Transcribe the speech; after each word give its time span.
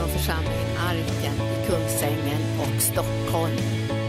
från 0.00 0.08
församlingen 0.08 0.76
Arken 0.78 1.34
i 1.34 1.66
Kungsängen 1.66 2.42
och 2.60 2.82
Stockholm. 2.82 3.99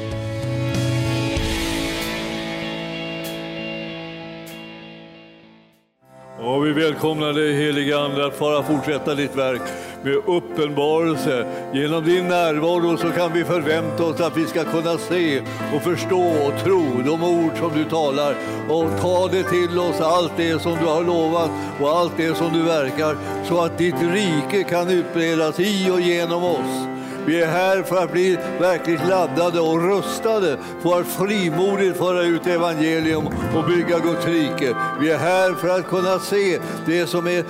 Och 6.52 6.66
vi 6.66 6.72
välkomnar 6.72 7.34
dig 7.34 7.54
helige 7.54 7.99
Ande 7.99 8.26
att 8.26 8.38
fara 8.38 8.63
fortsätta 8.63 9.15
ditt 9.15 9.36
verk 9.36 9.62
med 10.04 10.15
uppenbarelse. 10.15 11.46
Genom 11.74 12.06
din 12.06 12.28
närvaro 12.28 12.97
så 12.97 13.10
kan 13.10 13.34
vi 13.34 13.44
förvänta 13.44 14.04
oss 14.04 14.22
att 14.22 14.38
vi 14.38 14.46
ska 14.46 14.63
kunna 14.63 14.98
se 14.98 15.42
och 15.76 15.81
förstå 15.81 16.22
och 16.22 16.63
tro 16.63 17.02
de 17.05 17.23
ord 17.23 17.58
som 17.58 17.72
du 17.76 17.85
talar 17.85 18.35
och 18.70 19.02
ta 19.02 19.27
det 19.27 19.44
till 19.44 19.80
oss, 19.80 20.02
allt 20.02 20.31
det 20.38 20.62
som 20.62 20.77
du 20.81 20.85
har 20.85 21.03
lovat 21.03 21.49
och 21.81 21.90
allt 21.90 22.17
det 22.17 22.38
som 22.38 22.54
du 22.54 22.63
verkar 22.63 23.16
så 23.49 23.62
att 23.62 23.77
ditt 23.77 24.02
rike 24.02 24.63
kan 24.63 24.89
utbredas 24.89 25.59
i 25.59 25.89
och 25.91 26.02
genom 26.02 26.44
oss. 26.44 27.00
Vi 27.25 27.41
är 27.41 27.48
här 27.48 27.84
för 27.84 28.03
att 28.03 28.11
bli 28.11 28.38
verkligt 28.59 29.07
laddade 29.07 29.59
och 29.59 29.81
rustade 29.81 30.57
för 30.81 30.99
att 30.99 31.07
frimodigt 31.07 31.97
föra 31.97 32.23
ut 32.23 32.47
evangelium 32.47 33.27
och 33.55 33.66
bygga 33.66 33.99
Guds 33.99 34.25
rike. 34.25 34.75
Vi 35.02 35.11
är 35.11 35.17
här 35.17 35.53
för 35.53 35.67
att 35.67 35.88
kunna 35.88 36.20
se 36.20 36.59
det 36.85 37.07
som 37.07 37.27
är, 37.27 37.44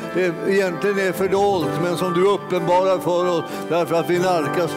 egentligen 0.50 1.00
är 1.00 1.12
fördolt 1.12 1.82
men 1.84 1.98
som 1.98 2.14
du 2.14 2.28
uppenbarar 2.28 3.00
för 3.00 3.30
oss 3.38 3.44
därför 3.70 3.96
att 3.96 4.10
vi 4.10 4.20
nalkas 4.20 4.72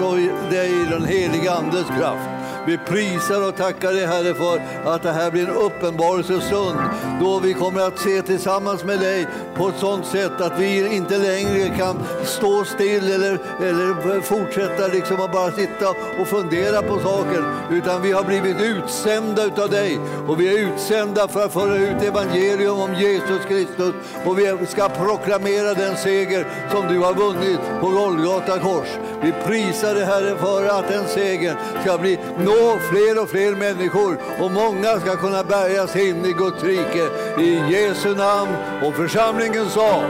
dig 0.51 0.69
i 0.69 0.87
den 0.91 1.05
heliga 1.05 1.53
Andes 1.53 1.87
kraft. 1.87 2.44
Vi 2.67 2.79
prisar 2.79 3.49
och 3.49 3.57
tackar 3.57 3.93
dig 3.93 4.07
Herre 4.07 4.35
för 4.35 4.61
att 4.85 5.03
det 5.03 5.13
här 5.13 5.31
blir 5.31 5.49
en 5.49 5.57
uppenbarelsestund 5.57 6.79
då 7.21 7.39
vi 7.39 7.55
kommer 7.55 7.81
att 7.81 7.99
se 7.99 8.23
tillsammans 8.23 8.85
med 8.85 9.01
dig 9.01 9.27
på 9.57 9.69
ett 9.69 9.79
sådant 9.79 10.07
sätt 10.07 10.41
att 10.41 10.59
vi 10.59 10.97
inte 10.97 11.19
längre 11.19 11.77
kan 11.79 11.97
stå 12.25 12.65
still 12.65 13.13
eller, 13.13 13.39
eller 13.63 14.21
fortsätta 14.21 14.87
liksom 14.87 15.21
att 15.21 15.33
bara 15.33 15.51
sitta 15.51 15.91
och 16.21 16.29
fundera 16.29 16.83
på 16.83 16.99
saker 16.99 17.45
utan 17.71 18.03
vi 18.03 18.13
har 18.13 18.25
blivit 18.25 18.61
utsända 18.61 19.45
utav 19.45 19.71
dig 19.71 19.99
och 20.29 20.41
vi 20.41 20.49
är 20.49 20.59
utsända 20.59 21.29
för 21.29 21.45
att 21.45 21.53
föra 21.53 21.77
ut 21.77 22.03
evangelium 22.03 22.81
om 22.81 22.95
Jesus 22.95 23.45
Kristus 23.49 23.95
och 24.25 24.39
vi 24.39 24.67
ska 24.69 24.89
proklamera 24.89 25.75
den 25.75 25.97
seger 25.97 26.47
som 26.71 26.89
du 26.89 26.99
har 26.99 27.15
vunnit 27.15 27.61
på 27.81 27.89
Golgata 27.89 28.59
kors. 28.59 28.89
Vi 29.23 29.33
prisar 29.33 29.95
dig 29.95 30.05
Herre 30.05 30.37
för 30.37 30.79
att 30.79 30.89
den 30.89 31.09
segern 31.09 31.57
ska 31.83 31.99
bli 31.99 32.19
nå 32.55 32.79
fler 32.79 33.23
och 33.23 33.29
fler 33.29 33.55
människor 33.55 34.19
och 34.41 34.51
många 34.51 35.01
ska 35.01 35.17
kunna 35.17 35.45
bärgas 35.45 35.97
in 35.97 36.25
i 36.25 36.33
Guds 36.33 36.63
rike. 36.63 37.09
I 37.41 37.73
Jesu 37.73 38.15
namn 38.15 38.53
och 38.83 38.95
församlingen 38.95 39.69
sa 39.71 40.03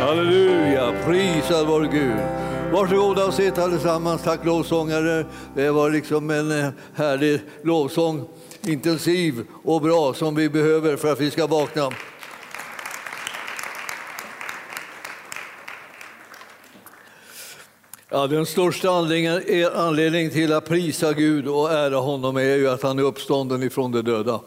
Halleluja, 0.00 0.94
prisad 1.06 1.66
vår 1.66 1.80
Gud. 1.80 2.20
Varsågoda 2.72 3.26
och 3.26 3.34
sitt 3.34 3.58
allesammans. 3.58 4.22
Tack 4.22 4.44
lovsångare. 4.44 5.26
Det 5.54 5.70
var 5.70 5.90
liksom 5.90 6.30
en 6.30 6.60
eh, 6.60 6.68
härlig 6.94 7.40
lovsång, 7.62 8.24
intensiv 8.62 9.44
och 9.64 9.80
bra 9.80 10.14
som 10.14 10.34
vi 10.34 10.48
behöver 10.48 10.96
för 10.96 11.12
att 11.12 11.20
vi 11.20 11.30
ska 11.30 11.46
vakna. 11.46 11.90
Ja, 18.08 18.26
den 18.26 18.46
största 18.46 18.90
anledningen 19.74 20.30
till 20.30 20.52
att 20.52 20.68
prisa 20.68 21.12
Gud 21.12 21.48
och 21.48 21.72
ära 21.72 21.96
honom 21.96 22.36
är 22.36 22.56
ju 22.56 22.68
att 22.68 22.82
han 22.82 22.98
är 22.98 23.02
uppstånden 23.02 23.62
ifrån 23.62 23.92
de 23.92 24.02
döda. 24.02 24.40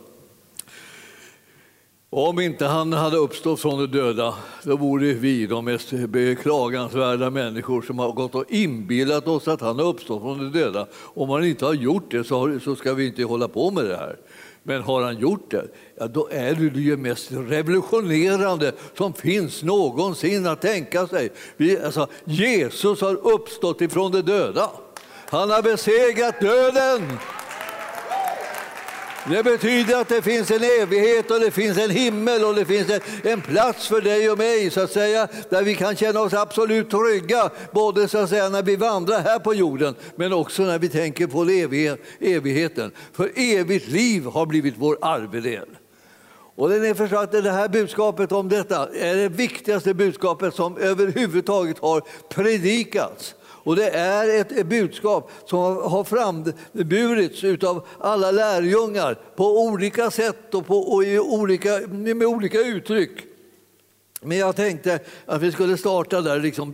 Om 2.10 2.40
inte 2.40 2.66
han 2.66 2.94
hade 2.94 3.18
uppstått 3.18 3.60
från 3.60 3.80
de 3.80 3.88
döda, 3.98 4.36
då 4.64 4.78
vore 4.78 5.14
vi 5.14 5.48
de 5.48 5.66
mest 5.66 5.92
beklagansvärda 5.92 7.30
människor 7.30 7.82
som 7.82 8.00
har 8.00 8.12
gått 8.12 8.36
och 8.36 8.46
inbillat 8.50 9.28
oss 9.28 9.48
att 9.48 9.62
han 9.62 9.80
har 9.80 9.86
uppstått 9.86 10.22
från 10.22 10.38
de 10.38 10.60
döda. 10.60 10.88
Om 10.94 11.30
han 11.30 11.46
inte 11.46 11.66
har 11.66 11.74
gjort 11.74 12.12
det 12.12 12.24
så 12.24 12.76
ska 12.78 12.94
vi 12.94 13.08
inte 13.08 13.24
hålla 13.24 13.48
på 13.48 13.72
med 13.72 13.86
det 13.86 13.98
här. 13.98 14.18
Men 14.64 14.82
har 14.82 15.02
han 15.02 15.18
gjort 15.18 15.52
det, 15.52 15.68
ja, 16.00 16.08
då 16.08 16.28
är 16.32 16.56
det 16.56 16.70
det 16.70 16.98
mest 16.98 17.32
revolutionerande 17.32 18.72
som 18.98 19.14
finns 19.14 19.64
någonsin 19.64 20.48
att 20.48 20.62
tänka 20.62 21.08
sig. 21.08 21.32
Vi, 21.58 21.80
alltså, 21.80 22.08
Jesus 22.24 23.02
har 23.02 23.28
uppstått 23.34 23.82
ifrån 23.82 24.12
de 24.12 24.22
döda. 24.22 24.70
Han 25.30 25.50
har 25.50 25.62
besegrat 25.62 26.42
döden. 26.42 27.18
Det 29.28 29.44
betyder 29.44 30.02
att 30.02 30.10
det 30.10 30.22
finns 30.22 30.52
en 30.52 30.64
evighet 30.82 31.32
och 31.32 31.40
det 31.40 31.52
finns 31.52 31.78
en 31.78 31.90
himmel 31.90 32.44
och 32.44 32.56
det 32.56 32.66
finns 32.66 32.90
en, 33.24 33.42
plats 33.42 33.88
för 33.88 34.02
dig 34.02 34.32
och 34.32 34.38
mig 34.38 34.70
så 34.70 34.82
att 34.82 34.92
säga, 34.92 35.28
där 35.50 35.64
vi 35.64 35.76
kan 35.76 35.96
känna 35.96 36.22
oss 36.22 36.34
absolut 36.34 36.90
trygga, 36.90 37.50
både 37.72 38.08
så 38.08 38.18
att 38.18 38.30
säga, 38.30 38.50
när 38.50 38.64
vi 38.64 38.76
vandrar 38.76 39.20
här 39.20 39.40
på 39.40 39.54
jorden 39.54 39.96
men 40.16 40.34
också 40.34 40.64
när 40.64 40.80
vi 40.80 40.90
tänker 40.90 41.28
på 41.28 41.44
evigheten. 42.20 42.92
För 43.14 43.32
evigt 43.36 43.88
liv 43.88 44.26
har 44.26 44.46
blivit 44.46 44.74
vår 44.78 44.98
arvedel. 45.02 45.70
Och 46.56 46.70
det, 46.70 46.88
är 46.88 47.16
att 47.16 47.32
det 47.32 47.52
här 47.52 47.68
budskapet 47.68 48.32
om 48.32 48.50
detta 48.50 48.90
är 48.94 49.16
det 49.16 49.30
viktigaste 49.30 49.94
budskapet 49.94 50.56
som 50.56 50.78
överhuvudtaget 50.78 51.80
har 51.80 52.02
predikats. 52.30 53.36
Och 53.70 53.76
det 53.76 53.90
är 53.90 54.42
ett 54.42 54.68
budskap 54.68 55.32
som 55.46 55.60
har 55.60 56.04
framburits 56.04 57.64
av 57.64 57.88
alla 58.00 58.32
lärjungar 58.32 59.20
på 59.36 59.62
olika 59.62 60.12
sätt 60.12 60.54
och, 60.54 60.66
på, 60.66 60.78
och 60.78 61.04
i 61.04 61.20
olika, 61.20 61.80
med 61.88 62.24
olika 62.24 62.62
uttryck. 62.62 63.12
Men 64.22 64.38
jag 64.38 64.56
tänkte 64.56 65.00
att 65.26 65.42
vi 65.42 65.52
skulle 65.52 65.78
starta 65.78 66.22
där 66.22 66.40
liksom 66.40 66.74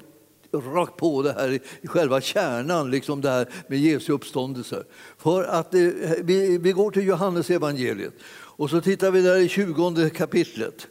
rakt 0.52 0.98
på 0.98 1.22
det 1.22 1.34
här 1.34 1.60
i 1.82 1.88
själva 1.88 2.22
kärnan, 2.22 2.92
liksom 2.92 3.22
det 3.22 3.30
här 3.30 3.50
med 3.68 3.80
Jesu 3.80 4.14
uppståndelse. 4.14 4.84
För 5.18 5.44
att 5.44 5.72
det, 5.72 5.94
vi, 6.24 6.58
vi 6.58 6.72
går 6.72 6.92
till 6.92 7.08
Johannes 7.08 7.50
evangeliet 7.50 8.14
och 8.34 8.70
så 8.70 8.82
tittar 8.82 9.12
vi 9.12 9.22
där 9.22 9.38
i 9.38 9.48
20 9.48 10.10
kapitlet 10.10 10.88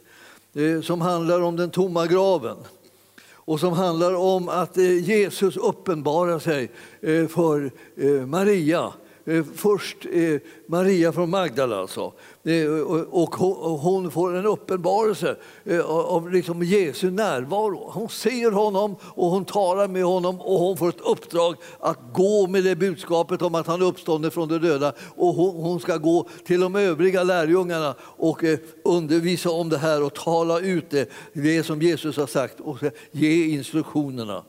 eh, 0.53 0.81
som 0.81 1.01
handlar 1.01 1.41
om 1.41 1.55
den 1.55 1.69
tomma 1.69 2.07
graven 2.07 2.57
och 3.45 3.59
som 3.59 3.73
handlar 3.73 4.15
om 4.15 4.49
att 4.49 4.77
eh, 4.77 4.97
Jesus 5.09 5.57
uppenbarar 5.57 6.39
sig 6.39 6.69
eh, 7.01 7.27
för 7.27 7.71
eh, 7.97 8.09
Maria. 8.11 8.93
Först 9.55 9.97
Maria 10.67 11.11
från 11.11 11.29
Magdala 11.29 11.77
alltså 11.77 12.13
och 13.09 13.35
hon 13.35 14.11
får 14.11 14.35
en 14.35 14.45
uppenbarelse 14.45 15.35
eh, 15.63 15.85
av 15.85 16.31
liksom 16.31 16.63
Jesu 16.63 17.11
närvaro. 17.11 17.89
Hon 17.93 18.09
ser 18.09 18.51
honom 18.51 18.95
och 19.01 19.29
hon 19.29 19.45
talar 19.45 19.87
med 19.87 20.03
honom 20.03 20.41
och 20.41 20.59
hon 20.59 20.77
får 20.77 20.89
ett 20.89 21.01
uppdrag 21.01 21.55
att 21.79 21.99
gå 22.13 22.47
med 22.47 22.63
det 22.63 22.75
budskapet 22.75 23.41
om 23.41 23.55
att 23.55 23.67
han 23.67 23.81
är 23.81 23.85
uppstånden 23.85 24.31
från 24.31 24.47
de 24.47 24.57
döda. 24.57 24.93
Och 25.15 25.33
hon 25.35 25.79
ska 25.79 25.97
gå 25.97 26.27
till 26.45 26.59
de 26.59 26.75
övriga 26.75 27.23
lärjungarna 27.23 27.95
och 28.01 28.43
eh, 28.43 28.59
undervisa 28.83 29.49
om 29.49 29.69
det 29.69 29.77
här 29.77 30.03
och 30.03 30.13
tala 30.13 30.59
ut 30.59 30.89
det, 30.89 31.09
det 31.33 31.63
som 31.63 31.81
Jesus 31.81 32.17
har 32.17 32.27
sagt 32.27 32.59
och 32.59 32.77
ge 33.11 33.45
instruktionerna. 33.45 34.43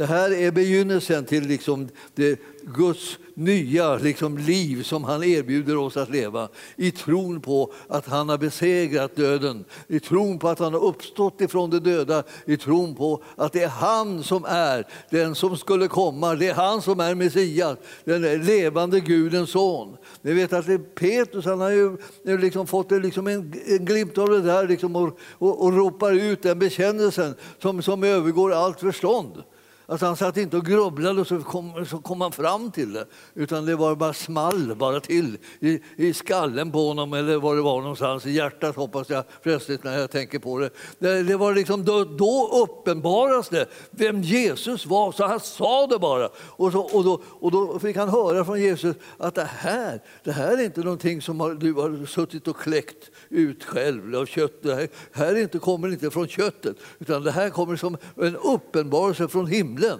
Det 0.00 0.06
här 0.06 0.32
är 0.32 0.50
begynnelsen 0.50 1.24
till 1.24 1.46
liksom 1.46 1.88
det 2.14 2.40
Guds 2.62 3.18
nya 3.34 3.96
liksom 3.96 4.38
liv 4.38 4.82
som 4.82 5.04
han 5.04 5.24
erbjuder 5.24 5.76
oss 5.76 5.96
att 5.96 6.10
leva. 6.10 6.48
I 6.76 6.90
tron 6.90 7.40
på 7.40 7.72
att 7.88 8.06
han 8.06 8.28
har 8.28 8.38
besegrat 8.38 9.16
döden, 9.16 9.64
i 9.88 10.00
tron 10.00 10.38
på 10.38 10.48
att 10.48 10.58
han 10.58 10.74
har 10.74 10.84
uppstått 10.84 11.40
ifrån 11.40 11.70
de 11.70 11.78
döda, 11.78 12.22
i 12.44 12.56
tron 12.56 12.94
på 12.94 13.22
att 13.36 13.52
det 13.52 13.62
är 13.62 13.68
han 13.68 14.22
som 14.22 14.44
är 14.48 14.86
den 15.10 15.34
som 15.34 15.56
skulle 15.56 15.88
komma. 15.88 16.34
Det 16.34 16.48
är 16.48 16.54
han 16.54 16.82
som 16.82 17.00
är 17.00 17.14
Messias, 17.14 17.78
den 18.04 18.22
levande 18.22 19.00
Gudens 19.00 19.50
son. 19.50 19.96
Ni 20.22 20.32
vet 20.32 20.52
att 20.52 20.94
Petrus 20.94 21.44
han 21.44 21.60
har 21.60 21.70
ju 21.70 21.96
liksom 22.24 22.66
fått 22.66 22.90
liksom 22.90 23.26
en, 23.26 23.54
en 23.66 23.84
glimt 23.84 24.18
av 24.18 24.28
det 24.28 24.40
där 24.42 24.68
liksom 24.68 24.96
och, 24.96 25.18
och, 25.30 25.64
och 25.64 25.72
ropar 25.72 26.12
ut 26.12 26.42
den 26.42 26.58
bekännelsen 26.58 27.34
som, 27.58 27.82
som 27.82 28.04
övergår 28.04 28.52
allt 28.52 28.80
förstånd. 28.80 29.42
Alltså 29.90 30.06
han 30.06 30.16
satt 30.16 30.36
inte 30.36 30.56
och 30.56 30.66
grubblade 30.66 31.20
och 31.20 31.26
så 31.26 31.38
kom, 31.38 31.86
så 31.86 31.98
kom 31.98 32.20
han 32.20 32.32
fram 32.32 32.70
till 32.70 32.92
det. 32.92 33.06
Utan 33.34 33.66
det 33.66 33.76
var 33.76 33.96
bara 33.96 34.12
small 34.12 34.74
bara 34.76 35.00
till 35.00 35.38
i, 35.60 35.80
i 35.96 36.14
skallen 36.14 36.72
på 36.72 36.88
honom 36.88 37.12
eller 37.12 37.36
var 37.36 37.56
det 37.56 37.62
var 37.62 37.80
någonstans. 37.80 38.26
I 38.26 38.30
hjärtat 38.30 38.76
hoppas 38.76 39.10
jag 39.10 39.24
plötsligt 39.42 39.84
när 39.84 39.98
jag 39.98 40.10
tänker 40.10 40.38
på 40.38 40.58
det. 40.58 40.70
Det, 40.98 41.22
det 41.22 41.36
var 41.36 41.54
liksom, 41.54 41.84
då, 41.84 42.04
då 42.04 42.50
uppenbaras 42.64 43.48
det 43.48 43.66
vem 43.90 44.22
Jesus 44.22 44.86
var. 44.86 45.12
Så 45.12 45.26
han 45.26 45.40
sa 45.40 45.86
det 45.86 45.98
bara. 45.98 46.28
Och, 46.36 46.72
så, 46.72 46.80
och, 46.80 47.04
då, 47.04 47.22
och 47.40 47.50
då 47.50 47.78
fick 47.78 47.96
han 47.96 48.08
höra 48.08 48.44
från 48.44 48.60
Jesus 48.60 48.96
att 49.18 49.34
det 49.34 49.50
här, 49.50 50.02
det 50.24 50.32
här 50.32 50.52
är 50.52 50.64
inte 50.64 50.80
någonting 50.80 51.22
som 51.22 51.40
har, 51.40 51.54
du 51.54 51.72
har 51.72 52.06
suttit 52.06 52.48
och 52.48 52.56
kläckt 52.56 53.10
ut 53.30 53.64
själv 53.64 54.16
av 54.16 54.26
kött. 54.26 54.62
Det 54.62 54.74
här, 54.74 54.88
här 55.12 55.36
inte, 55.36 55.58
kommer 55.58 55.88
inte 55.88 56.10
från 56.10 56.28
köttet 56.28 56.76
utan 56.98 57.22
det 57.22 57.30
här 57.30 57.50
kommer 57.50 57.76
som 57.76 57.96
en 58.16 58.36
uppenbarelse 58.36 59.28
från 59.28 59.46
himlen 59.46 59.60
himlen. 59.60 59.98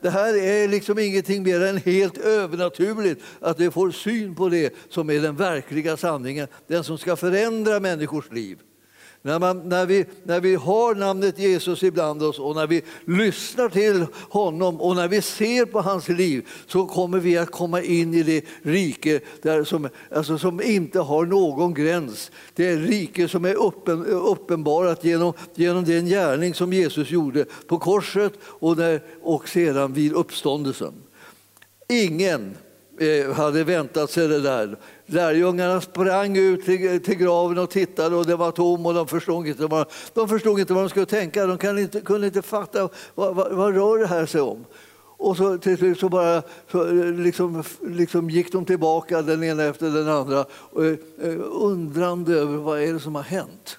Det 0.00 0.10
här, 0.10 0.36
är 0.36 0.68
liksom 0.68 0.98
ingenting 0.98 1.42
mer 1.42 1.62
än 1.62 1.76
helt 1.76 2.18
övernaturligt, 2.18 3.22
att 3.40 3.60
vi 3.60 3.70
får 3.70 3.90
syn 3.90 4.34
på 4.34 4.48
det 4.48 4.74
som 4.88 5.10
är 5.10 5.20
den 5.20 5.36
verkliga 5.36 5.96
sanningen, 5.96 6.48
den 6.66 6.84
som 6.84 6.98
ska 6.98 7.16
förändra 7.16 7.80
människors 7.80 8.30
liv. 8.30 8.58
När, 9.24 9.38
man, 9.38 9.68
när, 9.68 9.86
vi, 9.86 10.06
när 10.22 10.40
vi 10.40 10.54
har 10.54 10.94
namnet 10.94 11.38
Jesus 11.38 11.82
ibland 11.82 12.22
oss 12.22 12.38
och 12.38 12.56
när 12.56 12.66
vi 12.66 12.82
lyssnar 13.04 13.68
till 13.68 14.06
honom 14.28 14.80
och 14.80 14.96
när 14.96 15.08
vi 15.08 15.22
ser 15.22 15.64
på 15.64 15.80
hans 15.80 16.08
liv 16.08 16.48
så 16.66 16.86
kommer 16.86 17.18
vi 17.18 17.38
att 17.38 17.50
komma 17.50 17.82
in 17.82 18.14
i 18.14 18.22
det 18.22 18.44
rike 18.62 19.20
där 19.42 19.64
som, 19.64 19.88
alltså 20.14 20.38
som 20.38 20.62
inte 20.62 21.00
har 21.00 21.26
någon 21.26 21.74
gräns. 21.74 22.30
Det 22.54 22.68
är 22.68 22.76
rike 22.76 23.28
som 23.28 23.44
är 23.44 23.66
uppen, 23.66 24.06
uppenbarat 24.06 25.04
genom, 25.04 25.32
genom 25.54 25.84
den 25.84 26.06
gärning 26.06 26.54
som 26.54 26.72
Jesus 26.72 27.10
gjorde 27.10 27.44
på 27.66 27.78
korset 27.78 28.32
och, 28.44 28.76
där, 28.76 29.02
och 29.22 29.48
sedan 29.48 29.92
vid 29.92 30.12
uppståndelsen. 30.12 30.92
Ingen 31.88 32.56
eh, 32.98 33.32
hade 33.32 33.64
väntat 33.64 34.10
sig 34.10 34.28
det 34.28 34.40
där. 34.40 34.76
Lärjungarna 35.06 35.80
sprang 35.80 36.36
ut 36.36 36.64
till, 36.64 37.02
till, 37.02 37.14
graven 37.14 37.58
och 37.58 37.70
tittade 37.70 38.16
och 38.16 38.26
det 38.26 38.36
var 38.36 38.50
tom 38.50 38.86
och 38.86 38.94
de 38.94 39.08
förstod 39.08 39.46
inte 39.46 39.66
vad 39.66 39.86
de, 40.14 40.28
förstod 40.28 40.60
inte 40.60 40.74
vad 40.74 40.82
de 40.82 40.88
skulle 40.88 41.06
tänka. 41.06 41.46
De 41.46 41.58
kunde 41.58 41.82
inte, 41.82 42.00
kunde 42.00 42.26
inte 42.26 42.42
fatta 42.42 42.88
vad, 43.14 43.34
vad, 43.34 43.52
vad 43.52 43.74
rör 43.74 43.98
det 43.98 44.06
här 44.06 44.26
sig 44.26 44.40
om. 44.40 44.64
Och 45.22 45.36
så 45.36 45.58
till 45.58 45.78
slut 45.78 46.00
så 46.00 46.08
bara 46.08 46.42
så 46.70 46.86
eh, 46.88 47.12
liksom, 47.12 47.62
liksom 47.82 48.30
gick 48.30 48.52
de 48.52 48.64
tillbaka 48.64 49.22
den 49.22 49.44
ena 49.44 49.64
efter 49.64 49.90
den 49.90 50.08
andra 50.08 50.44
och, 50.50 50.82
undrande 51.62 52.34
över 52.34 52.56
vad 52.56 52.80
är 52.80 52.92
det 52.92 53.00
som 53.00 53.14
har 53.14 53.22
hänt. 53.22 53.78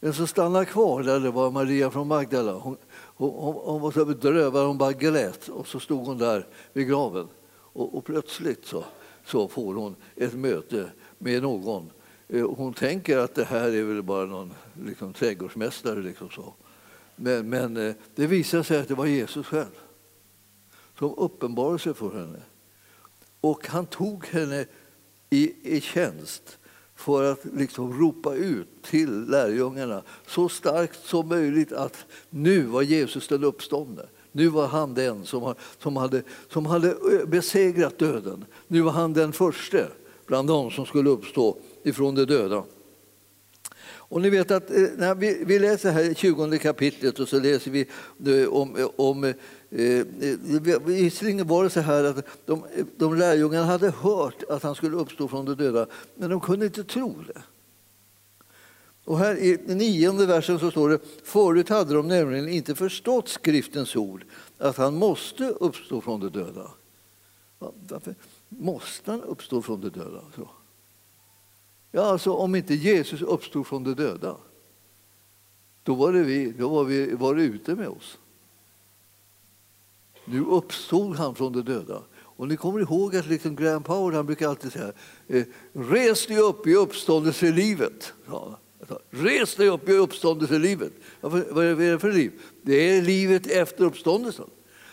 Den 0.00 0.14
som 0.14 0.26
stannade 0.26 0.64
kvar 0.64 1.02
där 1.02 1.20
det 1.20 1.30
var 1.30 1.50
Maria 1.50 1.90
från 1.90 2.08
Magdala. 2.08 2.52
Hon, 2.52 2.76
hon, 3.16 3.54
hon 3.64 3.80
var 3.80 3.90
så 3.90 4.04
bedrövad, 4.04 4.66
hon 4.66 4.78
bara 4.78 4.92
grät 4.92 5.48
och 5.48 5.68
så 5.68 5.80
stod 5.80 6.06
hon 6.06 6.18
där 6.18 6.46
vid 6.72 6.88
graven. 6.88 7.28
Och, 7.52 7.98
och 7.98 8.04
plötsligt 8.04 8.66
så, 8.66 8.84
så 9.24 9.48
får 9.48 9.74
hon 9.74 9.96
ett 10.16 10.34
möte 10.34 10.90
med 11.18 11.42
någon. 11.42 11.90
Eh, 12.28 12.50
hon 12.50 12.74
tänker 12.74 13.18
att 13.18 13.34
det 13.34 13.44
här 13.44 13.74
är 13.74 13.84
väl 13.84 14.02
bara 14.02 14.26
någon 14.26 14.52
liksom, 14.84 15.12
trädgårdsmästare. 15.12 16.02
Liksom 16.02 16.30
så. 16.30 16.54
Men, 17.16 17.48
men 17.48 17.76
eh, 17.76 17.94
det 18.14 18.26
visar 18.26 18.62
sig 18.62 18.80
att 18.80 18.88
det 18.88 18.94
var 18.94 19.06
Jesus 19.06 19.46
själv 19.46 19.78
som 20.98 21.14
uppenbarade 21.14 21.78
sig 21.78 21.94
för 21.94 22.18
henne. 22.18 22.42
Och 23.40 23.68
han 23.68 23.86
tog 23.86 24.26
henne 24.26 24.66
i, 25.30 25.76
i 25.76 25.80
tjänst 25.80 26.58
för 26.94 27.32
att 27.32 27.44
liksom 27.44 28.00
ropa 28.00 28.34
ut 28.34 28.82
till 28.82 29.24
lärjungarna 29.24 30.02
så 30.26 30.48
starkt 30.48 31.04
som 31.04 31.28
möjligt 31.28 31.72
att 31.72 32.06
nu 32.30 32.62
var 32.62 32.82
Jesus 32.82 33.28
den 33.28 33.44
uppståndne. 33.44 34.02
Nu 34.32 34.48
var 34.48 34.66
han 34.66 34.94
den 34.94 35.24
som, 35.24 35.54
som, 35.78 35.96
hade, 35.96 36.22
som 36.48 36.66
hade 36.66 36.88
eh, 36.88 37.26
besegrat 37.26 37.98
döden. 37.98 38.44
Nu 38.66 38.80
var 38.80 38.92
han 38.92 39.12
den 39.12 39.32
första 39.32 39.78
bland 40.26 40.48
dem 40.48 40.70
som 40.70 40.86
skulle 40.86 41.10
uppstå 41.10 41.56
ifrån 41.82 42.14
de 42.14 42.24
döda. 42.24 42.64
Och 43.84 44.20
ni 44.20 44.30
vet 44.30 44.50
att 44.50 44.70
eh, 44.70 44.76
när 44.96 45.14
vi, 45.14 45.44
vi 45.46 45.58
läser 45.58 45.90
här 45.90 46.10
i 46.10 46.14
20 46.14 46.58
kapitlet 46.58 47.18
och 47.18 47.28
så 47.28 47.40
läser 47.40 47.70
vi 47.70 47.86
eh, 48.26 48.48
om, 48.48 48.88
om 48.96 49.32
Visserligen 50.84 51.46
var 51.46 51.64
det 51.64 51.70
så 51.70 51.80
här 51.80 52.04
att 52.04 52.26
de, 52.46 52.64
de 52.96 53.16
lärjungarna 53.16 53.66
hade 53.66 53.90
hört 53.90 54.42
att 54.48 54.62
han 54.62 54.74
skulle 54.74 54.96
uppstå 54.96 55.28
från 55.28 55.44
de 55.44 55.54
döda, 55.54 55.86
men 56.14 56.30
de 56.30 56.40
kunde 56.40 56.66
inte 56.66 56.84
tro 56.84 57.14
det. 57.26 57.42
Och 59.04 59.18
här 59.18 59.36
i 59.36 59.60
nionde 59.66 60.26
versen 60.26 60.58
så 60.58 60.70
står 60.70 60.88
det, 60.88 60.98
förut 61.24 61.68
hade 61.68 61.94
de 61.94 62.08
nämligen 62.08 62.48
inte 62.48 62.74
förstått 62.74 63.28
skriftens 63.28 63.96
ord, 63.96 64.24
att 64.58 64.76
han 64.76 64.94
måste 64.94 65.44
uppstå 65.44 66.00
från 66.00 66.20
de 66.20 66.28
döda. 66.28 66.70
Varför 67.58 68.14
måste 68.48 69.10
han 69.10 69.22
uppstå 69.22 69.62
från 69.62 69.80
de 69.80 69.88
döda? 69.88 70.22
Så. 70.36 70.48
Ja, 71.90 72.02
alltså 72.02 72.32
om 72.32 72.54
inte 72.54 72.74
Jesus 72.74 73.22
uppstod 73.22 73.66
från 73.66 73.84
de 73.84 73.94
döda, 73.94 74.36
då 75.82 75.94
var 75.94 76.12
det 76.12 76.22
vi, 76.22 76.52
då 76.52 76.68
var 76.68 76.84
vi 76.84 77.14
var 77.14 77.34
det 77.34 77.42
ute 77.42 77.74
med 77.74 77.88
oss. 77.88 78.18
Nu 80.24 80.44
uppstod 80.44 81.16
han 81.16 81.34
från 81.34 81.52
de 81.52 81.62
döda. 81.62 82.02
Och 82.14 82.48
ni 82.48 82.56
kommer 82.56 82.80
ihåg 82.80 83.16
att 83.16 83.26
liksom 83.26 83.56
Graham 83.56 83.82
Power 83.82 84.16
han 84.16 84.26
brukar 84.26 84.48
alltid 84.48 84.72
säga 84.72 84.92
eh, 85.28 85.44
Res 85.72 86.26
dig 86.26 86.38
upp 86.38 86.66
i 86.66 86.74
uppståndelselivet. 86.74 88.12
Ja, 88.26 88.58
Res 89.10 89.54
dig 89.54 89.68
upp 89.68 89.88
i 89.88 89.92
uppståndelselivet. 89.92 90.92
Vad 91.20 91.64
är 91.64 91.92
det 91.92 91.98
för 91.98 92.12
liv? 92.12 92.32
Det 92.62 92.74
är 92.74 93.02
livet 93.02 93.46
efter 93.46 93.84
uppståndelsen. 93.84 94.46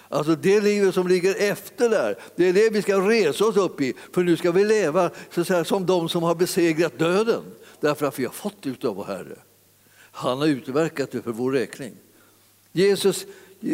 Alltså 0.09 0.35
det 0.35 0.61
livet 0.61 0.93
som 0.93 1.07
ligger 1.07 1.35
efter 1.51 1.89
där, 1.89 2.15
det 2.35 2.49
är 2.49 2.53
det 2.53 2.69
vi 2.69 2.81
ska 2.81 3.09
resa 3.09 3.45
oss 3.45 3.57
upp 3.57 3.81
i. 3.81 3.93
För 4.13 4.23
nu 4.23 4.37
ska 4.37 4.51
vi 4.51 4.65
leva 4.65 5.09
så 5.31 5.43
säga, 5.45 5.63
som 5.63 5.85
de 5.85 6.09
som 6.09 6.23
har 6.23 6.35
besegrat 6.35 6.99
döden. 6.99 7.43
Därför 7.79 8.05
att 8.05 8.19
vi 8.19 8.25
har 8.25 8.31
fått 8.31 8.61
det 8.61 8.85
av 8.85 8.95
vår 8.95 9.05
Herre. 9.05 9.37
Han 10.11 10.37
har 10.37 10.47
utverkat 10.47 11.11
det 11.11 11.21
för 11.21 11.31
vår 11.31 11.51
räkning. 11.51 11.93
Jesus 12.71 13.25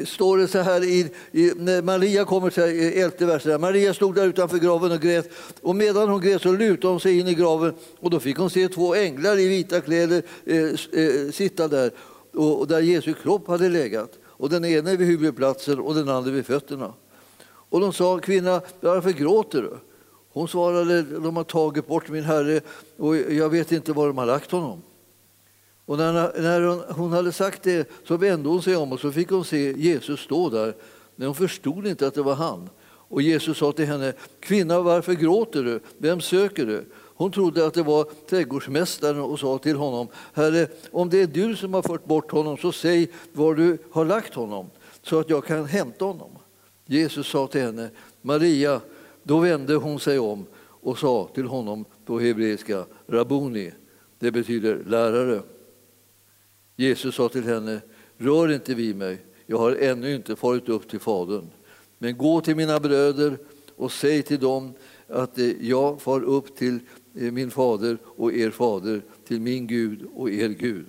står 0.05 0.37
det 0.37 0.47
så 0.47 0.59
här 0.59 0.83
i, 0.83 1.11
i 1.31 1.51
när 1.55 1.81
Maria 1.81 2.25
kommer 2.25 2.49
till 2.49 2.63
elfte 3.03 3.25
versen. 3.25 3.61
Maria 3.61 3.93
stod 3.93 4.15
där 4.15 4.27
utanför 4.27 4.57
graven 4.57 4.91
och 4.91 5.01
grät. 5.01 5.29
Och 5.61 5.75
medan 5.75 6.09
hon 6.09 6.21
grät 6.21 6.41
så 6.41 6.51
lutade 6.51 6.87
hon 6.87 6.99
sig 6.99 7.19
in 7.19 7.27
i 7.27 7.33
graven 7.33 7.73
och 7.99 8.09
då 8.09 8.19
fick 8.19 8.37
hon 8.37 8.49
se 8.49 8.67
två 8.67 8.95
änglar 8.95 9.39
i 9.39 9.47
vita 9.47 9.81
kläder 9.81 10.23
eh, 10.45 10.57
eh, 11.01 11.31
sitta 11.31 11.67
där 11.67 11.91
och, 12.33 12.59
och 12.59 12.67
där 12.67 12.79
Jesu 12.79 13.13
kropp 13.13 13.47
hade 13.47 13.69
legat. 13.69 14.11
Och 14.25 14.49
den 14.49 14.65
ene 14.65 14.95
vid 14.95 15.07
huvudplatsen 15.07 15.79
och 15.79 15.95
den 15.95 16.09
andra 16.09 16.31
vid 16.31 16.45
fötterna. 16.45 16.93
Och 17.69 17.79
de 17.79 17.93
sa, 17.93 18.19
kvinna, 18.19 18.61
varför 18.81 19.11
gråter 19.11 19.61
du? 19.61 19.77
Hon 20.33 20.47
svarade, 20.47 21.01
de 21.01 21.37
har 21.37 21.43
tagit 21.43 21.87
bort 21.87 22.09
min 22.09 22.23
herre 22.23 22.61
och 22.97 23.17
jag 23.17 23.49
vet 23.49 23.71
inte 23.71 23.93
var 23.93 24.07
de 24.07 24.17
har 24.17 24.25
lagt 24.25 24.51
honom. 24.51 24.81
Och 25.85 25.97
när, 25.97 26.41
när 26.41 26.61
hon, 26.61 26.83
hon, 26.89 27.13
hade 27.13 27.31
sagt 27.31 27.63
det 27.63 27.89
så 28.07 28.17
vände 28.17 28.49
hon 28.49 28.61
sig 28.61 28.75
om 28.75 28.91
och 28.91 28.99
så 28.99 29.11
fick 29.11 29.29
hon 29.29 29.45
se 29.45 29.73
Jesus 29.77 30.19
stå 30.19 30.49
där. 30.49 30.75
Men 31.15 31.27
hon 31.27 31.35
förstod 31.35 31.87
inte 31.87 32.07
att 32.07 32.13
det 32.13 32.21
var 32.21 32.35
han. 32.35 32.69
Och 33.07 33.21
Jesus 33.21 33.57
sa 33.57 33.71
till 33.71 33.85
henne, 33.85 34.13
kvinna 34.39 34.81
varför 34.81 35.13
gråter 35.13 35.63
du? 35.63 35.79
Vem 35.97 36.21
söker 36.21 36.65
du? 36.65 36.85
Hon 37.17 37.31
trodde 37.31 37.65
att 37.65 37.73
det 37.73 37.83
var 37.83 38.07
trädgårdsmästaren 38.29 39.19
och 39.19 39.39
sa 39.39 39.57
till 39.57 39.75
honom, 39.75 40.07
Herre, 40.33 40.67
om 40.91 41.09
det 41.09 41.21
är 41.21 41.27
du 41.27 41.55
som 41.55 41.73
har 41.73 41.81
fört 41.81 42.05
bort 42.05 42.31
honom 42.31 42.57
så 42.57 42.71
säg 42.71 43.11
var 43.33 43.55
du 43.55 43.77
har 43.91 44.05
lagt 44.05 44.33
honom 44.33 44.69
så 45.01 45.19
att 45.19 45.29
jag 45.29 45.45
kan 45.45 45.65
hämta 45.65 46.05
honom. 46.05 46.31
Jesus 46.85 47.27
sa 47.27 47.47
till 47.47 47.61
henne, 47.61 47.89
Maria, 48.21 48.81
då 49.23 49.39
vände 49.39 49.75
hon 49.75 49.99
sig 49.99 50.19
om 50.19 50.45
och 50.61 50.97
sa 50.97 51.29
till 51.33 51.45
honom 51.45 51.85
på 52.05 52.19
hebreiska, 52.19 52.85
Rabuni, 53.07 53.71
det 54.19 54.31
betyder 54.31 54.83
lärare. 54.87 55.41
Jesus 56.75 57.15
sa 57.15 57.29
till 57.29 57.43
henne, 57.43 57.81
rör 58.17 58.51
inte 58.51 58.73
vid 58.73 58.95
mig, 58.95 59.25
jag 59.45 59.57
har 59.57 59.71
ännu 59.71 60.15
inte 60.15 60.35
farit 60.35 60.69
upp 60.69 60.89
till 60.89 60.99
Fadern. 60.99 61.49
Men 61.97 62.17
gå 62.17 62.41
till 62.41 62.55
mina 62.55 62.79
bröder 62.79 63.37
och 63.75 63.91
säg 63.91 64.23
till 64.23 64.39
dem 64.39 64.73
att 65.07 65.37
eh, 65.37 65.67
jag 65.69 66.01
far 66.01 66.23
upp 66.23 66.55
till 66.55 66.79
eh, 67.15 67.31
min 67.31 67.51
fader 67.51 67.97
och 68.05 68.33
er 68.33 68.51
fader, 68.51 69.01
till 69.27 69.41
min 69.41 69.67
Gud 69.67 70.07
och 70.15 70.29
er 70.29 70.49
Gud. 70.49 70.87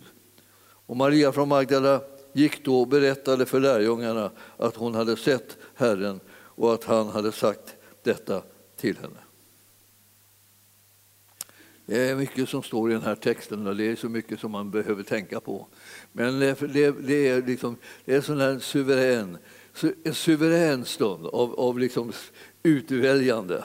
Och 0.87 0.97
Maria 0.97 1.33
från 1.33 1.49
Magdala 1.49 2.01
gick 2.33 2.65
då 2.65 2.81
och 2.81 2.89
berättade 2.89 3.47
för 3.47 3.61
lärjungarna 3.61 4.31
att 4.57 4.77
hon 4.77 4.95
hade 4.95 5.17
sett 5.17 5.57
Herren 5.75 6.21
och 6.31 6.75
att 6.75 6.85
han 6.85 7.09
hade 7.09 7.33
sagt 7.33 7.77
detta 8.03 8.43
till 8.77 8.97
henne. 8.97 9.26
Det 11.87 12.11
är 12.11 12.17
mycket 12.17 12.49
som 12.49 12.63
står 12.63 12.91
i 12.91 12.95
den 12.95 13.03
här 13.03 13.15
texten 13.15 13.67
och 13.67 13.77
det 13.77 13.85
är 13.85 13.97
så 13.97 14.09
mycket 14.09 14.41
som 14.41 14.53
man 14.53 14.71
behöver 14.71 15.03
tänka 15.03 15.41
på. 15.41 15.67
Men 16.13 16.39
det, 16.39 17.07
det 17.07 17.29
är, 17.29 17.47
liksom, 17.47 17.77
det 18.05 18.15
är 18.15 18.21
sån 18.21 18.41
här 18.41 18.59
suverän, 18.59 19.39
en 20.05 20.15
suverän 20.15 20.85
stund 20.85 21.27
av, 21.27 21.61
av 21.61 21.79
liksom 21.79 22.13
utväljande. 22.63 23.65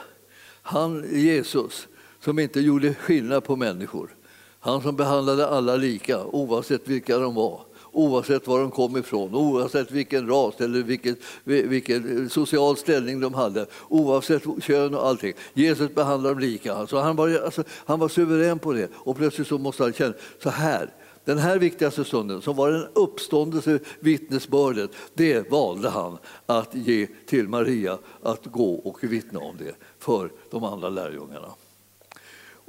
Han, 0.62 1.04
Jesus, 1.10 1.88
som 2.20 2.38
inte 2.38 2.60
gjorde 2.60 2.94
skillnad 2.94 3.44
på 3.44 3.56
människor. 3.56 4.14
Han 4.60 4.82
som 4.82 4.96
behandlade 4.96 5.48
alla 5.48 5.76
lika, 5.76 6.24
oavsett 6.24 6.88
vilka 6.88 7.18
de 7.18 7.34
var 7.34 7.64
oavsett 7.92 8.46
var 8.46 8.60
de 8.60 8.70
kom 8.70 8.96
ifrån, 8.96 9.34
oavsett 9.34 9.90
vilken 9.90 10.28
ras 10.28 10.60
eller 10.60 10.82
vilken, 10.82 11.16
vilken 11.44 12.30
social 12.30 12.76
ställning 12.76 13.20
de 13.20 13.34
hade, 13.34 13.66
oavsett 13.88 14.42
kön 14.62 14.94
och 14.94 15.06
allting. 15.06 15.32
Jesus 15.54 15.94
behandlade 15.94 16.34
dem 16.34 16.40
lika. 16.40 16.74
Alltså 16.74 16.98
han, 16.98 17.16
var, 17.16 17.44
alltså, 17.44 17.64
han 17.68 17.98
var 17.98 18.08
suverän 18.08 18.58
på 18.58 18.72
det 18.72 18.88
och 18.94 19.16
plötsligt 19.16 19.48
så 19.48 19.58
måste 19.58 19.82
han 19.82 19.92
känna 19.92 20.14
så 20.42 20.50
här. 20.50 20.90
Den 21.24 21.38
här 21.38 21.58
viktigaste 21.58 22.04
stunden, 22.04 22.42
som 22.42 22.56
var 22.56 22.70
den 22.70 22.86
uppståndelse 22.92 23.78
vittnesbördet, 24.00 24.90
det 25.14 25.50
valde 25.50 25.88
han 25.88 26.18
att 26.46 26.74
ge 26.74 27.06
till 27.26 27.48
Maria 27.48 27.98
att 28.22 28.46
gå 28.46 28.74
och 28.74 29.04
vittna 29.04 29.40
om 29.40 29.56
det 29.58 29.74
för 29.98 30.30
de 30.50 30.64
andra 30.64 30.88
lärjungarna. 30.88 31.48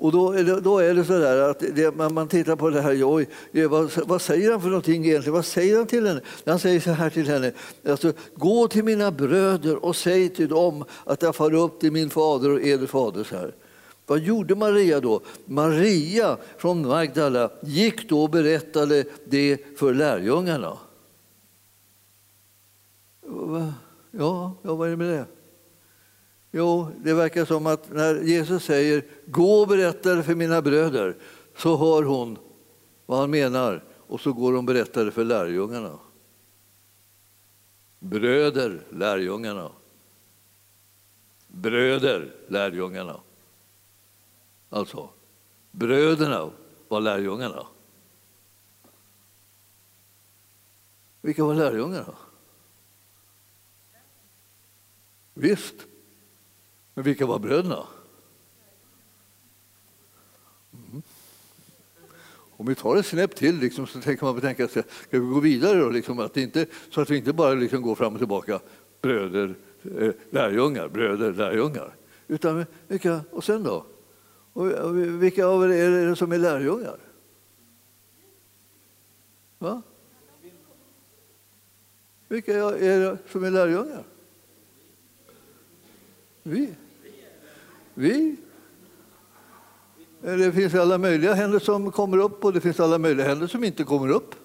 Och 0.03 0.12
då, 0.12 0.33
då 0.60 0.79
är 0.79 0.93
det 0.93 1.05
så 1.05 1.19
där 1.19 1.50
att 1.50 1.60
det, 1.60 1.95
man 1.95 2.27
tittar 2.27 2.55
på 2.55 2.69
det 2.69 2.81
här, 2.81 3.03
oj, 3.03 3.27
vad, 3.67 3.91
vad, 4.07 4.22
säger 4.22 4.51
han 4.51 4.62
för 4.62 4.67
någonting 4.67 5.05
egentligen? 5.05 5.33
Vad 5.33 5.45
säger 5.45 5.77
han 5.77 5.88
till 5.88 6.07
henne? 6.07 6.22
Han 6.45 6.60
säger 6.60 6.79
så 6.79 6.91
här 6.91 7.10
till 7.10 7.27
henne, 7.27 7.51
alltså, 7.88 8.13
gå 8.36 8.67
till 8.67 8.83
mina 8.83 9.12
bröder 9.12 9.86
och 9.86 9.95
säg 9.95 10.29
till 10.29 10.48
dem 10.48 10.86
att 11.03 11.22
jag 11.22 11.36
far 11.36 11.53
upp 11.53 11.79
till 11.79 11.91
min 11.91 12.10
fader 12.10 12.50
och 12.50 12.62
er 12.62 13.24
Så 13.24 13.36
här. 13.36 13.55
Vad 14.05 14.19
gjorde 14.19 14.55
Maria 14.55 15.00
då? 15.00 15.22
Maria 15.45 16.38
från 16.57 16.88
Magdala 16.88 17.50
gick 17.62 18.10
då 18.10 18.24
och 18.24 18.29
berättade 18.29 19.03
det 19.25 19.77
för 19.77 19.93
lärjungarna. 19.93 20.77
Ja, 24.12 24.55
ja 24.62 24.75
vad 24.75 24.88
är 24.88 24.91
det 24.91 24.98
med 24.98 25.07
det? 25.07 25.25
Jo, 26.55 26.91
det 27.03 27.13
verkar 27.13 27.45
som 27.45 27.67
att 27.67 27.91
när 27.91 28.22
Jesus 28.22 28.63
säger 28.63 29.05
gå 29.25 29.62
och 29.62 29.67
berätta 29.67 30.15
det 30.15 30.24
för 30.24 30.36
mina 30.36 30.62
bröder 30.62 31.15
så 31.57 31.77
hör 31.77 32.03
hon 32.03 32.38
vad 33.05 33.19
han 33.19 33.31
menar 33.31 33.83
och 34.07 34.22
så 34.22 34.33
går 34.33 34.45
hon 34.45 34.57
och 34.57 34.63
berättar 34.63 35.05
det 35.05 35.12
för 35.12 35.24
lärjungarna. 35.24 36.00
Bröder, 38.00 38.81
lärjungarna. 38.89 39.72
Bröder, 41.48 42.36
lärjungarna. 42.48 43.19
Alltså, 44.69 45.10
bröderna 45.72 46.51
var 46.88 47.01
lärjungarna. 47.01 47.67
Vilka 51.22 51.43
var 51.43 51.55
lärjungarna? 51.55 52.15
Visst, 55.33 55.75
men 56.93 57.03
vilka 57.03 57.25
var 57.25 57.39
bröderna? 57.39 57.88
Mm. 60.73 61.01
Om 62.57 62.65
vi 62.65 62.75
tar 62.75 62.95
ett 62.95 63.05
snäpp 63.05 63.35
till 63.35 63.59
liksom, 63.59 63.88
så 63.88 64.01
tänker 64.01 64.25
man 64.25 64.41
tänka 64.41 64.67
sig, 64.67 64.83
ska 65.07 65.19
vi 65.19 65.25
gå 65.25 65.39
vidare 65.39 65.79
då? 65.79 65.89
Liksom, 65.89 66.19
att 66.19 66.38
inte, 66.38 66.65
så 66.89 67.01
att 67.01 67.09
vi 67.09 67.17
inte 67.17 67.33
bara 67.33 67.53
liksom 67.53 67.81
går 67.81 67.95
fram 67.95 68.13
och 68.13 68.19
tillbaka, 68.19 68.59
bröder, 69.01 69.55
eh, 70.00 70.12
lärjungar, 70.29 70.88
bröder, 70.88 71.33
lärjungar. 71.33 71.95
Utan 72.27 72.65
vilka, 72.88 73.21
och 73.31 73.43
sen 73.43 73.63
då? 73.63 73.85
Och 74.53 74.97
vilka 75.23 75.45
av 75.45 75.63
er 75.63 75.69
är 75.69 76.09
det 76.09 76.15
som 76.15 76.31
är 76.31 76.38
lärjungar? 76.38 76.97
Va? 79.57 79.81
Vilka 82.27 82.53
är 82.53 83.00
det 83.00 83.17
som 83.29 83.43
är 83.43 83.51
lärjungar? 83.51 84.03
Vi. 86.43 86.75
Vi. 87.93 88.35
Det 90.21 90.51
finns 90.51 90.75
alla 90.75 90.97
möjliga 90.97 91.33
händer 91.33 91.59
som 91.59 91.91
kommer 91.91 92.17
upp 92.17 92.45
och 92.45 92.53
det 92.53 92.62
finns 92.62 92.79
alla 92.79 92.97
möjliga 92.97 93.27
händer 93.27 93.47
som 93.47 93.63
inte 93.63 93.83
kommer 93.83 94.09
upp. 94.09 94.35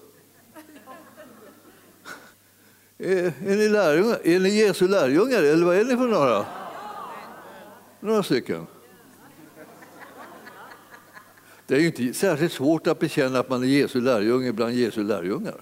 Är, 2.97 3.33
är, 3.45 3.55
ni 3.55 3.69
lärjungar? 3.69 4.19
är 4.23 4.39
ni 4.39 4.49
Jesu 4.49 4.87
lärjungar 4.87 5.43
eller 5.43 5.65
vad 5.65 5.75
är 5.75 5.85
ni 5.85 5.95
för 5.97 6.07
några? 6.07 6.45
Några 7.99 8.23
stycken. 8.23 8.67
Det 11.67 11.75
är 11.75 11.79
ju 11.79 11.85
inte 11.85 12.13
särskilt 12.13 12.53
svårt 12.53 12.87
att 12.87 12.99
bekänna 12.99 13.39
att 13.39 13.49
man 13.49 13.63
är 13.63 13.67
Jesu 13.67 14.01
lärjunge 14.01 14.53
bland 14.53 14.73
Jesu 14.73 15.03
lärjungar. 15.03 15.61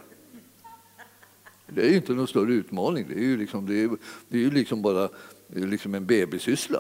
Det 1.67 1.82
är 1.82 1.89
ju 1.89 1.96
inte 1.96 2.13
någon 2.13 2.27
större 2.27 2.53
utmaning. 2.53 3.06
Det 3.10 3.15
är 3.15 3.24
ju 3.24 3.38
liksom, 3.38 3.65
det 3.65 3.84
är, 3.84 3.89
det 4.27 4.46
är 4.46 4.51
liksom 4.51 4.82
bara 4.82 5.10
det 5.48 5.62
är 5.62 5.67
liksom 5.67 5.96
en 5.96 6.06
bebissyssla. 6.06 6.79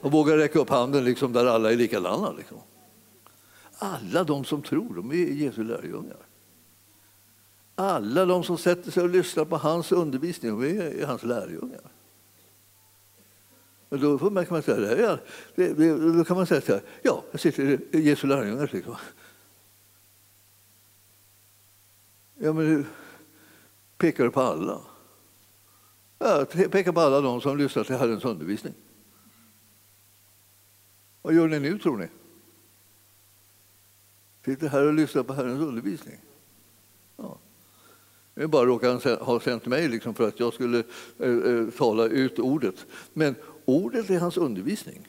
Och 0.00 0.12
vågar 0.12 0.36
räcka 0.36 0.58
upp 0.58 0.70
handen 0.70 1.04
liksom 1.04 1.32
där 1.32 1.46
alla 1.46 1.72
är 1.72 1.76
likadana. 1.76 2.32
Liksom. 2.32 2.58
Alla 3.78 4.24
de 4.24 4.44
som 4.44 4.62
tror, 4.62 4.94
de 4.94 5.10
är 5.10 5.14
Jesu 5.14 5.64
lärjungar. 5.64 6.16
Alla 7.74 8.24
de 8.24 8.44
som 8.44 8.58
sätter 8.58 8.90
sig 8.90 9.02
och 9.02 9.08
lyssnar 9.08 9.44
på 9.44 9.56
hans 9.56 9.92
undervisning, 9.92 10.60
de 10.60 10.78
är 10.78 11.06
hans 11.06 11.22
lärjungar. 11.22 11.80
Och 13.88 13.98
då 13.98 14.18
kan 14.18 14.46
man 14.50 14.62
säga, 14.62 15.18
det, 15.54 15.74
det, 15.74 16.12
då 16.16 16.24
kan 16.24 16.36
man 16.36 16.46
säga 16.46 16.60
så 16.60 16.72
här, 16.72 16.82
ja, 17.02 17.24
jag 17.30 17.40
sitter 17.40 17.80
i 17.96 18.00
Jesu 18.00 18.26
lärjungar. 18.26 18.70
Liksom. 18.72 18.96
Ja, 22.38 22.52
men 22.52 22.86
pekar 23.98 24.24
du 24.24 24.30
på 24.30 24.40
alla? 24.40 24.80
Ja, 26.18 26.44
pekar 26.70 26.92
på 26.92 27.00
alla 27.00 27.20
de 27.20 27.40
som 27.40 27.58
lyssnar 27.58 27.84
till 27.84 27.96
Herrens 27.96 28.24
undervisning. 28.24 28.74
Vad 31.22 31.34
gör 31.34 31.48
ni 31.48 31.60
nu, 31.60 31.78
tror 31.78 31.96
ni? 31.96 32.08
Sitter 34.44 34.68
här 34.68 34.86
och 34.86 34.94
lyssnar 34.94 35.22
på 35.22 35.32
Herrens 35.32 35.60
undervisning? 35.60 36.18
Ja. 37.16 37.38
Det 38.34 38.42
är 38.42 38.46
bara 38.46 38.66
råkar 38.66 39.24
ha 39.24 39.40
sänt 39.40 39.66
mig 39.66 39.88
liksom 39.88 40.14
för 40.14 40.28
att 40.28 40.40
jag 40.40 40.54
skulle 40.54 40.84
eh, 41.18 41.30
eh, 41.30 41.70
tala 41.70 42.04
ut 42.04 42.38
ordet. 42.38 42.86
Men 43.12 43.34
ordet 43.64 44.10
är 44.10 44.20
hans 44.20 44.36
undervisning. 44.36 45.08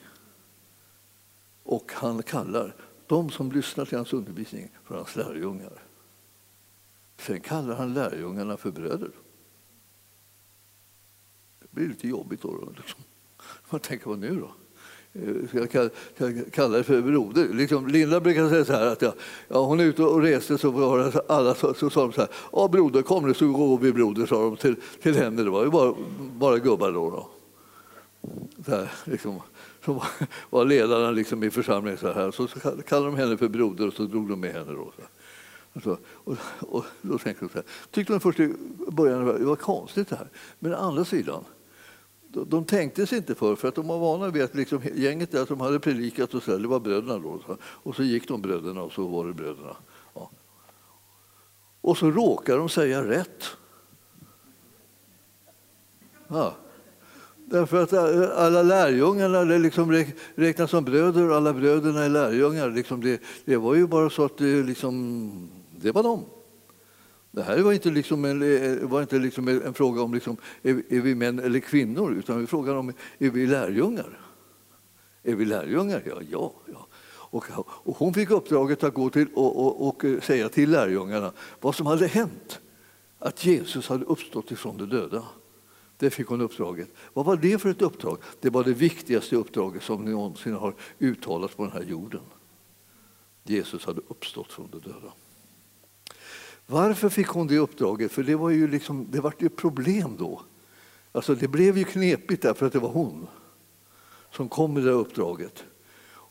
Och 1.64 1.92
han 1.94 2.24
kallar 2.24 2.76
de 3.08 3.30
som 3.30 3.52
lyssnar 3.52 3.86
till 3.86 3.98
hans 3.98 4.14
undervisning 4.14 4.70
för 4.84 4.96
hans 4.96 5.16
lärjungar. 5.16 5.84
Sen 7.18 7.42
kallar 7.42 7.76
han 7.76 7.94
lärjungarna 7.94 8.58
för 8.58 8.72
bröder. 8.72 9.12
Det 11.60 11.72
blir 11.72 11.88
lite 11.88 12.08
jobbigt 12.08 12.42
då. 12.42 12.74
Liksom. 12.78 13.04
Man 13.70 13.80
tänker, 13.80 14.10
vad 14.10 14.20
nu 14.20 14.40
då? 14.40 14.52
Ska 15.48 15.90
jag 16.18 16.52
kalla 16.52 16.78
det 16.78 16.84
för 16.84 17.02
broder. 17.02 17.48
Liksom, 17.54 17.88
Linda 17.88 18.20
brukar 18.20 18.50
säga 18.50 18.66
så 18.66 18.74
här 18.74 18.86
att 18.86 19.02
jag, 19.02 19.14
ja, 19.48 19.66
hon 19.66 19.80
är 19.80 19.84
ute 19.84 20.04
och 20.04 20.22
reste 20.22 20.58
så 20.58 20.72
var 20.72 21.14
alla 21.28 21.56
så, 21.56 21.74
så 21.74 21.90
sa 21.90 22.02
de 22.02 22.14
så 22.14 22.22
här, 22.22 22.30
ja 22.52 22.68
broder 22.68 23.02
kom 23.02 23.28
nu 23.28 23.34
så 23.34 23.48
går 23.48 23.78
vi 23.78 23.94
broder 23.94 24.26
sa 24.26 24.42
de 24.42 24.58
till, 24.58 24.76
till 25.02 25.16
henne. 25.16 25.44
Det 25.44 25.50
var 25.50 25.64
ju 25.64 25.70
bara, 25.70 25.96
bara 26.38 26.58
gubbar 26.58 26.92
då. 26.92 27.10
då. 27.10 27.30
Så 28.66 28.72
här, 28.72 28.92
liksom, 29.04 29.42
som 29.86 30.02
var, 30.50 30.66
ledarna 30.66 31.12
liksom 31.12 31.44
i 31.44 31.50
församlingen. 31.50 31.98
Så, 31.98 32.14
här. 32.14 32.32
så, 32.32 32.48
så 32.48 32.60
kallade 32.60 33.12
de 33.12 33.16
henne 33.16 33.38
för 33.38 33.48
broder 33.48 33.88
och 33.88 33.94
så 33.94 34.04
drog 34.04 34.30
de 34.30 34.40
med 34.40 34.54
henne. 34.54 34.72
Då, 34.72 34.92
så 35.84 35.92
och, 35.92 35.98
och, 36.14 36.38
och, 36.60 36.86
då 37.02 37.18
tänkte 37.18 37.46
de 37.46 37.50
så 37.50 37.58
här. 37.58 37.66
Tyckte 37.92 38.14
de 38.14 38.20
först 38.20 38.40
i 38.40 38.54
början 38.88 39.30
att 39.30 39.40
det 39.40 39.46
var 39.46 39.56
konstigt 39.56 40.10
det 40.10 40.16
här. 40.16 40.30
Men 40.60 40.74
å 40.74 40.78
andra 40.78 41.06
sidan 41.06 41.44
de 42.34 42.66
tänkte 42.66 43.08
sig 43.08 43.18
inte 43.18 43.36
för, 43.36 43.56
för 43.56 43.68
att 43.68 43.76
de 43.76 43.88
var 43.88 44.00
vana 44.00 44.30
vid 44.30 44.44
att 44.44 44.56
liksom, 44.56 44.82
gänget 44.96 45.32
där 45.32 45.46
som 45.46 45.62
hade 45.62 45.80
predikat 45.80 46.34
och 46.34 46.44
så, 46.44 46.58
det 46.58 46.68
var 46.68 46.80
bröderna 46.80 47.20
då. 47.20 47.40
Och 47.62 47.96
så 47.96 48.04
gick 48.04 48.28
de 48.28 48.42
bröderna 48.42 48.82
och 48.82 48.92
så 48.92 49.08
var 49.08 49.28
det 49.28 49.34
bröderna. 49.34 49.76
Ja. 50.14 50.30
Och 51.82 51.98
så 51.98 52.12
råkar 52.12 52.58
de 52.58 52.70
säga 52.70 53.08
rätt. 53.08 53.44
Ja. 56.28 56.56
Därför 57.36 57.84
att 57.84 57.94
alla 58.38 58.64
lärjungarna 58.64 59.46
det 59.46 59.60
liksom 59.60 60.04
räknas 60.36 60.72
som 60.72 60.84
bröder 60.84 61.30
och 61.30 61.36
alla 61.36 61.54
bröderna 61.54 62.04
är 62.04 62.10
lärjungar. 62.10 62.70
Liksom 62.70 63.02
det, 63.02 63.22
det 63.46 63.58
var 63.58 63.76
ju 63.76 63.88
bara 63.88 64.10
så 64.10 64.26
att 64.26 64.38
det, 64.38 64.64
liksom, 64.64 65.32
det 65.82 65.92
var 65.92 66.04
de. 66.04 66.26
Det 67.32 67.44
här 67.44 67.62
var 67.62 67.74
inte, 67.74 67.90
liksom 67.90 68.26
en, 68.26 68.42
eh, 68.42 68.88
var 68.88 69.02
inte 69.02 69.20
liksom 69.20 69.48
en 69.48 69.74
fråga 69.74 70.02
om 70.02 70.14
liksom, 70.14 70.38
är, 70.62 70.84
är 70.90 71.02
vi 71.02 71.16
män 71.16 71.40
eller 71.40 71.60
kvinnor, 71.60 72.14
utan 72.14 72.40
vi 72.40 72.48
frågan 72.48 72.78
om 72.78 72.94
är 73.18 73.30
vi 73.30 73.48
lärjungar. 73.48 74.20
Är 75.24 75.36
vi 75.36 75.46
lärjungar? 75.46 76.04
Ja, 76.06 76.22
ja. 76.32 76.54
ja. 76.66 76.88
Och, 77.32 77.46
och 77.60 77.98
hon 77.98 78.14
fick 78.14 78.30
uppdraget 78.30 78.84
att 78.84 78.94
gå 78.94 79.10
till 79.10 79.28
och, 79.34 79.66
och, 79.66 79.88
och, 79.88 80.06
eh, 80.06 80.20
säga 80.20 80.50
till 80.50 80.72
lärjungarna 80.72 81.32
vad 81.60 81.76
som 81.76 81.86
hade 81.86 82.08
hänt. 82.08 82.60
Att 83.20 83.46
Jesus 83.46 83.88
hade 83.88 84.06
uppstått 84.06 84.52
ifrån 84.52 84.78
de 84.78 84.90
döda. 84.90 85.24
Det 85.98 86.10
fick 86.10 86.28
hon 86.28 86.42
uppdraget. 86.42 86.90
Vad 87.14 87.26
var 87.26 87.36
det 87.36 87.62
för 87.62 87.70
ett 87.70 87.82
uppdrag? 87.82 88.18
Det 88.40 88.50
var 88.50 88.64
det 88.64 88.74
viktigaste 88.74 89.36
uppdraget 89.36 89.84
som 89.84 90.06
någonsin 90.06 90.54
har 90.54 90.74
uttalats 91.00 91.56
på 91.56 91.64
den 91.64 91.72
här 91.72 91.84
jorden. 91.84 92.22
Jesus 93.44 93.86
hade 93.86 94.02
uppstått 94.08 94.52
från 94.52 94.70
de 94.72 94.80
döda. 94.80 95.14
Varför 96.72 97.10
fick 97.10 97.28
hon 97.28 97.48
det 97.48 97.58
uppdraget? 97.58 98.12
För 98.12 98.24
det 98.24 98.36
var 98.36 98.50
ju 98.50 98.68
liksom, 98.68 99.08
det 99.12 99.20
vart 99.20 99.42
ett 99.42 99.56
problem 99.56 100.16
då. 100.20 100.42
Alltså 101.12 101.36
det 101.36 101.48
blev 101.48 101.78
ju 101.78 101.84
knepigt 101.84 102.42
därför 102.42 102.66
att 102.66 102.74
det 102.74 102.80
var 102.80 102.90
hon 102.90 103.28
som 104.32 104.50
kom 104.50 104.74
med 104.74 104.84
det 104.84 104.92
uppdraget. 104.92 105.64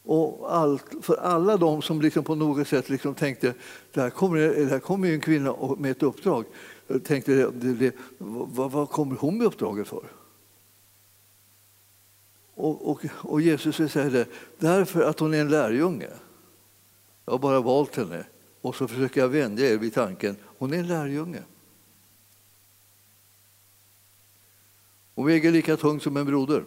Och 0.02 0.54
allt, 0.56 0.84
för 1.02 1.16
alla 1.16 1.56
de 1.56 1.82
som 1.82 2.00
liksom 2.00 2.24
på 2.24 2.34
något 2.34 2.68
sätt 2.68 2.88
liksom 2.88 3.14
tänkte 3.14 3.54
det 3.92 4.00
här 4.00 4.10
kommer, 4.10 4.38
det 4.38 4.70
här 4.70 4.78
kommer 4.78 5.12
en 5.12 5.20
kvinna 5.20 5.56
med 5.78 5.90
ett 5.90 6.02
uppdrag. 6.02 6.44
Tänkte, 7.04 7.34
det, 7.34 7.74
det, 7.74 7.94
vad, 8.18 8.70
vad, 8.70 8.90
kommer 8.90 9.16
hon 9.16 9.38
med 9.38 9.46
uppdraget 9.46 9.88
för? 9.88 10.04
Och, 12.54 12.90
och, 12.90 13.04
och 13.12 13.40
Jesus 13.40 13.92
säger 13.92 14.10
det, 14.10 14.26
därför 14.58 15.02
att 15.02 15.20
hon 15.20 15.34
är 15.34 15.40
en 15.40 15.48
lärjunge. 15.48 16.10
Jag 17.24 17.32
har 17.32 17.38
bara 17.38 17.60
valt 17.60 17.96
henne 17.96 18.24
och 18.60 18.76
så 18.76 18.88
försöker 18.88 19.20
jag 19.20 19.28
vänja 19.28 19.70
er 19.70 19.78
vid 19.78 19.94
tanken, 19.94 20.36
hon 20.44 20.72
är 20.72 20.78
en 20.78 20.86
lärjunge. 20.86 21.42
Hon 25.14 25.26
väger 25.26 25.52
lika 25.52 25.76
tungt 25.76 26.02
som 26.02 26.16
en 26.16 26.26
broder. 26.26 26.64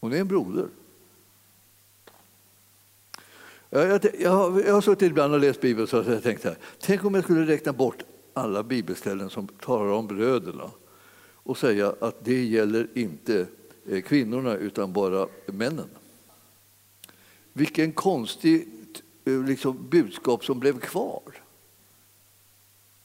Hon 0.00 0.12
är 0.12 0.20
en 0.20 0.28
broder. 0.28 0.68
Jag, 3.70 4.04
jag, 4.18 4.30
har, 4.30 4.60
jag 4.60 4.74
har 4.74 4.80
suttit 4.80 5.10
ibland 5.10 5.34
och 5.34 5.40
läst 5.40 5.60
Bibeln 5.60 5.88
och 5.92 6.12
jag 6.12 6.22
tänkt 6.22 6.44
här, 6.44 6.58
tänk 6.80 7.04
om 7.04 7.14
jag 7.14 7.24
skulle 7.24 7.46
räkna 7.46 7.72
bort 7.72 8.02
alla 8.34 8.62
bibelställen 8.62 9.30
som 9.30 9.48
talar 9.48 9.92
om 9.92 10.06
bröderna 10.06 10.70
och 11.48 11.58
säga 11.58 11.94
att 12.00 12.24
det 12.24 12.44
gäller 12.44 12.88
inte 12.94 13.46
eh, 13.88 14.02
kvinnorna 14.02 14.54
utan 14.54 14.92
bara 14.92 15.28
männen. 15.46 15.88
Vilken 17.52 17.92
konstig 17.92 18.68
Eh, 19.28 19.44
liksom, 19.44 19.88
budskap 19.88 20.44
som 20.44 20.60
blev 20.60 20.80
kvar. 20.80 21.22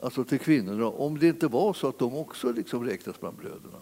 Alltså 0.00 0.24
till 0.24 0.38
kvinnorna, 0.38 0.86
om 0.86 1.18
det 1.18 1.26
inte 1.26 1.48
var 1.48 1.72
så 1.72 1.88
att 1.88 1.98
de 1.98 2.16
också 2.16 2.52
liksom 2.52 2.84
räknas 2.84 3.20
bland 3.20 3.36
bröderna. 3.36 3.78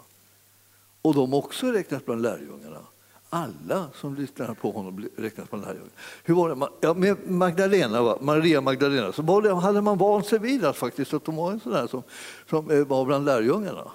Och 1.02 1.14
de 1.14 1.34
också 1.34 1.66
räknas 1.66 2.04
bland 2.04 2.22
lärjungarna. 2.22 2.86
Alla 3.30 3.90
som 3.94 4.14
lyssnade 4.14 4.54
på 4.54 4.70
honom 4.70 5.08
räknas 5.16 5.50
bland 5.50 5.64
lärjungarna. 5.64 5.92
Hur 6.24 6.34
var 6.34 6.54
det 6.54 6.68
ja, 6.80 6.94
med 6.94 7.30
Magdalena, 7.30 8.16
Maria 8.20 8.60
Magdalena 8.60 9.12
så 9.12 9.40
det, 9.40 9.54
hade 9.54 9.82
man 9.82 9.98
vant 9.98 10.26
sig 10.26 10.38
vid 10.38 10.64
att, 10.64 10.76
faktiskt, 10.76 11.14
att 11.14 11.24
de 11.24 11.36
var 11.36 11.52
en 11.52 11.60
sån 11.60 11.72
där 11.72 11.86
som, 11.86 12.02
som 12.50 12.70
eh, 12.70 12.86
var 12.86 13.04
bland 13.04 13.24
lärjungarna. 13.24 13.90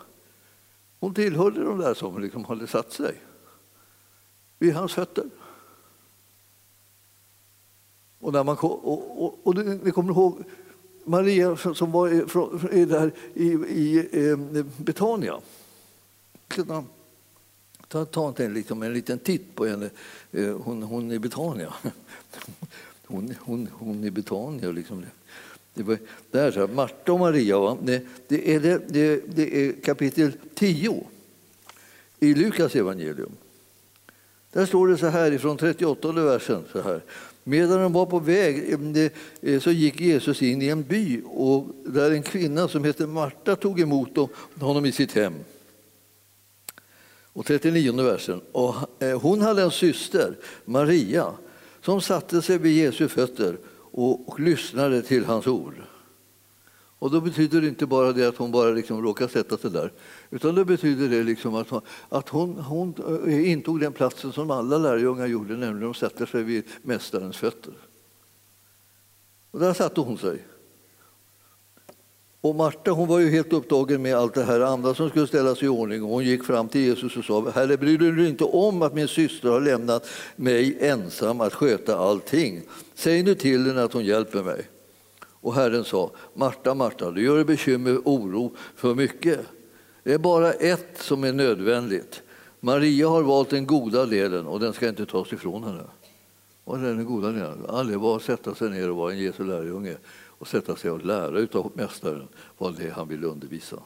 Hon 1.00 1.14
tillhörde 1.14 1.64
de 1.64 1.80
där 1.80 1.94
som 1.94 2.22
liksom 2.22 2.46
hade 2.46 2.68
satt 2.68 2.92
sig 2.92 3.22
vid 4.60 4.74
hans 4.74 4.94
fötter. 4.94 5.26
Och, 8.20 8.34
när 8.34 8.44
man, 8.44 8.58
och, 8.58 9.24
och, 9.24 9.40
och 9.44 9.56
ni 9.56 9.92
kommer 9.92 10.12
ihåg 10.12 10.44
Maria 11.04 11.58
som 11.58 11.92
var 11.92 12.86
där 12.86 13.12
i, 13.34 13.48
i 13.54 14.08
eh, 14.12 14.66
Betania. 14.78 15.40
Ta, 17.88 18.06
ta 18.06 18.34
en, 18.38 18.54
liksom 18.54 18.84
en 18.84 18.94
liten 18.94 19.20
titt 19.20 19.56
på 19.56 19.66
henne. 19.66 19.90
Eh, 20.32 20.58
hon, 20.58 20.84
hon 20.84 21.12
i 21.12 21.20
Betania. 21.20 21.74
Hon, 23.10 23.36
hon, 23.40 23.70
hon 23.74 24.04
i 24.04 24.12
Betania. 24.12 24.72
Liksom. 24.72 25.06
Det 25.74 25.84
var 25.84 25.98
där, 26.32 26.52
så 26.52 26.68
Marta 26.68 27.14
och 27.14 27.20
Maria. 27.20 27.60
Va? 27.60 27.78
Det, 27.82 28.06
det, 28.28 28.56
är 28.56 28.60
det, 28.60 28.82
det, 28.88 29.24
det 29.36 29.58
är 29.58 29.82
kapitel 29.82 30.32
10 30.56 31.04
i 32.20 32.34
Lukas 32.34 32.76
evangelium. 32.76 33.32
Där 34.52 34.66
står 34.66 34.88
det 34.88 34.98
så 34.98 35.08
här 35.08 35.32
ifrån 35.32 35.58
38 35.58 36.12
versen. 36.12 36.64
Så 36.72 36.82
här. 36.82 37.02
Medan 37.48 37.82
de 37.82 37.94
var 37.94 38.06
på 38.06 38.20
väg 38.20 38.74
eh, 38.74 39.12
eh, 39.42 39.60
så 39.60 39.72
gick 39.72 40.02
Jesus 40.02 40.42
in 40.42 40.62
i 40.62 40.68
en 40.68 40.84
by 40.84 41.22
och 41.26 41.68
där 41.86 42.12
en 42.12 42.24
kvinna 42.24 42.68
som 42.68 42.84
hette 42.84 43.08
Marta 43.08 43.56
tog 43.56 43.80
emot 43.80 44.10
honom 44.60 44.86
i 44.86 44.92
sitt 44.92 45.12
hem. 45.12 45.34
Och 47.34 47.46
39 47.46 48.04
versen. 48.04 48.42
Och 48.52 48.76
eh, 49.04 49.22
hon 49.22 49.42
hade 49.42 49.62
en 49.62 49.72
syster, 49.72 50.38
Maria, 50.66 51.34
som 51.82 52.02
satte 52.02 52.42
sig 52.42 52.58
vid 52.58 52.78
Jesu 52.78 53.08
fötter 53.08 53.58
och, 53.92 54.40
lyssnade 54.40 55.02
till 55.02 55.26
hans 55.26 55.48
ord. 55.48 55.76
Och 57.00 57.12
då 57.12 57.22
betyder 57.22 57.62
det 57.62 57.68
inte 57.68 57.86
bara 57.86 58.12
det 58.12 58.28
att 58.28 58.38
hon 58.38 58.52
bara 58.52 58.70
liksom 58.70 59.02
råkade 59.02 59.32
sätta 59.32 59.58
sig 59.58 59.72
där, 59.72 59.92
utan 60.30 60.56
det 60.56 60.66
betyder 60.66 61.10
det 61.10 61.24
liksom 61.24 61.56
att 61.56 61.70
hon, 61.70 61.82
att 62.10 62.30
hon, 62.30 62.58
hon 62.58 62.94
eh, 63.28 63.52
intog 63.52 63.80
den 63.80 63.94
platsen 63.94 64.34
som 64.34 64.52
alla 64.52 64.78
lärjungar 64.78 65.28
gjorde, 65.28 65.58
nämligen 65.58 65.92
att 65.92 65.98
sätta 65.98 66.26
sig 66.26 66.44
vid 66.44 66.64
Mästarens 66.82 67.38
fötter. 67.38 67.74
Och 69.52 69.60
där 69.60 69.74
satte 69.74 70.02
hon 70.02 70.18
sig. 70.18 70.46
Och 72.42 72.56
Marta 72.56 72.92
hon 72.92 73.08
var 73.08 73.20
ju 73.20 73.30
helt 73.30 73.54
upptagen 73.54 74.02
med 74.02 74.16
allt 74.16 74.34
det 74.34 74.44
här 74.44 74.60
andra 74.60 74.94
som 74.94 75.10
skulle 75.10 75.28
ställas 75.28 75.64
i 75.64 75.68
ordning. 75.68 76.04
Och 76.04 76.10
hon 76.10 76.24
gick 76.24 76.44
fram 76.44 76.68
till 76.68 76.82
Jesus 76.82 77.18
och 77.18 77.26
sa, 77.26 77.50
Herre 77.50 77.78
bryr 77.78 77.98
du 77.98 78.16
dig 78.16 78.30
inte 78.30 78.44
om 78.44 78.82
att 78.82 78.94
min 78.94 79.08
syster 79.08 79.50
har 79.50 79.62
lämnat 79.62 80.08
mig 80.36 80.78
ensam 80.80 81.42
att 81.42 81.54
sköta 81.54 81.98
allting? 81.98 82.62
Säg 82.96 83.24
nu 83.24 83.36
till 83.36 83.66
henne 83.66 83.84
att 83.84 83.94
hon 83.94 84.06
hjälper 84.06 84.44
mig. 84.44 84.68
Och 85.20 85.54
Herren 85.54 85.84
sa, 85.84 86.12
Marta, 86.34 86.74
Marta, 86.74 87.12
du 87.12 87.24
gör 87.24 87.36
dig 87.36 87.46
bekymmer 87.46 87.98
och 87.98 88.14
oro 88.14 88.56
för 88.76 88.96
mycket. 88.96 89.40
Det 90.08 90.14
är 90.14 90.18
bara 90.18 90.54
ett 90.54 91.02
som 91.02 91.24
är 91.24 91.34
nödvändigt. 91.34 92.24
Maria 92.60 93.08
har 93.08 93.24
valt 93.24 93.50
den 93.50 93.66
goda 93.66 94.06
delen 94.06 94.48
och 94.48 94.60
den 94.60 94.74
ska 94.74 94.90
inte 94.90 95.06
tas 95.06 95.34
ifrån 95.34 95.64
henne. 95.64 95.84
Vad 96.64 96.86
är 96.86 96.96
den 96.96 97.06
goda 97.06 97.32
delen? 97.32 97.66
Aldrig 97.70 98.00
bara 98.00 98.20
sätta 98.20 98.56
sig 98.56 98.70
ner 98.70 98.90
och 98.90 98.96
vara 98.96 99.12
en 99.12 99.20
Jesu 99.20 99.44
lärjunge 99.44 99.98
och 100.12 100.48
sätta 100.48 100.76
sig 100.76 100.92
och 100.92 101.06
lära 101.06 101.60
av 101.60 101.72
Mästaren 101.76 102.28
vad 102.58 102.78
det 102.78 102.88
är 102.88 102.92
han 102.92 103.08
vill 103.08 103.24
undervisa. 103.24 103.84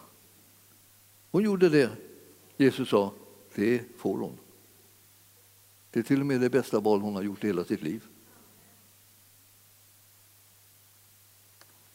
Hon 1.32 1.44
gjorde 1.44 1.70
det. 1.70 1.90
Jesus 2.58 2.90
sa, 2.90 3.12
det 3.56 3.82
får 3.98 4.18
hon. 4.18 4.38
Det 5.92 6.00
är 6.00 6.04
till 6.04 6.20
och 6.20 6.26
med 6.26 6.42
det 6.42 6.50
bästa 6.50 6.80
val 6.80 7.02
hon 7.02 7.16
har 7.16 7.24
gjort 7.24 7.44
i 7.44 7.48
hela 7.48 7.64
sitt 7.64 7.82
liv. 7.82 8.04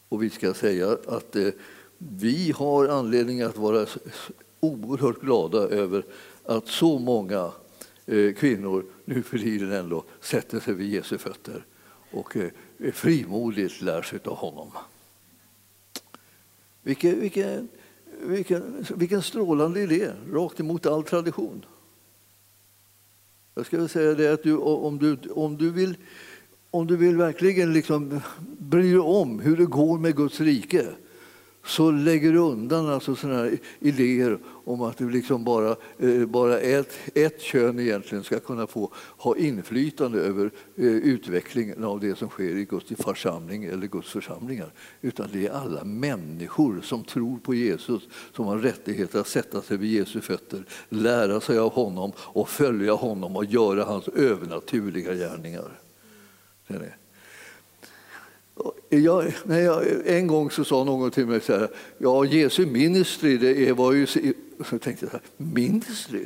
Och 0.08 0.22
vi 0.22 0.30
ska 0.30 0.54
säga 0.54 0.98
att 1.06 1.36
eh, 1.36 1.48
vi 1.98 2.52
har 2.52 2.88
anledning 2.88 3.42
att 3.42 3.56
vara 3.56 3.86
oerhört 4.60 5.20
glada 5.20 5.58
över 5.58 6.04
att 6.44 6.68
så 6.68 6.98
många 6.98 7.52
eh, 8.06 8.34
kvinnor 8.34 8.84
nu 9.04 9.22
för 9.22 9.38
tiden 9.38 9.72
ändå 9.72 10.04
sätter 10.20 10.60
sig 10.60 10.74
vid 10.74 10.90
Jesu 10.90 11.18
fötter 11.18 11.64
och 12.10 12.36
eh, 12.36 12.50
frimodigt 12.92 13.82
lär 13.82 14.02
sig 14.02 14.18
av 14.24 14.36
honom. 14.36 14.70
Vilken, 16.82 17.20
vilken, 17.20 17.68
vilken, 18.20 18.86
vilken 18.94 19.22
strålande 19.22 19.80
idé, 19.80 20.12
rakt 20.32 20.60
emot 20.60 20.86
all 20.86 21.02
tradition. 21.04 21.64
Jag 23.54 23.66
skulle 23.66 23.88
säga 23.88 24.14
det 24.14 24.32
att 24.32 24.42
du, 24.42 24.56
om, 24.56 24.98
du, 24.98 25.18
om 25.30 25.56
du 25.56 25.70
vill 25.70 25.96
om 26.70 26.86
du 26.86 26.96
vill 26.96 27.16
verkligen 27.16 27.72
liksom 27.72 28.20
bry 28.58 28.90
dig 28.90 28.98
om 28.98 29.40
hur 29.40 29.56
det 29.56 29.64
går 29.64 29.98
med 29.98 30.16
Guds 30.16 30.40
rike 30.40 30.86
så 31.66 31.90
lägger 31.90 32.32
du 32.32 32.38
undan 32.38 32.88
alltså 32.88 33.16
såna 33.16 33.34
här 33.34 33.58
idéer 33.80 34.38
om 34.44 34.82
att 34.82 34.98
du 34.98 35.10
liksom 35.10 35.44
bara, 35.44 35.76
eh, 35.98 36.26
bara 36.26 36.58
ett, 36.58 36.92
ett 37.14 37.40
kön 37.40 37.78
egentligen 37.78 38.24
ska 38.24 38.40
kunna 38.40 38.66
få 38.66 38.92
ha 39.16 39.36
inflytande 39.36 40.20
över 40.20 40.50
eh, 40.76 40.84
utvecklingen 40.84 41.84
av 41.84 42.00
det 42.00 42.18
som 42.18 42.28
sker 42.28 42.56
i 42.56 42.64
Guds 42.64 43.02
församling 43.02 43.64
eller 43.64 43.86
Guds 43.86 44.10
församlingar. 44.10 44.72
Utan 45.00 45.28
det 45.32 45.46
är 45.46 45.50
alla 45.50 45.84
människor 45.84 46.80
som 46.80 47.04
tror 47.04 47.38
på 47.38 47.54
Jesus 47.54 48.02
som 48.32 48.46
har 48.46 48.58
rättighet 48.58 49.14
att 49.14 49.28
sätta 49.28 49.62
sig 49.62 49.76
vid 49.76 49.90
Jesu 49.90 50.20
fötter, 50.20 50.64
lära 50.88 51.40
sig 51.40 51.58
av 51.58 51.72
honom 51.72 52.12
och 52.18 52.48
följa 52.48 52.92
honom 52.92 53.36
och 53.36 53.44
göra 53.44 53.84
hans 53.84 54.08
övernaturliga 54.08 55.14
gärningar. 55.14 55.80
Jag, 58.98 59.32
när 59.44 59.60
jag, 59.60 59.84
en 60.06 60.26
gång 60.26 60.50
så 60.50 60.64
sa 60.64 60.84
någon 60.84 61.10
till 61.10 61.26
mig 61.26 61.40
så 61.40 61.52
här, 61.52 61.68
ja 61.98 62.24
Jesu 62.24 62.66
ministry, 62.66 63.36
det 63.36 63.72
var 63.72 63.92
ju... 63.92 64.06
Så 64.06 64.78
tänkte 64.78 64.90
jag, 64.90 65.10
så 65.10 65.16
här, 65.16 65.20
ministry? 65.36 66.24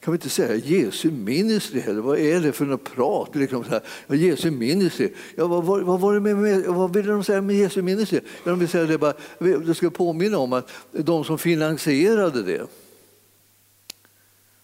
Kan 0.00 0.12
vi 0.12 0.16
inte 0.16 0.28
säga 0.28 0.54
Jesu 0.54 1.10
ministry 1.10 1.80
heller? 1.80 2.00
Vad 2.00 2.18
är 2.18 2.40
det 2.40 2.52
för 2.52 2.64
något 2.64 2.84
prat? 2.84 3.36
Liksom 3.36 3.64
så 3.64 3.70
här, 3.70 3.82
ja, 4.06 4.14
Jesu 4.14 4.50
ministry. 4.50 5.12
Ja, 5.36 5.46
vad, 5.46 5.64
vad, 5.64 5.82
vad, 5.82 6.00
var 6.00 6.14
det 6.14 6.20
med, 6.20 6.36
med, 6.36 6.64
vad 6.66 6.94
ville 6.94 7.12
de 7.12 7.24
säga 7.24 7.40
med 7.40 7.56
Jesu 7.56 7.82
ministry? 7.82 8.20
Ja, 8.44 8.50
de 8.50 8.58
vill 8.58 8.68
säga 8.68 8.84
det 8.84 8.98
bara, 8.98 9.14
jag 9.38 9.76
ska 9.76 9.90
påminna 9.90 10.38
om 10.38 10.52
att 10.52 10.70
de 10.92 11.24
som 11.24 11.38
finansierade 11.38 12.42
det. 12.42 12.66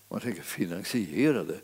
Man 0.08 0.20
tänker 0.20 0.42
finansierade? 0.42 1.54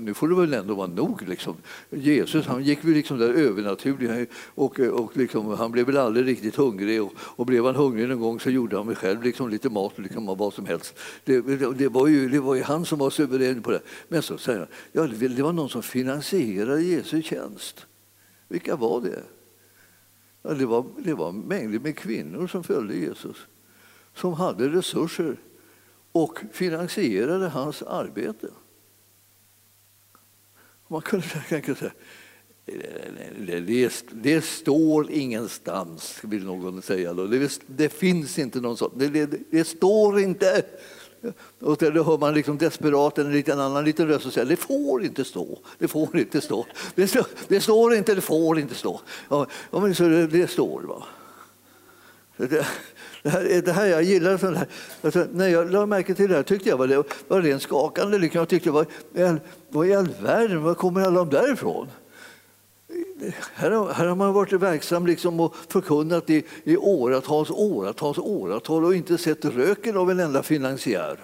Nu 0.00 0.14
får 0.14 0.28
det 0.28 0.34
väl 0.34 0.54
ändå 0.54 0.74
vara 0.74 0.86
nog. 0.86 1.28
Liksom. 1.28 1.56
Jesus 1.90 2.46
han 2.46 2.64
gick 2.64 2.84
väl 2.84 2.92
liksom 2.92 3.18
där 3.18 3.28
övernaturligt 3.28 4.32
och, 4.54 4.80
och 4.80 5.16
liksom, 5.16 5.48
han 5.48 5.72
blev 5.72 5.86
väl 5.86 5.96
aldrig 5.96 6.26
riktigt 6.26 6.56
hungrig 6.56 7.02
och, 7.02 7.12
och 7.16 7.46
blev 7.46 7.64
han 7.64 7.74
hungrig 7.74 8.08
någon 8.08 8.20
gång 8.20 8.40
så 8.40 8.50
gjorde 8.50 8.76
han 8.76 8.86
väl 8.86 8.96
själv 8.96 9.22
liksom 9.22 9.48
lite 9.48 9.70
mat 9.70 9.98
liksom, 9.98 10.26
vad 10.26 10.54
som 10.54 10.66
helst. 10.66 10.98
Det, 11.24 11.40
det, 11.74 11.88
var 11.88 12.06
ju, 12.06 12.28
det 12.28 12.40
var 12.40 12.54
ju 12.54 12.62
han 12.62 12.84
som 12.84 12.98
var 12.98 13.10
suverän 13.10 13.62
på 13.62 13.70
det. 13.70 13.80
Men 14.08 14.22
så 14.22 14.38
säger 14.38 14.58
han, 14.58 14.68
ja, 14.92 15.06
det 15.06 15.42
var 15.42 15.52
någon 15.52 15.68
som 15.68 15.82
finansierade 15.82 16.82
Jesu 16.82 17.22
tjänst. 17.22 17.86
Vilka 18.48 18.76
var 18.76 19.00
det? 19.00 19.22
Ja, 20.42 20.50
det, 20.50 20.66
var, 20.66 20.84
det 20.98 21.14
var 21.14 21.32
mängder 21.32 21.78
med 21.78 21.96
kvinnor 21.96 22.46
som 22.46 22.64
följde 22.64 22.96
Jesus 22.96 23.36
som 24.14 24.32
hade 24.32 24.68
resurser 24.68 25.36
och 26.12 26.38
finansierade 26.52 27.48
hans 27.48 27.82
arbete. 27.82 28.48
Man 30.88 31.02
kunde 31.02 31.26
tänka 31.48 31.74
sig 31.74 31.90
det, 32.66 33.60
det, 33.60 34.04
det, 34.10 34.44
står 34.44 35.10
ingenstans, 35.10 36.18
vill 36.22 36.44
någon 36.44 36.82
säga. 36.82 37.12
Då. 37.12 37.26
Det, 37.26 37.60
det 37.66 37.88
finns 37.88 38.38
inte 38.38 38.60
någon 38.60 38.76
sån. 38.76 38.92
Det, 38.96 39.08
det, 39.08 39.30
det, 39.50 39.64
står 39.64 40.20
inte. 40.20 40.62
Och 41.60 41.76
då 41.76 42.02
hör 42.02 42.18
man 42.18 42.34
liksom 42.34 42.58
desperat 42.58 43.18
en 43.18 43.32
liten 43.32 43.60
annan 43.60 43.84
liten 43.84 44.08
röst 44.08 44.22
som 44.22 44.32
säger 44.32 44.48
det 44.48 44.56
får 44.56 45.04
inte 45.04 45.24
stå. 45.24 45.58
Det 45.78 45.88
får 45.88 46.18
inte 46.18 46.40
stå. 46.40 46.66
Det, 46.94 47.08
står, 47.08 47.26
det 47.48 47.60
står 47.60 47.94
inte, 47.94 48.14
det 48.14 48.20
får 48.20 48.58
inte 48.58 48.74
stå. 48.74 49.00
Ja, 49.28 49.46
men 49.70 49.94
så 49.94 50.02
det, 50.02 50.26
det 50.26 50.50
står. 50.50 50.82
Va? 50.82 51.04
Så 52.36 52.44
Det, 52.44 52.66
det 53.24 53.30
här, 53.30 53.62
det 53.64 53.72
här 53.72 53.86
jag 53.86 54.02
gillar 54.02 54.38
sånt 54.38 54.56
här. 54.56 54.66
Alltså, 55.02 55.26
när 55.32 55.48
jag 55.48 55.70
lade 55.70 55.86
märke 55.86 56.14
till 56.14 56.28
det 56.28 56.36
här 56.36 56.42
tyckte 56.42 56.68
jag 56.68 56.76
var, 56.76 56.86
det 56.86 57.04
var 57.28 57.42
rent 57.42 57.62
skakande. 57.62 58.18
Liksom. 58.18 58.38
Jag 58.38 58.48
tyckte, 58.48 58.70
vad, 58.70 58.86
vad 59.68 59.86
i 59.86 59.94
all 59.94 60.08
världen, 60.22 60.62
var 60.62 60.74
kommer 60.74 61.00
alla 61.00 61.24
de 61.24 61.30
därifrån? 61.30 61.88
Här 63.54 63.70
har, 63.70 63.92
här 63.92 64.06
har 64.06 64.16
man 64.16 64.32
varit 64.32 64.52
verksam 64.52 65.06
liksom 65.06 65.40
och 65.40 65.54
förkunnat 65.68 66.30
i, 66.30 66.44
i 66.64 66.76
åratals, 66.76 67.50
åratals, 67.50 68.18
åratal 68.18 68.84
och 68.84 68.94
inte 68.94 69.18
sett 69.18 69.44
röken 69.44 69.96
av 69.96 70.10
en 70.10 70.20
enda 70.20 70.42
finansiär. 70.42 71.18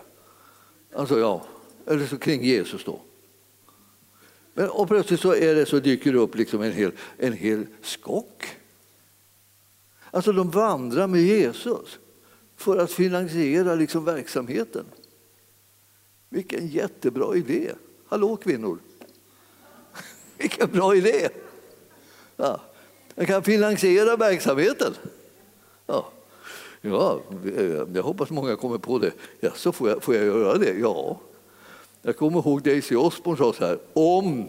Alltså, 0.94 1.18
ja. 1.18 1.42
eller 1.86 2.06
så 2.06 2.18
kring 2.18 2.44
Jesus. 2.44 2.84
då. 2.84 3.00
Men, 4.54 4.68
och 4.68 4.88
plötsligt 4.88 5.20
så, 5.20 5.34
är 5.34 5.54
det, 5.54 5.66
så 5.66 5.78
dyker 5.78 6.12
det 6.12 6.18
upp 6.18 6.34
liksom 6.34 6.62
en, 6.62 6.72
hel, 6.72 6.92
en 7.18 7.32
hel 7.32 7.66
skock. 7.82 8.59
Alltså 10.10 10.32
de 10.32 10.50
vandrar 10.50 11.06
med 11.06 11.20
Jesus 11.20 11.98
för 12.56 12.78
att 12.78 12.92
finansiera 12.92 13.74
liksom 13.74 14.04
verksamheten. 14.04 14.84
Vilken 16.28 16.66
jättebra 16.68 17.36
idé! 17.36 17.70
Hallå 18.08 18.36
kvinnor! 18.36 18.78
Vilken 20.38 20.70
bra 20.70 20.96
idé! 20.96 21.28
Ja. 22.36 22.60
Jag 23.14 23.26
kan 23.26 23.42
finansiera 23.42 24.16
verksamheten. 24.16 24.94
Ja. 25.86 26.08
ja, 26.80 27.20
eh, 27.56 27.82
jag 27.94 28.02
hoppas 28.02 28.30
många 28.30 28.56
kommer 28.56 28.78
på 28.78 28.98
det. 28.98 29.12
Ja, 29.40 29.50
så 29.54 29.72
får 29.72 29.88
jag, 29.88 30.02
får 30.02 30.14
jag 30.14 30.24
göra 30.24 30.58
det? 30.58 30.78
Ja. 30.78 31.20
Jag 32.02 32.16
kommer 32.16 32.38
ihåg 32.38 32.62
Daisy 32.62 32.96
Osborne 32.96 33.38
sa 33.38 33.52
så 33.52 33.66
här, 33.66 33.78
om 33.92 34.48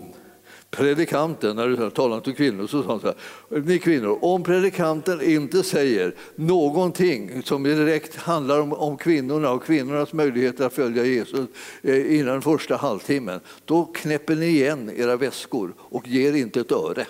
predikanten, 0.71 1.55
när 1.55 1.67
du 1.67 1.89
talade 1.89 2.21
till 2.21 2.35
kvinnor, 2.35 2.67
så 2.67 2.83
sa 2.83 2.89
han 2.89 2.99
så 2.99 3.07
här, 3.07 3.15
ni 3.49 3.79
kvinnor, 3.79 4.19
om 4.21 4.43
predikanten 4.43 5.21
inte 5.21 5.63
säger 5.63 6.15
någonting 6.35 7.43
som 7.43 7.63
direkt 7.63 8.15
handlar 8.15 8.59
om, 8.59 8.73
om 8.73 8.97
kvinnorna 8.97 9.51
och 9.51 9.63
kvinnornas 9.63 10.13
möjligheter 10.13 10.65
att 10.65 10.73
följa 10.73 11.05
Jesus 11.05 11.47
eh, 11.81 12.19
innan 12.19 12.41
första 12.41 12.75
halvtimmen, 12.75 13.39
då 13.65 13.85
knäpper 13.85 14.35
ni 14.35 14.45
igen 14.45 14.91
era 14.97 15.15
väskor 15.15 15.73
och 15.79 16.07
ger 16.07 16.33
inte 16.33 16.59
ett 16.59 16.71
öre. 16.71 17.05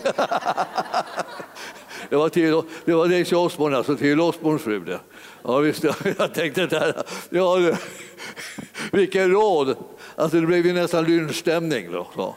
det 2.09 2.15
var, 2.15 2.29
till, 2.29 2.61
det 2.85 2.93
var 2.93 3.07
Daisy 3.07 3.35
Osborne, 3.35 3.77
alltså 3.77 3.95
till 3.95 4.19
Osborns 4.19 4.61
fru. 4.61 4.79
Det. 4.79 4.99
Ja, 5.43 5.57
visst, 5.57 5.83
jag 6.17 6.33
tänkte 6.33 6.65
där, 6.65 7.03
ja, 7.29 7.71
vilken 8.91 9.31
råd! 9.31 9.75
Alltså, 10.15 10.41
det 10.41 10.47
blev 10.47 10.65
ju 10.65 10.73
nästan 10.73 11.05
lynchstämning. 11.05 11.91
Då. 11.91 12.35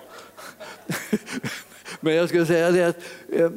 Men 2.00 2.14
jag 2.14 2.28
skulle 2.28 2.46
säga 2.46 2.70
det 2.70 2.84
att 2.84 2.96
eh, 3.28 3.50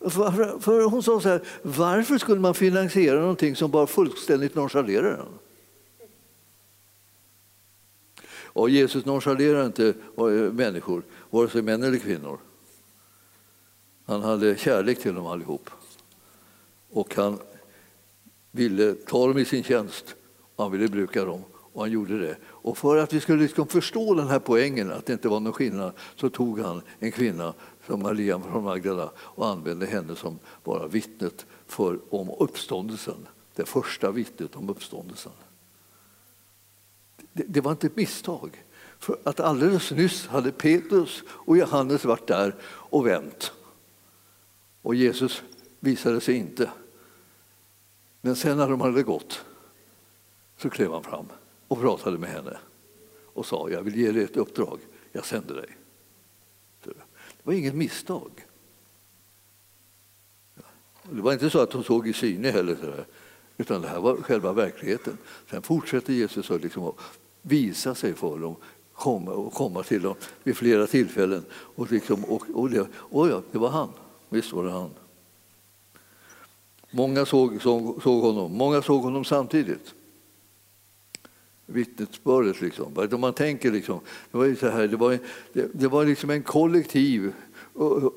för, 0.00 0.58
för 0.60 0.82
hon 0.82 1.02
sa 1.02 1.20
så 1.20 1.28
här, 1.28 1.42
varför 1.62 2.18
skulle 2.18 2.40
man 2.40 2.54
finansiera 2.54 3.20
någonting 3.20 3.56
som 3.56 3.70
bara 3.70 3.86
fullständigt 3.86 4.54
nonchalerar 4.54 5.16
den? 5.16 5.26
Och 8.58 8.70
Jesus 8.70 9.04
nonchalerar 9.04 9.66
inte 9.66 9.94
eh, 10.16 10.24
människor, 10.52 11.02
vare 11.30 11.48
sig 11.48 11.62
män 11.62 11.82
eller 11.82 11.98
kvinnor. 11.98 12.38
Han 14.04 14.22
hade 14.22 14.56
kärlek 14.56 14.98
till 14.98 15.14
dem 15.14 15.26
allihop. 15.26 15.70
Och 16.90 17.14
han 17.14 17.38
ville 18.50 18.94
ta 18.94 19.26
dem 19.26 19.38
i 19.38 19.44
sin 19.44 19.62
tjänst 19.62 20.14
och 20.56 20.64
han 20.64 20.72
ville 20.72 20.88
bruka 20.88 21.24
dem. 21.24 21.44
Och 21.72 21.80
han 21.82 21.90
gjorde 21.90 22.18
det. 22.18 22.36
Och 22.68 22.78
för 22.78 22.96
att 22.96 23.12
vi 23.12 23.20
skulle 23.20 23.42
liksom 23.42 23.66
förstå 23.66 24.14
den 24.14 24.28
här 24.28 24.38
poängen, 24.38 24.92
att 24.92 25.06
det 25.06 25.12
inte 25.12 25.28
var 25.28 25.40
någon 25.40 25.52
skillnad, 25.52 25.92
så 26.16 26.30
tog 26.30 26.60
han 26.60 26.82
en 26.98 27.12
kvinna 27.12 27.54
som 27.86 28.02
Maria 28.02 28.40
från 28.40 28.64
Magdala 28.64 29.10
och 29.18 29.46
använde 29.46 29.86
henne 29.86 30.16
som 30.16 30.38
bara 30.64 30.86
vittnet 30.86 31.46
för, 31.66 31.98
om 32.10 32.30
uppståndelsen. 32.38 33.26
Det 33.54 33.64
första 33.64 34.10
vittnet 34.10 34.56
om 34.56 34.70
uppståndelsen. 34.70 35.32
Det, 37.32 37.44
det 37.48 37.60
var 37.60 37.70
inte 37.70 37.86
ett 37.86 37.96
misstag. 37.96 38.64
För 38.98 39.18
att 39.24 39.40
alldeles 39.40 39.90
nyss 39.90 40.26
hade 40.26 40.52
Petrus 40.52 41.22
och 41.28 41.56
Johannes 41.56 42.04
varit 42.04 42.26
där 42.26 42.54
och 42.64 43.06
vänt. 43.06 43.52
Och 44.82 44.94
Jesus 44.94 45.42
visade 45.80 46.20
sig 46.20 46.34
inte. 46.34 46.70
Men 48.20 48.36
sen 48.36 48.56
när 48.56 48.68
de 48.68 48.80
hade 48.80 49.02
gått 49.02 49.44
så 50.56 50.70
klev 50.70 50.92
han 50.92 51.02
fram 51.02 51.26
och 51.68 51.80
pratade 51.80 52.18
med 52.18 52.30
henne 52.30 52.58
och 53.38 53.46
sa 53.46 53.70
jag 53.70 53.82
vill 53.82 53.96
ge 53.96 54.12
dig 54.12 54.24
ett 54.24 54.36
uppdrag, 54.36 54.78
jag 55.12 55.24
sänder 55.24 55.54
dig. 55.54 55.76
Det 56.84 56.94
var 57.42 57.52
inget 57.52 57.74
misstag. 57.74 58.30
Det 61.10 61.22
var 61.22 61.32
inte 61.32 61.50
så 61.50 61.60
att 61.60 61.72
hon 61.72 61.84
såg 61.84 62.08
i 62.08 62.12
syne 62.12 62.50
heller, 62.50 63.04
utan 63.56 63.82
det 63.82 63.88
här 63.88 64.00
var 64.00 64.16
själva 64.16 64.52
verkligheten. 64.52 65.18
Sen 65.50 65.62
fortsätter 65.62 66.12
Jesus 66.12 66.50
att 66.50 66.62
liksom 66.62 66.92
visa 67.42 67.94
sig 67.94 68.14
för 68.14 68.38
dem 68.38 68.56
komma, 68.92 69.30
och 69.30 69.52
komma 69.52 69.82
till 69.82 70.02
dem 70.02 70.14
vid 70.42 70.56
flera 70.56 70.86
tillfällen. 70.86 71.44
Och, 71.52 71.92
liksom, 71.92 72.24
och, 72.24 72.44
och 72.54 72.70
det, 72.70 72.88
och 72.94 73.28
ja, 73.28 73.42
det 73.52 73.58
var 73.58 73.68
han. 73.68 73.88
Visst 74.28 74.52
var 74.52 74.64
det 74.64 74.70
han. 74.70 74.90
Många 76.90 77.26
såg, 77.26 77.62
såg, 77.62 78.02
såg 78.02 78.22
honom, 78.22 78.52
många 78.52 78.82
såg 78.82 79.02
honom 79.02 79.24
samtidigt 79.24 79.94
vittnesbördet. 81.68 82.60
Liksom. 82.60 83.20
Man 83.20 83.32
tänker 83.32 83.72
liksom, 83.72 84.00
det 84.30 84.38
var, 84.38 84.54
så 84.54 84.68
här, 84.68 84.88
det 84.88 84.96
var, 84.96 85.18
det, 85.52 85.68
det 85.72 85.88
var 85.88 86.04
liksom 86.04 86.30
en 86.30 86.42
kollektiv 86.42 87.32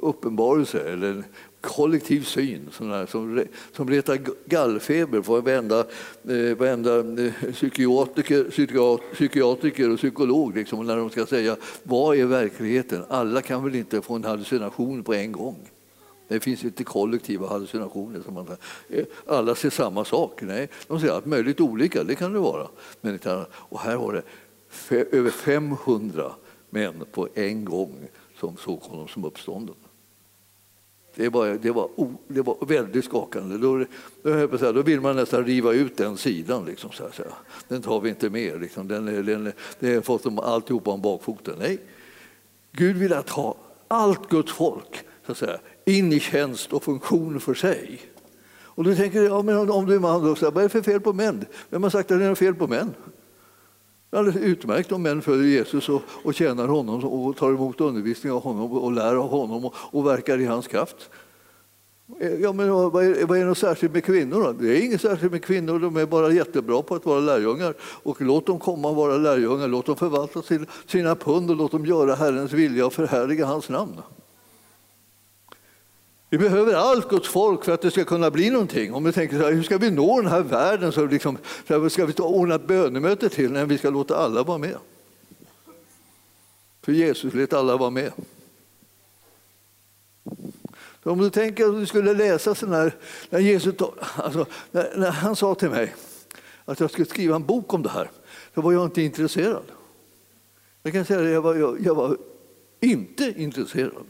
uppenbarelse 0.02 0.80
eller 0.80 1.10
en 1.10 1.24
kollektiv 1.62 2.22
syn 2.22 2.70
som, 2.72 3.08
som, 3.08 3.46
som 3.72 3.90
retar 3.90 4.20
gallfeber 4.46 5.22
på 5.22 5.42
varenda, 5.42 5.80
eh, 6.30 6.58
varenda 6.58 7.24
eh, 7.24 7.34
psykiatriker, 7.52 8.44
psykiatriker 9.14 9.92
och 9.92 9.98
psykolog 9.98 10.56
liksom, 10.56 10.86
när 10.86 10.98
de 10.98 11.10
ska 11.10 11.26
säga 11.26 11.58
vad 11.84 12.18
är 12.18 12.26
verkligheten? 12.26 13.04
Alla 13.10 13.42
kan 13.42 13.64
väl 13.64 13.76
inte 13.76 14.02
få 14.02 14.16
en 14.16 14.24
hallucination 14.24 15.04
på 15.04 15.14
en 15.14 15.32
gång? 15.32 15.70
Det 16.32 16.40
finns 16.40 16.64
inte 16.64 16.84
kollektiva 16.84 17.48
hallucinationer. 17.48 18.22
Som 18.22 18.34
man, 18.34 18.48
alla 19.28 19.56
ser 19.56 19.70
samma 19.70 20.06
sak. 20.06 20.42
Nej, 20.42 20.70
de 20.88 21.00
ser 21.00 21.10
allt 21.10 21.26
möjligt 21.26 21.62
olika, 21.62 22.04
det 22.04 22.16
kan 22.16 22.34
det 22.34 22.40
vara. 22.40 22.68
Men 23.02 23.20
och 23.50 23.80
här 23.80 23.96
var 23.96 24.14
det 24.14 25.18
över 25.18 25.30
500 25.30 26.32
män 26.70 27.06
på 27.12 27.28
en 27.34 27.66
gång 27.66 27.96
som 28.40 28.58
såg 28.58 28.80
honom 28.82 29.08
som 29.08 29.26
uppstånden. 29.26 29.76
Det 31.16 31.30
var, 31.30 31.48
det 31.62 31.72
var, 31.72 31.90
det 32.28 32.42
var 32.42 32.66
väldigt 32.66 33.06
skakande. 33.06 33.58
Då, 33.58 33.86
då, 34.24 34.72
då 34.72 34.82
vill 34.82 35.02
man 35.02 35.16
nästan 35.16 35.46
riva 35.46 35.74
ut 35.74 35.98
den 35.98 36.18
sidan. 36.18 36.66
Liksom, 36.66 36.92
så 36.92 37.04
här, 37.04 37.12
så 37.12 37.24
här. 37.24 37.32
Den 37.68 37.82
tar 37.82 38.00
vi 38.02 38.10
inte 38.10 38.30
med. 38.30 38.62
Liksom. 38.62 38.88
Den, 38.88 39.06
den, 39.06 39.52
den 39.80 39.96
har 39.96 40.02
fått 40.02 40.24
dem 40.24 40.40
alltihopa 40.40 40.92
om 40.92 41.02
bakfoten. 41.02 41.56
Nej, 41.60 41.80
Gud 42.72 42.98
vill 42.98 43.14
att 43.14 43.30
ha 43.30 43.56
allt 43.88 44.30
Guds 44.30 44.52
folk 44.52 45.06
så 45.26 45.32
att 45.32 45.38
säga, 45.38 45.60
in 45.86 46.14
i 46.14 46.20
tjänst 46.20 46.74
och 46.74 46.84
funktion 46.84 47.40
för 47.40 47.54
sig. 47.54 48.02
Och 48.74 48.84
du 48.84 48.96
tänker 48.96 49.22
ja, 49.22 49.42
men 49.42 49.70
om 49.70 49.86
du 49.86 49.96
är 49.96 50.00
man, 50.00 50.24
då, 50.24 50.36
vad 50.42 50.58
är 50.58 50.64
det 50.64 50.70
för 50.70 50.82
fel 50.82 51.02
på 51.02 51.14
män? 51.14 51.46
Vem 51.70 51.84
har 51.84 51.90
sagt 51.90 52.12
att 52.12 52.20
det 52.20 52.26
är 52.26 52.36
fel 52.36 52.56
på 52.56 52.68
män? 52.68 52.94
Det 54.10 54.18
är 54.18 54.20
alldeles 54.20 54.42
utmärkt 54.42 54.92
om 54.92 55.02
män 55.02 55.22
följer 55.22 55.48
Jesus 55.48 55.90
och, 55.90 56.02
och 56.24 56.34
tjänar 56.34 56.68
honom 56.68 57.04
och 57.04 57.38
tar 57.38 57.50
emot 57.50 57.82
undervisning 57.82 58.32
av 58.32 58.44
honom 58.44 58.72
och 58.72 58.92
lär 58.92 59.16
av 59.16 59.30
honom 59.30 59.66
och, 59.66 59.74
och 59.78 60.08
verkar 60.08 60.38
i 60.38 60.46
hans 60.46 60.68
kraft. 60.68 61.10
Ja, 62.40 62.54
men 62.54 62.70
vad 62.70 63.06
är, 63.06 63.26
vad 63.26 63.38
är 63.38 63.46
något 63.46 63.58
särskilt 63.58 63.94
med 63.94 64.04
kvinnor? 64.04 64.44
Då? 64.44 64.52
Det 64.52 64.78
är 64.78 64.86
inget 64.86 65.02
särskilt 65.02 65.32
med 65.32 65.44
kvinnor, 65.44 65.80
de 65.80 65.98
är 65.98 66.06
bara 66.06 66.32
jättebra 66.32 66.82
på 66.82 66.96
att 66.96 67.06
vara 67.06 67.20
lärjungar. 67.20 67.74
Och 67.82 68.22
låt 68.22 68.46
dem 68.46 68.60
komma 68.60 68.90
och 68.90 68.96
vara 68.96 69.18
lärjungar, 69.18 69.68
låt 69.68 69.86
dem 69.86 69.96
förvalta 69.96 70.42
sina 70.88 71.16
pund 71.16 71.50
och 71.50 71.56
låt 71.56 71.72
dem 71.72 71.86
göra 71.86 72.16
Herrens 72.16 72.54
vilja 72.54 72.86
och 72.86 72.94
förhärliga 72.94 73.46
hans 73.46 73.70
namn. 73.70 73.98
Vi 76.32 76.38
behöver 76.38 76.74
allt 76.74 77.10
Guds 77.10 77.30
folk 77.30 77.66
för 77.66 77.72
att 77.72 77.82
det 77.82 77.92
ska 77.92 78.06
kunna 78.06 78.32
bli 78.32 78.50
någonting. 78.50 78.94
Om 78.94 79.04
vi 79.04 79.12
tänker 79.12 79.38
så 79.38 79.44
här, 79.44 79.54
hur 79.54 79.64
ska 79.64 79.78
vi 79.78 79.92
nå 79.92 80.22
den 80.22 80.32
här 80.32 80.42
världen? 80.42 80.92
Så 80.92 81.06
liksom, 81.06 81.38
så 81.68 81.90
ska 81.90 82.06
vi 82.06 82.14
ordna 82.14 82.56
ett 82.56 82.68
bönemöte 82.68 83.30
till 83.30 83.52
när 83.52 83.66
vi 83.66 83.78
ska 83.78 83.90
låta 83.90 84.18
alla 84.18 84.44
vara 84.44 84.58
med? 84.58 84.78
För 86.82 86.92
Jesus 86.92 87.34
lät 87.34 87.54
alla 87.54 87.78
vara 87.78 87.90
med. 87.90 88.12
Så 91.04 91.12
om 91.12 91.20
du 91.20 91.30
tänker 91.30 91.66
att 91.66 91.80
du 91.80 91.86
skulle 91.86 92.14
läsa 92.14 92.56
sån 92.56 92.72
här, 92.72 92.96
när, 93.30 93.40
Jesus, 93.40 93.76
alltså, 94.16 94.46
när, 94.72 94.98
när 94.98 95.12
han 95.12 95.36
sa 95.36 95.56
till 95.56 95.70
mig 95.70 95.96
att 96.66 96.80
jag 96.80 96.92
skulle 96.92 97.08
skriva 97.08 97.36
en 97.36 97.46
bok 97.46 97.74
om 97.74 97.84
det 97.84 97.90
här, 97.90 98.12
så 98.56 98.62
var 98.62 98.72
jag 98.72 98.86
inte 98.86 99.02
intresserad. 99.02 99.66
Jag 100.84 100.94
kan 100.94 101.06
säga 101.06 101.20
att 101.20 101.26
jag 101.26 101.42
var, 101.42 101.56
jag, 101.56 101.82
jag 101.82 101.96
var 101.96 102.18
inte 102.80 103.34
intresserad. 103.38 104.06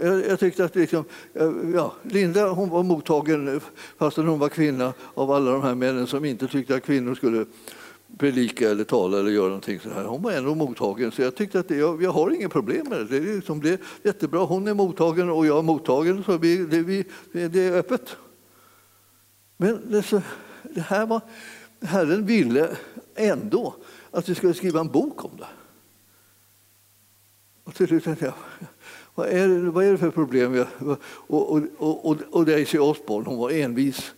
Jag, 0.00 0.26
jag 0.26 0.40
tyckte 0.40 0.64
att 0.64 0.74
liksom, 0.74 1.04
eh, 1.34 1.52
ja, 1.74 1.94
Linda 2.02 2.48
hon 2.48 2.68
var 2.68 2.82
mottagen, 2.82 3.48
eh, 3.54 3.62
fastän 3.98 4.26
hon 4.26 4.38
var 4.38 4.48
kvinna, 4.48 4.92
av 5.14 5.30
alla 5.30 5.50
de 5.50 5.62
här 5.62 5.74
männen 5.74 6.06
som 6.06 6.24
inte 6.24 6.48
tyckte 6.48 6.74
att 6.74 6.82
kvinnor 6.82 7.14
skulle 7.14 7.46
predika 8.18 8.70
eller 8.70 8.84
tala 8.84 9.18
eller 9.18 9.30
göra 9.30 9.46
någonting 9.46 9.80
så 9.80 9.90
här. 9.90 10.04
Hon 10.04 10.22
var 10.22 10.32
ändå 10.32 10.54
mottagen, 10.54 11.12
så 11.12 11.22
jag 11.22 11.34
tyckte 11.34 11.60
att 11.60 11.68
det, 11.68 11.76
jag, 11.76 12.02
jag 12.02 12.10
har 12.10 12.30
inga 12.30 12.48
problem 12.48 12.86
med 12.88 12.98
det. 12.98 13.04
Det 13.04 13.16
är, 13.16 13.36
liksom, 13.36 13.60
det 13.60 13.70
är 13.70 13.78
jättebra. 14.02 14.44
Hon 14.44 14.68
är 14.68 14.74
mottagen 14.74 15.30
och 15.30 15.46
jag 15.46 15.58
är 15.58 15.62
mottagen, 15.62 16.24
så 16.24 16.38
vi, 16.38 16.56
det, 16.56 16.82
vi, 16.82 17.04
det 17.32 17.60
är 17.60 17.72
öppet. 17.72 18.16
Men 19.56 19.90
det, 19.90 20.02
så, 20.02 20.22
det 20.62 20.80
här 20.80 21.06
var, 21.06 21.20
Herren 21.80 22.26
ville 22.26 22.76
ändå 23.14 23.74
att 24.10 24.28
vi 24.28 24.34
skulle 24.34 24.54
skriva 24.54 24.80
en 24.80 24.88
bok 24.88 25.24
om 25.24 25.30
det. 25.38 25.46
Och 27.64 27.74
till 27.74 27.86
slut 27.86 28.04
tänkte 28.04 28.24
jag, 28.24 28.34
vad 29.18 29.28
är, 29.28 29.48
det, 29.48 29.70
vad 29.70 29.84
är 29.84 29.92
det 29.92 29.98
för 29.98 30.10
problem? 30.10 30.64
Och, 31.26 31.52
och, 31.52 31.60
och, 31.78 32.16
och 32.30 32.46
Daisy 32.46 32.78
Osborne 32.78 33.28
hon 33.28 33.38
var 33.38 33.50
envis. 33.50 34.14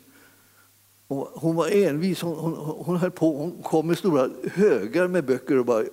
Hon, 1.08 1.26
hon 1.32 1.56
var 1.56 1.68
envis. 1.68 2.20
Hon, 2.20 2.36
hon, 2.36 2.54
hon, 2.84 2.96
höll 2.96 3.10
på, 3.10 3.36
hon 3.36 3.62
kom 3.62 3.86
med 3.86 3.98
stora 3.98 4.28
högar 4.52 5.08
med 5.08 5.24
böcker 5.24 5.58
och 5.58 5.64
bara 5.64 5.84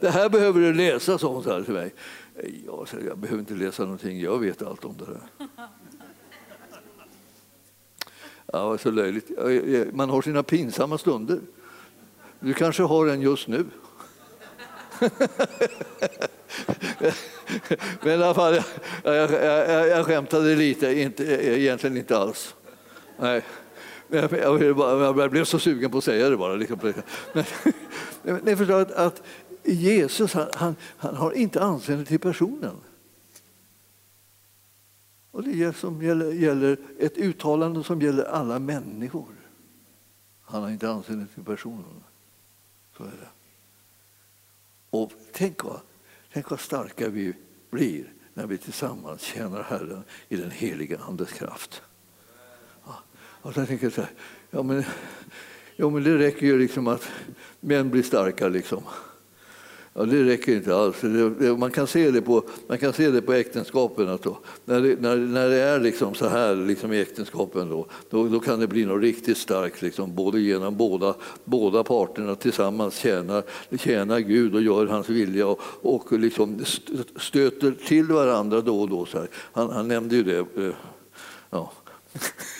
det 0.00 0.10
här 0.10 0.28
behöver 0.28 0.60
du 0.60 0.74
läsa, 0.74 1.18
sa 1.18 1.28
hon 1.28 1.42
så 1.42 1.52
här 1.52 1.62
till 1.62 1.74
mig. 1.74 1.94
Jag, 2.66 2.88
sa, 2.88 2.96
jag 3.06 3.18
behöver 3.18 3.40
inte 3.40 3.54
läsa 3.54 3.82
någonting, 3.82 4.20
jag 4.20 4.38
vet 4.38 4.62
allt 4.62 4.84
om 4.84 4.94
det 4.98 5.04
där. 5.04 5.48
Ja, 8.46 8.78
så 8.78 8.90
löjligt. 8.90 9.30
Man 9.94 10.10
har 10.10 10.22
sina 10.22 10.42
pinsamma 10.42 10.98
stunder. 10.98 11.40
Du 12.40 12.54
kanske 12.54 12.82
har 12.82 13.06
en 13.06 13.20
just 13.20 13.48
nu. 13.48 13.64
Men 18.02 18.20
i 18.20 18.24
alla 18.24 18.34
fall, 18.34 18.54
jag, 19.04 19.16
jag, 19.16 19.30
jag, 19.32 19.88
jag 19.88 20.06
skämtade 20.06 20.56
lite, 20.56 21.00
inte, 21.00 21.24
egentligen 21.58 21.96
inte 21.96 22.18
alls. 22.18 22.54
Nej. 23.18 23.42
Jag, 24.08 24.32
jag, 24.32 25.30
blev 25.30 25.44
så 25.44 25.58
sugen 25.58 25.90
på 25.90 25.98
att 25.98 26.04
säga 26.04 26.30
det 26.30 26.36
bara. 26.36 26.54
Liksom. 26.54 26.92
Men, 28.22 28.40
ni 28.44 28.56
förstår 28.56 28.80
att, 28.80 28.92
att 28.92 29.22
Jesus 29.64 30.34
han, 30.34 30.48
han, 30.54 30.76
han, 30.96 31.16
har 31.16 31.32
inte 31.32 31.62
anseende 31.62 32.04
till 32.04 32.18
personen. 32.18 32.76
Och 35.30 35.42
det 35.42 35.76
som 35.76 36.02
gäller, 36.02 36.32
gäller 36.32 36.76
ett 36.98 37.16
uttalande 37.16 37.84
som 37.84 38.02
gäller 38.02 38.24
alla 38.24 38.58
människor. 38.58 39.34
Han 40.42 40.62
har 40.62 40.70
inte 40.70 40.90
anseende 40.90 41.26
till 41.34 41.44
personen. 41.44 42.04
Så 42.96 43.02
är 43.02 43.06
det. 43.06 43.39
Och 44.90 45.12
tänk 45.32 45.64
vad, 45.64 45.80
tänk 46.32 46.50
vad 46.50 46.60
starka 46.60 47.08
vi 47.08 47.34
blir 47.70 48.12
när 48.34 48.46
vi 48.46 48.58
tillsammans 48.58 49.22
tjänar 49.22 49.62
Herren 49.62 50.02
i 50.28 50.36
den 50.36 50.50
heliga 50.50 50.98
Andes 50.98 51.32
kraft. 51.32 51.82
Och 53.42 53.54
så 53.54 53.66
tänker 53.66 53.86
jag 53.86 53.92
så 53.92 54.00
här, 54.00 54.10
ja 54.50 54.62
men, 54.62 54.84
ja 55.76 55.90
men 55.90 56.04
det 56.04 56.18
räcker 56.18 56.46
ju 56.46 56.58
liksom 56.58 56.86
att 56.86 57.10
män 57.60 57.90
blir 57.90 58.02
starka 58.02 58.48
liksom. 58.48 58.82
Ja, 59.94 60.04
det 60.04 60.24
räcker 60.24 60.56
inte 60.56 60.76
alls. 60.76 60.96
man, 61.58 61.70
kan 61.70 61.86
se 61.86 62.10
det 62.10 62.22
på, 62.22 62.42
man 62.66 62.78
kan 62.78 62.92
se 62.92 63.10
det 63.10 63.22
på 63.22 63.32
äktenskapen. 63.32 64.08
Att 64.08 64.22
då, 64.22 64.38
när, 64.64 64.80
det, 64.80 65.00
när, 65.00 65.16
när 65.16 65.48
det 65.48 65.60
är 65.60 65.80
liksom 65.80 66.14
så 66.14 66.28
här 66.28 66.54
liksom 66.54 66.92
i 66.92 67.00
äktenskapen 67.00 67.68
då, 67.68 67.86
då, 68.10 68.28
då 68.28 68.40
kan 68.40 68.60
det 68.60 68.66
bli 68.66 68.84
något 68.84 69.02
riktigt 69.02 69.38
starkt. 69.38 69.82
Liksom, 69.82 70.14
både 70.14 70.40
genom 70.40 70.76
båda, 70.76 71.14
båda 71.44 71.84
parterna 71.84 72.34
tillsammans 72.34 72.96
tjänar, 72.96 73.42
tjänar 73.78 74.18
Gud 74.18 74.54
och 74.54 74.62
gör 74.62 74.86
hans 74.86 75.08
vilja 75.08 75.46
och, 75.46 75.60
och 75.82 76.12
liksom 76.12 76.64
stöter 77.16 77.74
till 77.86 78.06
varandra 78.06 78.60
då 78.60 78.80
och 78.80 78.88
då. 78.88 79.06
Så 79.06 79.18
här. 79.18 79.28
Han, 79.52 79.70
han 79.70 79.88
nämnde 79.88 80.16
ju 80.16 80.22
det. 80.22 80.38
Eh, 80.38 80.74
ja. 81.50 81.72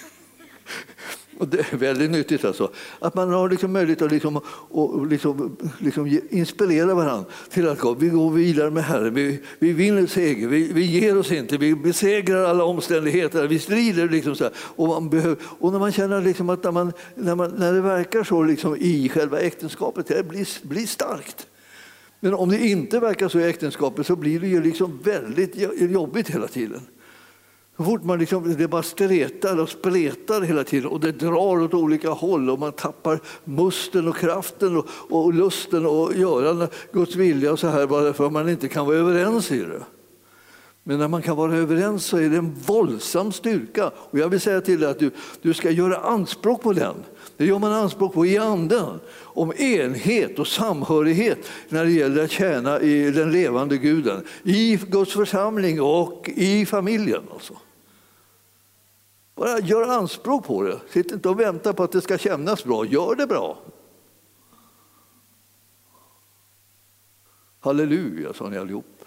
Och 1.41 1.49
det 1.49 1.73
är 1.73 1.77
väldigt 1.77 2.11
nyttigt 2.11 2.45
alltså. 2.45 2.71
Att 2.99 3.15
man 3.15 3.31
har 3.31 3.49
liksom 3.49 3.73
möjlighet 3.73 4.03
att 4.03 4.13
liksom, 4.13 4.41
och 4.71 5.07
liksom, 5.07 5.57
liksom 5.79 6.21
inspirera 6.31 6.95
varandra 6.95 7.25
till 7.51 7.69
att 7.69 7.79
gå, 7.79 7.95
vi 7.95 8.09
går 8.09 8.31
vidare 8.31 8.71
med 8.71 8.85
Herren. 8.85 9.15
Vi, 9.15 9.41
vi 9.59 9.73
vinner 9.73 10.07
seger, 10.07 10.49
vi, 10.49 10.73
vi 10.73 10.85
ger 10.85 11.19
oss 11.19 11.33
inte, 11.33 11.57
vi 11.57 11.75
besegrar 11.75 12.45
alla 12.45 12.65
omständigheter, 12.65 13.47
vi 13.47 13.59
strider. 13.59 14.09
Liksom 14.09 14.35
så 14.35 14.51
och, 14.57 14.89
man 14.89 15.11
behöver, 15.11 15.37
och 15.43 15.73
när 15.73 15.79
man 15.79 15.93
känner 15.93 16.21
liksom 16.21 16.51
att 16.51 16.65
när, 16.65 16.73
man, 16.73 16.93
när, 17.15 17.35
man, 17.35 17.51
när 17.51 17.73
det 17.73 17.81
verkar 17.81 18.25
så 18.25 18.43
liksom 18.43 18.77
i 18.77 19.09
själva 19.09 19.41
äktenskapet, 19.41 20.07
det 20.07 20.29
blir, 20.29 20.49
blir 20.63 20.87
starkt. 20.87 21.47
Men 22.21 22.35
om 22.35 22.49
det 22.49 22.67
inte 22.67 23.01
verkar 23.01 23.29
så 23.29 23.41
i 23.41 23.49
äktenskapet 23.49 24.07
så 24.07 24.17
blir 24.17 24.41
det 24.41 24.49
ju 24.49 24.63
liksom 24.63 24.99
väldigt 25.03 25.57
jobbigt 25.91 26.29
hela 26.31 26.49
tiden. 26.49 26.81
Så 27.81 27.85
fort 27.85 28.05
man 28.05 28.19
liksom, 28.19 28.55
det 28.59 28.69
bara 28.69 28.83
stretar 28.83 29.61
och 29.61 29.69
spretar 29.69 30.41
hela 30.41 30.65
tiden 30.65 30.91
och 30.91 31.01
det 31.01 31.13
drar 31.13 31.63
åt 31.63 31.75
olika 31.75 32.11
håll 32.11 32.51
och 32.51 32.59
man 32.59 32.73
tappar 32.73 33.21
musten 33.45 34.09
och 34.09 34.17
kraften 34.17 34.77
och, 34.77 34.87
och 35.11 35.35
lusten 35.35 35.87
att 35.87 36.17
göra 36.17 36.69
Guds 36.93 37.17
vilja 37.17 37.53
och 37.53 37.59
så 37.59 37.67
här 37.67 37.87
bara 37.87 38.13
för 38.13 38.27
att 38.27 38.33
man 38.33 38.49
inte 38.49 38.69
kan 38.69 38.87
vara 38.87 38.97
överens 38.97 39.53
i 39.53 39.59
det. 39.59 39.83
Men 40.83 40.99
när 40.99 41.09
man 41.09 41.23
kan 41.23 41.37
vara 41.37 41.57
överens 41.57 42.05
så 42.05 42.17
är 42.17 42.29
det 42.29 42.37
en 42.37 42.55
våldsam 42.67 43.33
styrka. 43.33 43.91
Och 43.95 44.19
jag 44.19 44.29
vill 44.29 44.41
säga 44.41 44.61
till 44.61 44.81
dig 44.81 44.91
att 44.91 44.99
du, 44.99 45.11
du 45.43 45.55
ska 45.55 45.71
göra 45.71 45.97
anspråk 45.97 46.63
på 46.63 46.73
den. 46.73 46.95
Det 47.37 47.47
gör 47.47 47.59
man 47.59 47.73
anspråk 47.73 48.15
på 48.15 48.27
i 48.27 48.39
anden. 48.39 49.01
Om 49.17 49.53
enhet 49.57 50.39
och 50.39 50.47
samhörighet 50.47 51.39
när 51.69 51.85
det 51.85 51.91
gäller 51.91 52.25
att 52.25 52.31
tjäna 52.31 52.81
i 52.81 53.11
den 53.11 53.33
levande 53.33 53.77
guden. 53.77 54.25
I 54.43 54.77
Guds 54.77 55.13
församling 55.13 55.83
och 55.83 56.31
i 56.35 56.67
familjen. 56.67 57.23
Alltså. 57.33 57.55
Bara 59.41 59.59
gör 59.59 59.83
anspråk 59.83 60.47
på 60.47 60.63
det. 60.63 60.81
Sitt 60.89 61.13
inte 61.13 61.29
och 61.29 61.41
vänta 61.41 61.73
på 61.73 61.83
att 61.83 61.93
det 61.93 62.01
ska 62.01 62.19
kännas 62.19 62.65
bra. 62.65 62.85
Gör 62.85 63.15
det 63.15 63.27
bra. 63.27 63.59
Halleluja, 67.61 68.33
sa 68.33 68.49
ni 68.49 68.59
allihop. 68.59 69.05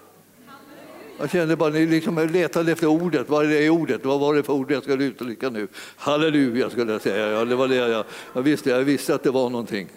Jag 1.19 1.30
kände 1.30 1.56
bara 1.56 1.69
ni 1.69 1.86
liksom 1.86 2.30
letade 2.34 2.72
efter 2.72 2.88
ordet. 2.88 3.30
Vad 3.30 3.46
är 3.46 3.50
det 3.50 3.69
ordet? 3.69 4.06
Vad 4.06 4.19
var 4.19 4.36
det 4.36 4.43
för 4.43 4.54
ord 4.54 4.72
jag 4.72 4.84
skulle 4.84 5.04
uttrycka 5.04 5.50
nu? 5.50 5.67
Halleluja 5.96 6.69
skulle 6.69 6.91
jag 6.91 7.02
säga. 7.02 7.32
Ja, 7.32 7.46
det 7.46 7.56
var 7.56 7.67
det 7.67 7.76
jag, 7.76 8.06
jag, 8.34 8.41
visste, 8.41 8.69
jag 8.69 8.80
visste 8.80 9.15
att 9.15 9.24
det 9.24 9.32
var 9.32 9.50
någonting. 9.50 9.89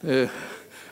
Eh, 0.00 0.28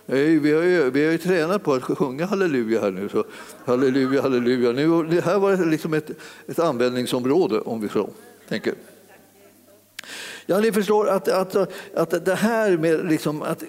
vi 0.06 0.52
har, 0.52 0.62
ju, 0.62 0.90
vi 0.90 1.04
har 1.04 1.12
ju 1.12 1.18
tränat 1.18 1.62
på 1.62 1.74
att 1.74 1.82
sjunga 1.82 2.26
halleluja 2.26 2.80
här 2.80 2.90
nu. 2.90 3.08
Så 3.08 3.24
halleluja, 3.64 4.22
halleluja. 4.22 4.72
Nu, 4.72 5.02
det 5.02 5.24
här 5.24 5.38
var 5.38 5.66
liksom 5.66 5.94
ett, 5.94 6.10
ett 6.46 6.58
användningsområde 6.58 7.60
om 7.60 7.80
vi 7.80 7.88
så 7.88 8.10
tänker. 8.48 8.74
Ja, 10.46 10.58
ni 10.60 10.72
förstår 10.72 11.08
att, 11.08 11.28
att, 11.28 11.56
att 11.94 12.24
det 12.24 12.34
här 12.34 12.76
med 12.76 13.06
liksom 13.06 13.42
att 13.42 13.62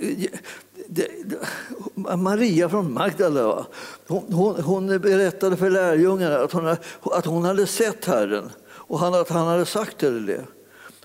det, 0.88 1.08
Maria 2.18 2.70
från 2.70 2.94
Magdala 2.94 3.66
hon, 4.08 4.34
hon, 4.34 4.62
hon, 4.62 4.88
berättade 4.88 5.58
för 5.58 5.70
lärjungarna 5.70 6.38
att 6.38 6.52
hon, 6.52 6.76
att 7.02 7.26
hon 7.26 7.46
hade 7.46 7.68
sett 7.68 8.06
Herren 8.06 8.50
och 8.68 9.00
han, 9.00 9.14
att 9.14 9.30
han 9.30 9.48
hade 9.48 9.66
sagt 9.66 10.00
det. 10.00 10.46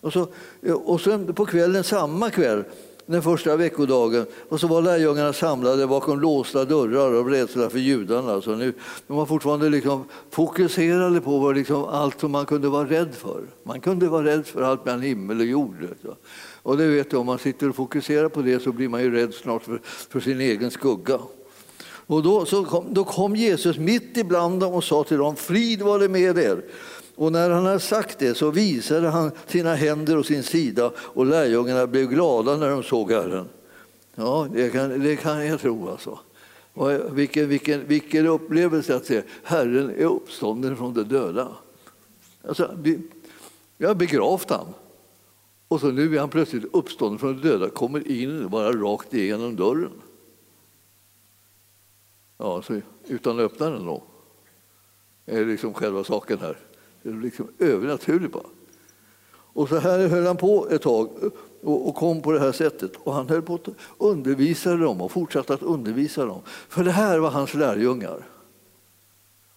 Och, 0.00 0.12
så, 0.12 0.26
och 0.74 1.00
sen 1.00 1.34
på 1.34 1.46
kvällen, 1.46 1.84
samma 1.84 2.30
kväll, 2.30 2.64
den 3.06 3.22
första 3.22 3.56
veckodagen 3.56 4.26
och 4.48 4.60
så 4.60 4.66
var 4.66 4.82
lärjungarna 4.82 5.32
samlade 5.32 5.86
bakom 5.86 6.20
låsta 6.20 6.64
dörrar 6.64 7.14
av 7.14 7.28
rädsla 7.28 7.70
för 7.70 7.78
judarna. 7.78 8.32
Alltså 8.32 8.50
nu, 8.50 8.72
de 9.06 9.16
var 9.16 9.26
fortfarande 9.26 9.68
liksom 9.68 10.04
fokuserade 10.30 11.20
på 11.20 11.52
liksom 11.52 11.84
allt 11.84 12.20
som 12.20 12.32
man 12.32 12.46
kunde 12.46 12.68
vara 12.68 12.88
rädd 12.88 13.14
för. 13.14 13.42
Man 13.62 13.80
kunde 13.80 14.08
vara 14.08 14.24
rädd 14.24 14.46
för 14.46 14.62
allt 14.62 14.84
mellan 14.84 15.00
himmel 15.00 15.40
och 15.40 15.46
jord. 15.46 15.88
Så. 16.02 16.16
Och 16.62 16.76
det 16.76 16.86
vet 16.86 17.10
du, 17.10 17.16
om 17.16 17.26
man 17.26 17.38
sitter 17.38 17.68
och 17.68 17.76
fokuserar 17.76 18.28
på 18.28 18.42
det 18.42 18.62
så 18.62 18.72
blir 18.72 18.88
man 18.88 19.02
ju 19.02 19.10
rädd 19.10 19.34
snart 19.34 19.62
för, 19.62 19.80
för 19.84 20.20
sin 20.20 20.40
egen 20.40 20.70
skugga. 20.70 21.18
Och 22.06 22.22
då, 22.22 22.44
så 22.44 22.64
kom, 22.64 22.84
då 22.90 23.04
kom 23.04 23.36
Jesus 23.36 23.78
mitt 23.78 24.16
ibland 24.16 24.60
dem 24.60 24.72
och 24.72 24.84
sa 24.84 25.04
till 25.04 25.16
dem, 25.16 25.36
frid 25.36 25.82
var 25.82 25.98
det 25.98 26.08
med 26.08 26.38
er. 26.38 26.62
Och 27.16 27.32
när 27.32 27.50
han 27.50 27.66
hade 27.66 27.80
sagt 27.80 28.18
det 28.18 28.34
så 28.34 28.50
visade 28.50 29.08
han 29.08 29.30
sina 29.46 29.74
händer 29.74 30.18
och 30.18 30.26
sin 30.26 30.42
sida 30.42 30.92
och 30.96 31.26
lärjungarna 31.26 31.86
blev 31.86 32.06
glada 32.06 32.56
när 32.56 32.70
de 32.70 32.82
såg 32.82 33.12
Herren. 33.12 33.48
Ja, 34.14 34.48
det 34.52 34.70
kan, 34.70 35.02
det 35.02 35.16
kan 35.16 35.46
jag 35.46 35.60
tro 35.60 35.90
alltså. 35.90 36.18
Vilken, 37.10 37.48
vilken, 37.48 37.86
vilken 37.86 38.26
upplevelse 38.26 38.96
att 38.96 39.06
se 39.06 39.22
Herren 39.42 39.90
är 39.90 40.04
uppstånden 40.04 40.76
från 40.76 40.94
de 40.94 41.02
döda. 41.02 41.48
Alltså, 42.48 42.78
jag 43.78 43.88
har 43.88 43.94
begravt 43.94 44.50
han. 44.50 44.66
Och 45.68 45.80
så 45.80 45.90
nu 45.90 46.16
är 46.16 46.20
han 46.20 46.28
plötsligt 46.28 46.64
uppstånden 46.72 47.18
från 47.18 47.40
de 47.40 47.48
döda, 47.48 47.70
kommer 47.70 48.08
in 48.08 48.48
bara 48.48 48.72
rakt 48.72 49.14
igenom 49.14 49.56
dörren. 49.56 49.92
Ja, 52.38 52.62
så 52.62 52.80
utan 53.06 53.38
att 53.38 53.44
öppna 53.44 53.70
den 53.70 53.86
då. 53.86 54.02
är 55.26 55.44
liksom 55.44 55.74
själva 55.74 56.04
saken 56.04 56.38
här. 56.38 56.58
Liksom 57.04 57.48
övernaturligt 57.58 58.32
bara. 58.32 58.46
Och 59.54 59.68
så 59.68 59.78
här 59.78 60.08
höll 60.08 60.26
han 60.26 60.36
på 60.36 60.68
ett 60.70 60.82
tag 60.82 61.08
och 61.62 61.94
kom 61.94 62.22
på 62.22 62.32
det 62.32 62.40
här 62.40 62.52
sättet. 62.52 62.92
Och 62.96 63.14
han 63.14 63.28
höll 63.28 63.42
på 63.42 63.54
att 63.54 63.68
undervisa 63.98 64.76
dem 64.76 65.00
och 65.00 65.12
fortsatte 65.12 65.54
att 65.54 65.62
undervisa 65.62 66.24
dem. 66.24 66.40
För 66.68 66.84
det 66.84 66.90
här 66.90 67.18
var 67.18 67.30
hans 67.30 67.54
lärjungar. 67.54 68.26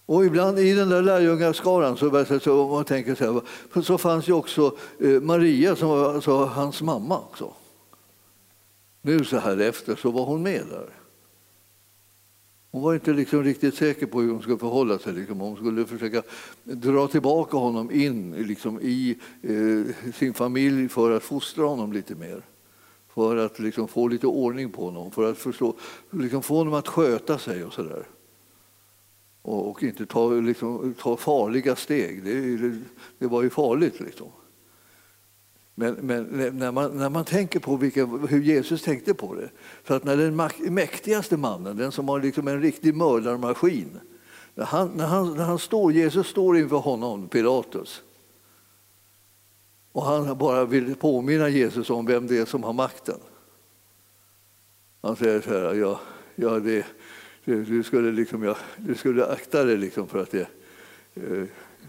Och 0.06 0.24
ibland 0.24 0.58
i 0.58 0.74
den 0.74 0.88
där 0.88 1.02
lärjungaskaran 1.02 1.96
så, 1.96 2.24
så, 2.40 2.68
man 2.68 2.84
tänker 2.84 3.14
så, 3.14 3.42
här, 3.72 3.82
så 3.82 3.98
fanns 3.98 4.28
ju 4.28 4.32
också 4.32 4.76
eh, 5.00 5.20
Maria 5.20 5.76
som 5.76 5.88
var 5.88 6.14
alltså 6.14 6.44
hans 6.44 6.82
mamma 6.82 7.18
också. 7.18 7.52
Nu 9.02 9.24
så 9.24 9.38
här 9.38 9.60
efter 9.60 9.96
så 9.96 10.10
var 10.10 10.24
hon 10.24 10.42
med 10.42 10.62
där. 10.70 10.88
Hon 12.70 12.82
var 12.82 12.94
inte 12.94 13.12
liksom 13.12 13.44
riktigt 13.44 13.74
säker 13.74 14.06
på 14.06 14.20
hur 14.20 14.32
hon 14.32 14.42
skulle 14.42 14.58
förhålla 14.58 14.98
sig. 14.98 15.12
Liksom. 15.12 15.40
Hon 15.40 15.56
skulle 15.56 15.86
försöka 15.86 16.22
dra 16.62 17.08
tillbaka 17.08 17.56
honom 17.56 17.90
in 17.90 18.32
liksom, 18.32 18.80
i 18.80 19.18
eh, 19.42 20.12
sin 20.14 20.34
familj 20.34 20.88
för 20.88 21.10
att 21.10 21.22
fostra 21.22 21.64
honom 21.64 21.92
lite 21.92 22.14
mer. 22.14 22.42
För 23.08 23.36
att 23.36 23.58
liksom, 23.58 23.88
få 23.88 24.08
lite 24.08 24.26
ordning 24.26 24.70
på 24.70 24.84
honom, 24.84 25.10
för 25.10 25.30
att 25.30 25.38
förstå, 25.38 25.76
liksom, 26.10 26.42
få 26.42 26.56
honom 26.56 26.74
att 26.74 26.88
sköta 26.88 27.38
sig 27.38 27.64
och 27.64 27.72
sådär. 27.72 28.06
Och, 29.42 29.70
och, 29.70 29.82
inte 29.82 30.06
ta, 30.06 30.30
liksom, 30.30 30.94
ta 30.94 31.16
farliga 31.16 31.76
steg. 31.76 32.24
Det, 32.24 32.56
det, 32.56 32.78
det 33.18 33.26
var 33.26 33.42
ju 33.42 33.50
farligt. 33.50 34.00
Liksom. 34.00 34.28
Men, 35.78 35.94
men 35.94 36.24
när, 36.58 36.72
man, 36.72 36.96
när 36.96 37.10
man 37.10 37.24
tänker 37.24 37.60
på 37.60 37.76
vilka, 37.76 38.06
hur 38.06 38.42
Jesus 38.42 38.82
tänkte 38.82 39.14
på 39.14 39.34
det, 39.34 39.50
För 39.82 39.96
att 39.96 40.04
när 40.04 40.16
den 40.16 40.36
mäktigaste 40.74 41.36
mannen, 41.36 41.76
den 41.76 41.92
som 41.92 42.08
har 42.08 42.20
liksom 42.20 42.48
en 42.48 42.62
riktig 42.62 42.94
mördarmaskin, 42.94 44.00
när 44.54 44.64
han, 44.64 44.88
när, 44.88 45.06
han, 45.06 45.36
när 45.36 45.44
han 45.44 45.58
står, 45.58 45.92
Jesus 45.92 46.26
står 46.26 46.58
inför 46.58 46.76
honom, 46.76 47.28
Pilatus, 47.28 48.02
och 49.92 50.02
han 50.04 50.38
bara 50.38 50.64
vill 50.64 50.94
påminna 50.94 51.48
Jesus 51.48 51.90
om 51.90 52.06
vem 52.06 52.26
det 52.26 52.38
är 52.38 52.44
som 52.44 52.62
har 52.62 52.72
makten. 52.72 53.18
Han 55.00 55.16
säger 55.16 55.40
så 55.40 55.50
här, 55.50 55.74
ja, 55.74 56.00
ja 56.34 56.50
det, 56.50 56.86
det, 57.44 57.54
du, 57.54 57.82
skulle 57.82 58.12
liksom, 58.12 58.42
ja, 58.42 58.56
du 58.76 58.94
skulle 58.94 59.26
akta 59.26 59.64
dig 59.64 59.76
liksom 59.76 60.08
för 60.08 60.22
att 60.22 60.30
det, 60.30 60.48
eh, 61.14 61.44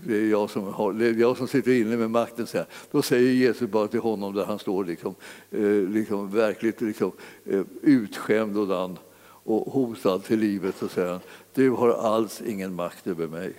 det 0.06 0.18
är, 0.18 0.30
jag 0.30 0.50
som 0.50 0.74
har, 0.74 0.94
det 0.94 1.06
är 1.06 1.14
jag 1.14 1.38
som 1.38 1.48
sitter 1.48 1.72
inne 1.72 1.98
med 1.98 2.12
makten. 2.12 2.48
Så 2.48 2.58
här. 2.58 2.68
Då 2.92 3.02
säger 3.02 3.32
Jesus 3.32 3.70
bara 3.70 3.88
till 3.88 4.00
honom 4.00 4.34
där 4.34 4.46
han 4.46 4.60
står 4.60 4.86
liksom, 4.86 5.16
eh, 5.52 5.90
liksom 5.90 6.32
verkligt 6.32 6.82
liksom, 6.82 7.12
eh, 7.46 7.62
utskämd 7.82 8.58
och, 8.58 8.68
dan, 8.68 8.98
och 9.22 9.74
hotad 9.74 10.24
till 10.24 10.40
livet. 10.40 10.76
Så 10.78 10.88
säger 10.88 11.12
han, 11.12 11.20
du 11.54 11.70
har 11.70 11.90
alls 11.90 12.42
ingen 12.42 12.76
makt 12.76 13.08
över 13.08 13.28
mig. 13.28 13.54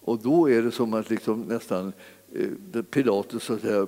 Och 0.00 0.18
då 0.18 0.50
är 0.50 0.62
det 0.62 0.72
som 0.72 0.94
att 0.94 1.10
liksom 1.10 1.40
nästan 1.40 1.92
eh, 2.32 2.82
Pilatus 2.82 3.42
så 3.42 3.54
att 3.54 3.60
säga, 3.60 3.86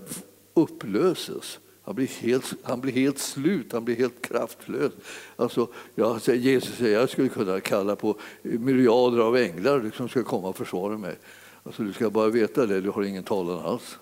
upplöses. 0.55 1.59
Han 1.85 1.95
blir, 1.95 2.07
helt, 2.07 2.55
han 2.63 2.81
blir 2.81 2.93
helt 2.93 3.19
slut, 3.19 3.73
han 3.73 3.85
blir 3.85 3.97
helt 3.97 4.23
kraftlös. 4.23 4.93
Alltså, 5.37 5.69
jag, 5.95 6.21
Jesus 6.29 6.77
säger 6.77 6.99
jag 6.99 7.11
skulle 7.11 7.29
kunna 7.29 7.61
kalla 7.61 7.97
på 7.97 8.19
miljarder 8.43 9.19
av 9.19 9.37
änglar 9.37 9.91
som 9.97 10.09
ska 10.09 10.23
komma 10.23 10.49
och 10.49 10.57
försvara 10.57 10.99
mig. 10.99 11.17
Alltså, 11.63 11.83
du 11.83 11.93
ska 11.93 12.11
bara 12.11 12.29
veta 12.29 12.67
det, 12.67 12.81
du 12.81 12.91
har 12.91 13.03
ingen 13.03 13.25
talan 13.25 13.59
alls. 13.59 13.99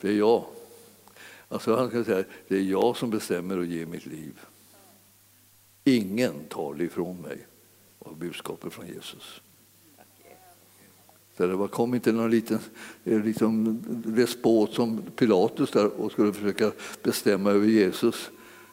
Det 0.00 0.08
är 0.08 0.12
jag. 0.12 0.44
Alltså, 1.48 1.76
han 1.76 1.88
ska 1.88 2.04
säga 2.04 2.24
det 2.48 2.56
är 2.56 2.62
jag 2.62 2.96
som 2.96 3.10
bestämmer 3.10 3.58
och 3.58 3.66
ger 3.66 3.86
mitt 3.86 4.06
liv. 4.06 4.40
Ingen 5.84 6.44
tar 6.48 6.74
det 6.74 6.84
ifrån 6.84 7.20
mig, 7.20 7.46
av 7.98 8.16
budskapet 8.16 8.72
från 8.72 8.86
Jesus 8.86 9.40
där. 11.46 11.62
det 11.62 11.68
kom 11.68 11.94
inte 11.94 12.12
någon 12.12 12.30
liten 12.30 12.58
eh, 13.04 13.24
liksom, 13.24 13.78
despot 13.88 14.72
som 14.72 15.02
Pilatus 15.16 15.70
där 15.70 16.00
och 16.00 16.12
skulle 16.12 16.32
försöka 16.32 16.72
bestämma 17.02 17.50
över 17.50 17.66
Jesus. 17.66 18.30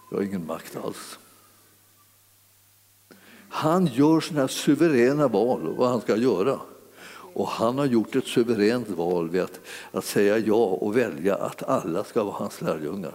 Det 0.10 0.16
har 0.16 0.24
ingen 0.24 0.46
makt 0.46 0.78
alls. 0.84 1.20
Han 3.50 3.86
gör 3.86 4.20
sina 4.20 4.48
suveräna 4.48 5.28
val, 5.28 5.76
vad 5.78 5.90
han 5.90 6.02
ska 6.02 6.18
göra. 6.18 6.60
Och 7.34 7.48
han 7.48 7.78
har 7.78 7.86
gjort 7.86 8.16
ett 8.16 8.28
suveränt 8.28 8.90
val 8.90 9.30
vid 9.30 9.42
att, 9.42 9.60
att 9.92 10.06
säga 10.06 10.38
ja 10.38 10.66
och 10.66 10.98
välja 10.98 11.36
att 11.36 11.64
alla 11.64 12.04
ska 12.04 12.24
vara 12.24 12.36
hans 12.36 12.62
lärjungar. 12.62 13.14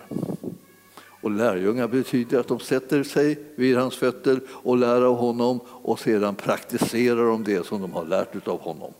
Och 1.24 1.30
lärjungar 1.30 1.88
betyder 1.88 2.40
att 2.40 2.48
de 2.48 2.60
sätter 2.60 3.02
sig 3.02 3.38
vid 3.56 3.76
hans 3.76 3.96
fötter 3.96 4.40
och 4.48 4.76
lär 4.76 5.02
av 5.02 5.16
honom 5.16 5.60
och 5.66 5.98
sedan 5.98 6.34
praktiserar 6.34 7.26
de 7.26 7.44
det 7.44 7.66
som 7.66 7.80
de 7.80 7.92
har 7.92 8.04
lärt 8.04 8.48
av 8.48 8.60
honom. 8.60 8.92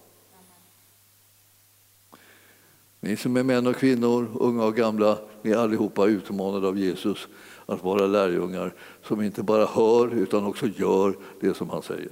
Ni 3.05 3.17
som 3.17 3.37
är 3.37 3.43
män 3.43 3.67
och 3.67 3.77
kvinnor, 3.77 4.31
unga 4.35 4.65
och 4.65 4.77
gamla, 4.77 5.19
ni 5.43 5.51
är 5.51 5.57
allihopa 5.57 6.07
utmanade 6.07 6.69
av 6.69 6.79
Jesus 6.79 7.29
att 7.67 7.85
vara 7.85 8.07
lärjungar 8.07 8.75
som 9.03 9.23
inte 9.23 9.43
bara 9.43 9.67
hör 9.67 10.15
utan 10.15 10.45
också 10.45 10.67
gör 10.67 11.17
det 11.41 11.55
som 11.55 11.71
han 11.71 11.83
säger. 11.83 12.11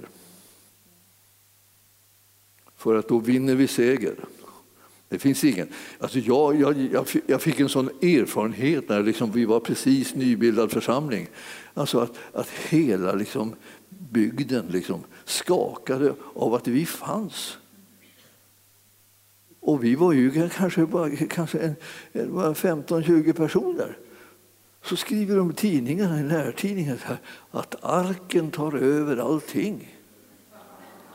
För 2.75 2.95
att 2.95 3.07
då 3.07 3.19
vinner 3.19 3.55
vi 3.55 3.67
seger. 3.67 4.15
Det 5.09 5.19
finns 5.19 5.43
ingen. 5.43 5.67
Alltså 5.99 6.19
jag, 6.19 6.61
jag, 6.91 7.05
jag 7.27 7.41
fick 7.41 7.59
en 7.59 7.69
sån 7.69 7.89
erfarenhet 8.01 8.89
när 8.89 9.03
liksom 9.03 9.31
vi 9.31 9.45
var 9.45 9.59
precis 9.59 10.15
nybildad 10.15 10.71
församling. 10.71 11.27
Alltså 11.73 11.99
att, 11.99 12.17
att 12.33 12.49
hela 12.49 13.13
liksom 13.13 13.55
bygden 13.89 14.65
liksom 14.69 15.03
skakade 15.25 16.13
av 16.33 16.53
att 16.53 16.67
vi 16.67 16.85
fanns. 16.85 17.57
Och 19.63 19.83
vi 19.83 19.95
var 19.95 20.13
ju 20.13 20.49
kanske 20.49 20.85
bara 20.85 21.09
kanske 21.09 21.75
15-20 22.13 23.33
personer. 23.33 23.97
Så 24.83 24.95
skriver 24.95 25.35
de 25.35 25.51
i 25.51 25.53
tidningarna, 25.53 26.19
i 26.19 26.23
lärtidningen 26.23 26.99
att 27.51 27.75
arken 27.81 28.51
tar 28.51 28.77
över 28.77 29.17
allting. 29.17 29.97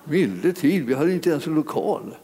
Milde 0.04 0.52
tid, 0.52 0.86
vi 0.86 0.94
hade 0.94 1.12
inte 1.12 1.30
ens 1.30 1.46
en 1.46 1.54
lokal. 1.54 2.16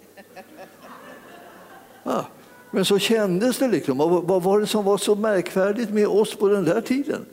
Ja, 2.02 2.12
ah, 2.12 2.24
men 2.70 2.84
så 2.84 2.98
kändes 2.98 3.58
det. 3.58 3.68
liksom. 3.68 3.98
Vad 3.98 4.42
var 4.42 4.60
det 4.60 4.66
som 4.66 4.84
var 4.84 4.98
så 4.98 5.14
märkvärdigt 5.14 5.90
med 5.90 6.06
oss 6.06 6.36
på 6.36 6.48
den 6.48 6.64
där 6.64 6.80
tiden? 6.80 7.26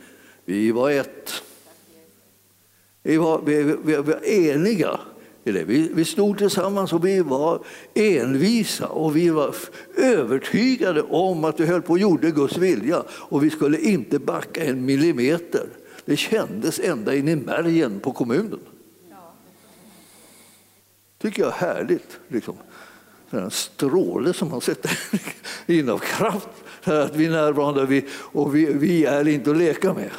Vi 0.46 0.72
var 0.72 0.92
ett. 0.92 1.32
Vi 3.04 3.18
var, 3.18 3.42
vi, 3.42 3.64
vi, 3.64 3.76
vi 3.84 3.96
var 3.96 4.26
eniga 4.26 5.00
vi, 5.44 5.90
vi 5.94 6.06
stod 6.06 6.38
tillsammans 6.38 6.94
och 6.94 7.06
vi 7.06 7.20
var 7.20 7.64
envisa 7.94 8.88
och 8.88 9.16
vi 9.16 9.30
var 9.30 9.56
övertygade 9.98 11.02
om 11.02 11.44
att 11.44 11.60
vi 11.60 11.66
höll 11.66 11.82
på 11.82 11.94
och 11.94 12.00
gjorde 12.00 12.32
Guds 12.32 12.58
vilja 12.58 13.04
och 13.10 13.44
vi 13.44 13.50
skulle 13.50 13.80
inte 13.80 14.20
backa 14.20 14.64
en 14.64 14.86
millimeter. 14.86 15.66
Det 16.06 16.18
kändes 16.18 16.80
ända 16.80 17.16
in 17.16 17.28
i 17.28 17.36
märgen 17.36 18.00
på 18.00 18.12
kommunen. 18.12 18.60
tycker 21.22 21.44
jag 21.44 21.52
är 21.52 21.58
härligt. 21.58 22.20
Liksom. 22.28 22.56
En 23.30 23.52
stråle 23.52 24.34
som 24.34 24.50
man 24.50 24.62
sätter 24.62 25.00
in 25.66 25.90
av 25.90 25.98
kraft. 25.98 26.50
Att 26.84 27.16
vi 27.16 27.26
är 27.26 27.32
närvarande 27.32 28.04
och 28.14 28.56
vi, 28.56 28.74
vi 28.74 29.06
är 29.06 29.28
inte 29.28 29.52
att 29.52 29.58
leka 29.58 29.94
med. 29.94 30.12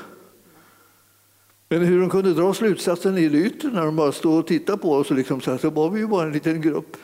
Men 1.73 1.85
hur 1.85 2.01
de 2.01 2.11
kunde 2.11 2.35
dra 2.35 2.55
slutsatsen 2.55 3.19
i 3.19 3.29
det 3.29 3.39
yttre 3.39 3.69
när 3.69 3.85
de 3.85 3.97
bara 3.97 4.13
stod 4.13 4.39
och 4.39 4.47
tittade 4.47 4.79
på 4.79 4.93
oss, 4.93 5.11
och 5.11 5.17
liksom 5.17 5.41
så, 5.41 5.51
här, 5.51 5.59
så 5.59 5.71
var 5.71 5.91
vi 5.91 6.01
ju 6.01 6.07
bara 6.07 6.27
en 6.27 6.33
liten 6.33 6.61
grupp 6.61 6.97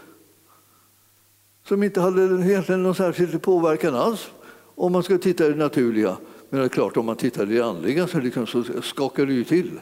som 1.65 1.83
inte 1.83 2.01
hade 2.01 2.23
egentligen 2.23 2.83
någon 2.83 2.95
särskild 2.95 3.43
påverkan 3.43 3.95
alls 3.95 4.31
om 4.75 4.93
man 4.93 5.03
ska 5.03 5.19
titta 5.19 5.47
i 5.47 5.51
det 5.51 5.57
naturliga. 5.57 6.17
Men 6.51 6.61
det 6.61 6.67
är 6.67 6.69
klart, 6.69 6.97
om 6.97 7.07
man 7.07 7.17
tittar 7.17 7.53
i 7.53 7.55
det 7.55 7.65
andliga 7.65 8.07
så, 8.07 8.21
liksom, 8.21 8.47
så 8.47 8.65
skakar 8.83 9.27
det 9.27 9.33
ju 9.33 9.45
till. 9.45 9.81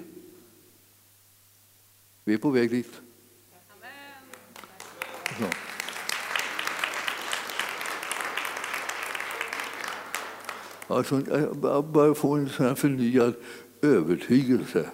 Vi 2.24 2.34
är 2.34 2.38
på 2.38 2.50
väg 2.50 2.70
dit. 2.70 3.00
Så. 5.38 5.44
Alltså, 10.94 11.22
jag 11.62 11.86
börjar 11.86 12.14
få 12.14 12.34
en 12.34 12.48
sån 12.48 12.66
här 12.66 12.74
förnyad 12.74 13.34
övertygelse 13.86 14.90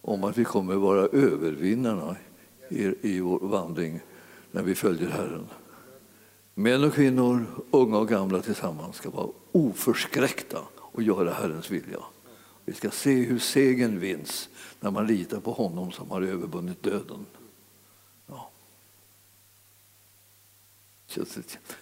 om 0.00 0.24
att 0.24 0.38
vi 0.38 0.44
kommer 0.44 0.74
vara 0.74 1.00
övervinnarna 1.00 2.16
i, 2.68 3.20
vår 3.20 3.38
vandring 3.38 4.00
när 4.50 4.62
vi 4.62 4.74
följer 4.74 5.08
Herren. 5.08 5.46
Män 6.54 6.84
och 6.84 6.94
kvinnor, 6.94 7.46
unga 7.70 7.98
och 7.98 8.08
gamla 8.08 8.42
tillsammans 8.42 8.96
ska 8.96 9.10
vara 9.10 9.28
oförskräckta 9.52 10.58
och 10.76 11.02
göra 11.02 11.32
Herrens 11.32 11.70
vilja. 11.70 11.98
Vi 12.64 12.72
ska 12.72 12.90
se 12.90 13.14
hur 13.14 13.38
segern 13.38 14.00
vinns 14.00 14.48
när 14.80 14.90
man 14.90 15.06
litar 15.06 15.40
på 15.40 15.52
honom 15.52 15.92
som 15.92 16.10
har 16.10 16.22
övervunnit 16.22 16.82
döden. 16.82 17.26
Ja. 18.26 18.50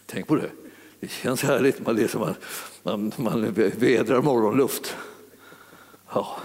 Tänk 0.06 0.26
på 0.26 0.36
det. 0.36 0.50
Det 1.00 1.10
känns 1.10 1.42
härligt. 1.42 1.86
Man, 1.86 2.08
man, 2.14 2.34
man, 2.82 3.12
man 3.16 3.52
vädrar 3.52 4.22
morgonluft. 4.22 4.96
Ja, 6.14 6.36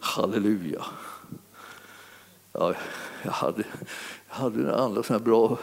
halleluja. 0.00 0.84
Ja, 2.52 2.74
jag 3.22 3.32
hade, 3.32 3.64
jag 4.28 4.34
hade 4.34 4.58
några 4.58 4.76
andra 4.76 5.02
sådana 5.02 5.24
bra 5.24 5.58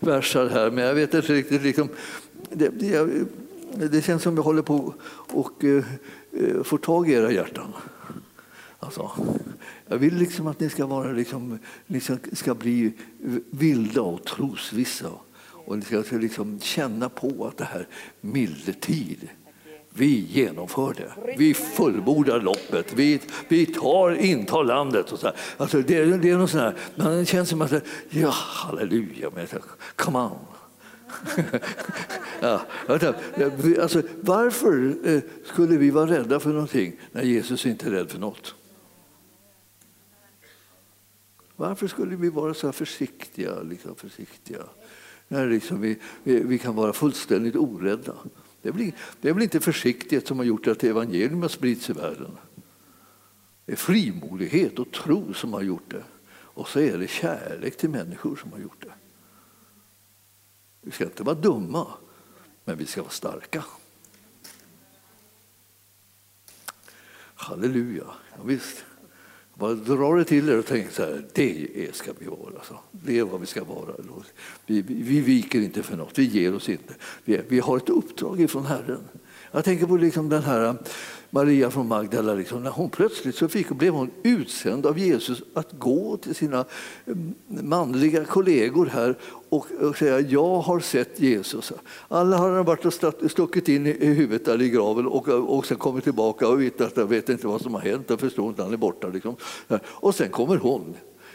versar 0.00 0.48
här, 0.48 0.70
men 0.70 0.84
jag 0.84 0.94
vet 0.94 1.14
inte 1.14 1.32
riktigt. 1.32 1.62
Liksom, 1.62 1.88
det, 2.50 2.68
det, 2.68 3.24
det 3.88 4.02
känns 4.02 4.22
som 4.22 4.36
jag 4.36 4.42
håller 4.42 4.62
på 4.62 4.94
och 5.32 5.64
eh, 5.64 5.84
eh, 6.32 6.62
får 6.62 6.78
tag 6.78 7.10
i 7.10 7.12
era 7.12 7.32
hjärtan. 7.32 7.72
Alltså, 8.78 9.10
jag 9.86 9.98
vill 9.98 10.14
liksom 10.14 10.46
att 10.46 10.60
ni 10.60 10.70
ska, 10.70 10.86
vara 10.86 11.12
liksom, 11.12 11.58
ni 11.86 12.00
ska 12.32 12.54
bli 12.54 12.92
vilda 13.50 14.02
och 14.02 14.24
trosvissa. 14.24 15.10
Och 15.66 15.78
ni 15.78 15.84
ska 15.84 16.02
liksom 16.10 16.60
känna 16.60 17.08
på 17.08 17.46
att 17.46 17.56
det 17.56 17.64
här 17.64 17.86
milde 18.20 18.72
tid 18.72 19.28
vi 19.94 20.26
genomför 20.30 20.94
det. 20.94 21.34
Vi 21.38 21.54
fullbordar 21.54 22.40
loppet. 22.40 22.92
Vi, 22.92 23.20
vi 23.48 23.66
tar, 23.66 24.10
intar 24.10 24.64
landet. 24.64 25.12
Och 25.12 25.18
så 25.18 25.32
alltså 25.56 25.82
det, 25.82 26.04
det 26.04 26.30
är 26.30 26.38
något 26.38 26.50
sånt 26.50 26.62
här, 26.62 26.74
man 26.94 27.26
känns 27.26 27.48
som 27.48 27.62
att, 27.62 27.72
ja, 28.08 28.30
halleluja, 28.30 29.30
men, 29.34 29.46
come 29.96 30.18
on. 30.18 30.38
ja, 32.40 32.62
alltså, 32.88 34.02
varför 34.20 34.94
eh, 35.04 35.20
skulle 35.44 35.76
vi 35.76 35.90
vara 35.90 36.10
rädda 36.10 36.40
för 36.40 36.50
någonting 36.50 36.96
när 37.12 37.22
Jesus 37.22 37.66
inte 37.66 37.86
är 37.86 37.90
rädd 37.90 38.10
för 38.10 38.18
något? 38.18 38.54
Varför 41.56 41.86
skulle 41.86 42.16
vi 42.16 42.28
vara 42.28 42.54
så 42.54 42.72
försiktiga? 42.72 43.62
Liksom 43.62 43.94
försiktiga? 43.96 44.62
När 45.28 45.46
liksom 45.46 45.80
vi, 45.80 45.98
vi, 46.22 46.42
vi, 46.42 46.58
kan 46.58 46.74
vara 46.74 46.92
fullständigt 46.92 47.56
orädda. 47.56 48.14
Det 48.62 48.68
är, 48.68 48.72
väl, 48.72 48.92
det 49.20 49.28
är 49.28 49.32
väl 49.32 49.42
inte 49.42 49.60
försiktighet 49.60 50.26
som 50.26 50.38
har 50.38 50.44
gjort 50.44 50.66
att 50.66 50.84
evangelium 50.84 51.42
har 51.42 51.48
spritts 51.48 51.90
i 51.90 51.92
världen. 51.92 52.38
Det 53.64 53.72
är 53.72 53.76
frimodighet 53.76 54.78
och 54.78 54.92
tro 54.92 55.34
som 55.34 55.52
har 55.52 55.62
gjort 55.62 55.90
det. 55.90 56.04
Och 56.30 56.68
så 56.68 56.80
är 56.80 56.98
det 56.98 57.08
kärlek 57.08 57.76
till 57.76 57.90
människor 57.90 58.36
som 58.36 58.52
har 58.52 58.58
gjort 58.58 58.82
det. 58.82 58.92
Vi 60.80 60.90
ska 60.90 61.04
inte 61.04 61.22
vara 61.22 61.34
dumma, 61.34 61.86
men 62.64 62.78
vi 62.78 62.86
ska 62.86 63.02
vara 63.02 63.10
starka. 63.10 63.64
Halleluja, 67.34 68.04
ja, 68.36 68.42
visst. 68.44 68.84
Bara 69.60 69.74
dra 69.74 70.16
det 70.16 70.24
till 70.24 70.48
er 70.48 70.58
och 70.58 70.66
tänk 70.66 70.90
så 70.90 71.02
här, 71.02 71.24
det 71.32 71.96
ska 71.96 72.12
vi 72.18 72.26
vara. 72.26 72.56
Alltså. 72.56 72.78
Det 72.90 73.18
är 73.18 73.24
vad 73.24 73.40
vi 73.40 73.46
ska 73.46 73.64
vara. 73.64 73.94
Vi, 74.66 74.82
vi, 74.82 74.94
vi 74.94 75.20
viker 75.20 75.60
inte 75.60 75.82
för 75.82 75.96
något, 75.96 76.18
vi 76.18 76.24
ger 76.24 76.54
oss 76.54 76.68
inte. 76.68 76.94
Vi, 77.24 77.40
vi 77.48 77.60
har 77.60 77.76
ett 77.76 77.88
uppdrag 77.88 78.40
ifrån 78.40 78.66
Herren. 78.66 79.00
Jag 79.52 79.64
tänker 79.64 79.86
på 79.86 79.96
liksom 79.96 80.28
den 80.28 80.42
här 80.42 80.76
Maria 81.30 81.70
från 81.70 81.88
Magdala, 81.88 82.34
liksom, 82.34 82.62
när 82.62 82.70
hon 82.70 82.90
plötsligt 82.90 83.34
så 83.34 83.48
fick, 83.48 83.68
blev 83.68 83.92
hon 83.92 84.10
utsänd 84.22 84.86
av 84.86 84.98
Jesus 84.98 85.42
att 85.54 85.72
gå 85.72 86.16
till 86.16 86.34
sina 86.34 86.64
mm, 87.06 87.34
manliga 87.46 88.24
kollegor 88.24 88.86
här 88.86 89.14
och, 89.48 89.66
och 89.80 89.96
säga 89.96 90.20
jag 90.20 90.60
har 90.60 90.80
sett 90.80 91.20
Jesus. 91.20 91.72
Alla 92.08 92.36
har 92.36 92.64
varit 92.64 92.84
och 92.84 93.30
stuckit 93.30 93.68
in 93.68 93.86
i 93.86 94.06
huvudet 94.06 94.44
där 94.44 94.62
i 94.62 94.70
graven 94.70 95.06
och, 95.06 95.28
och 95.28 95.66
sen 95.66 95.76
kommit 95.76 96.04
tillbaka 96.04 96.48
och 96.48 96.60
vittnat, 96.60 96.92
jag 96.96 97.06
vet 97.06 97.28
inte 97.28 97.46
vad 97.46 97.62
som 97.62 97.74
har 97.74 97.80
hänt, 97.80 98.10
jag 98.10 98.20
förstår 98.20 98.48
inte, 98.48 98.62
han 98.62 98.72
är 98.72 98.76
borta. 98.76 99.08
Liksom. 99.08 99.36
Och 99.82 100.14
sen 100.14 100.28
kommer 100.28 100.56
hon. 100.56 100.94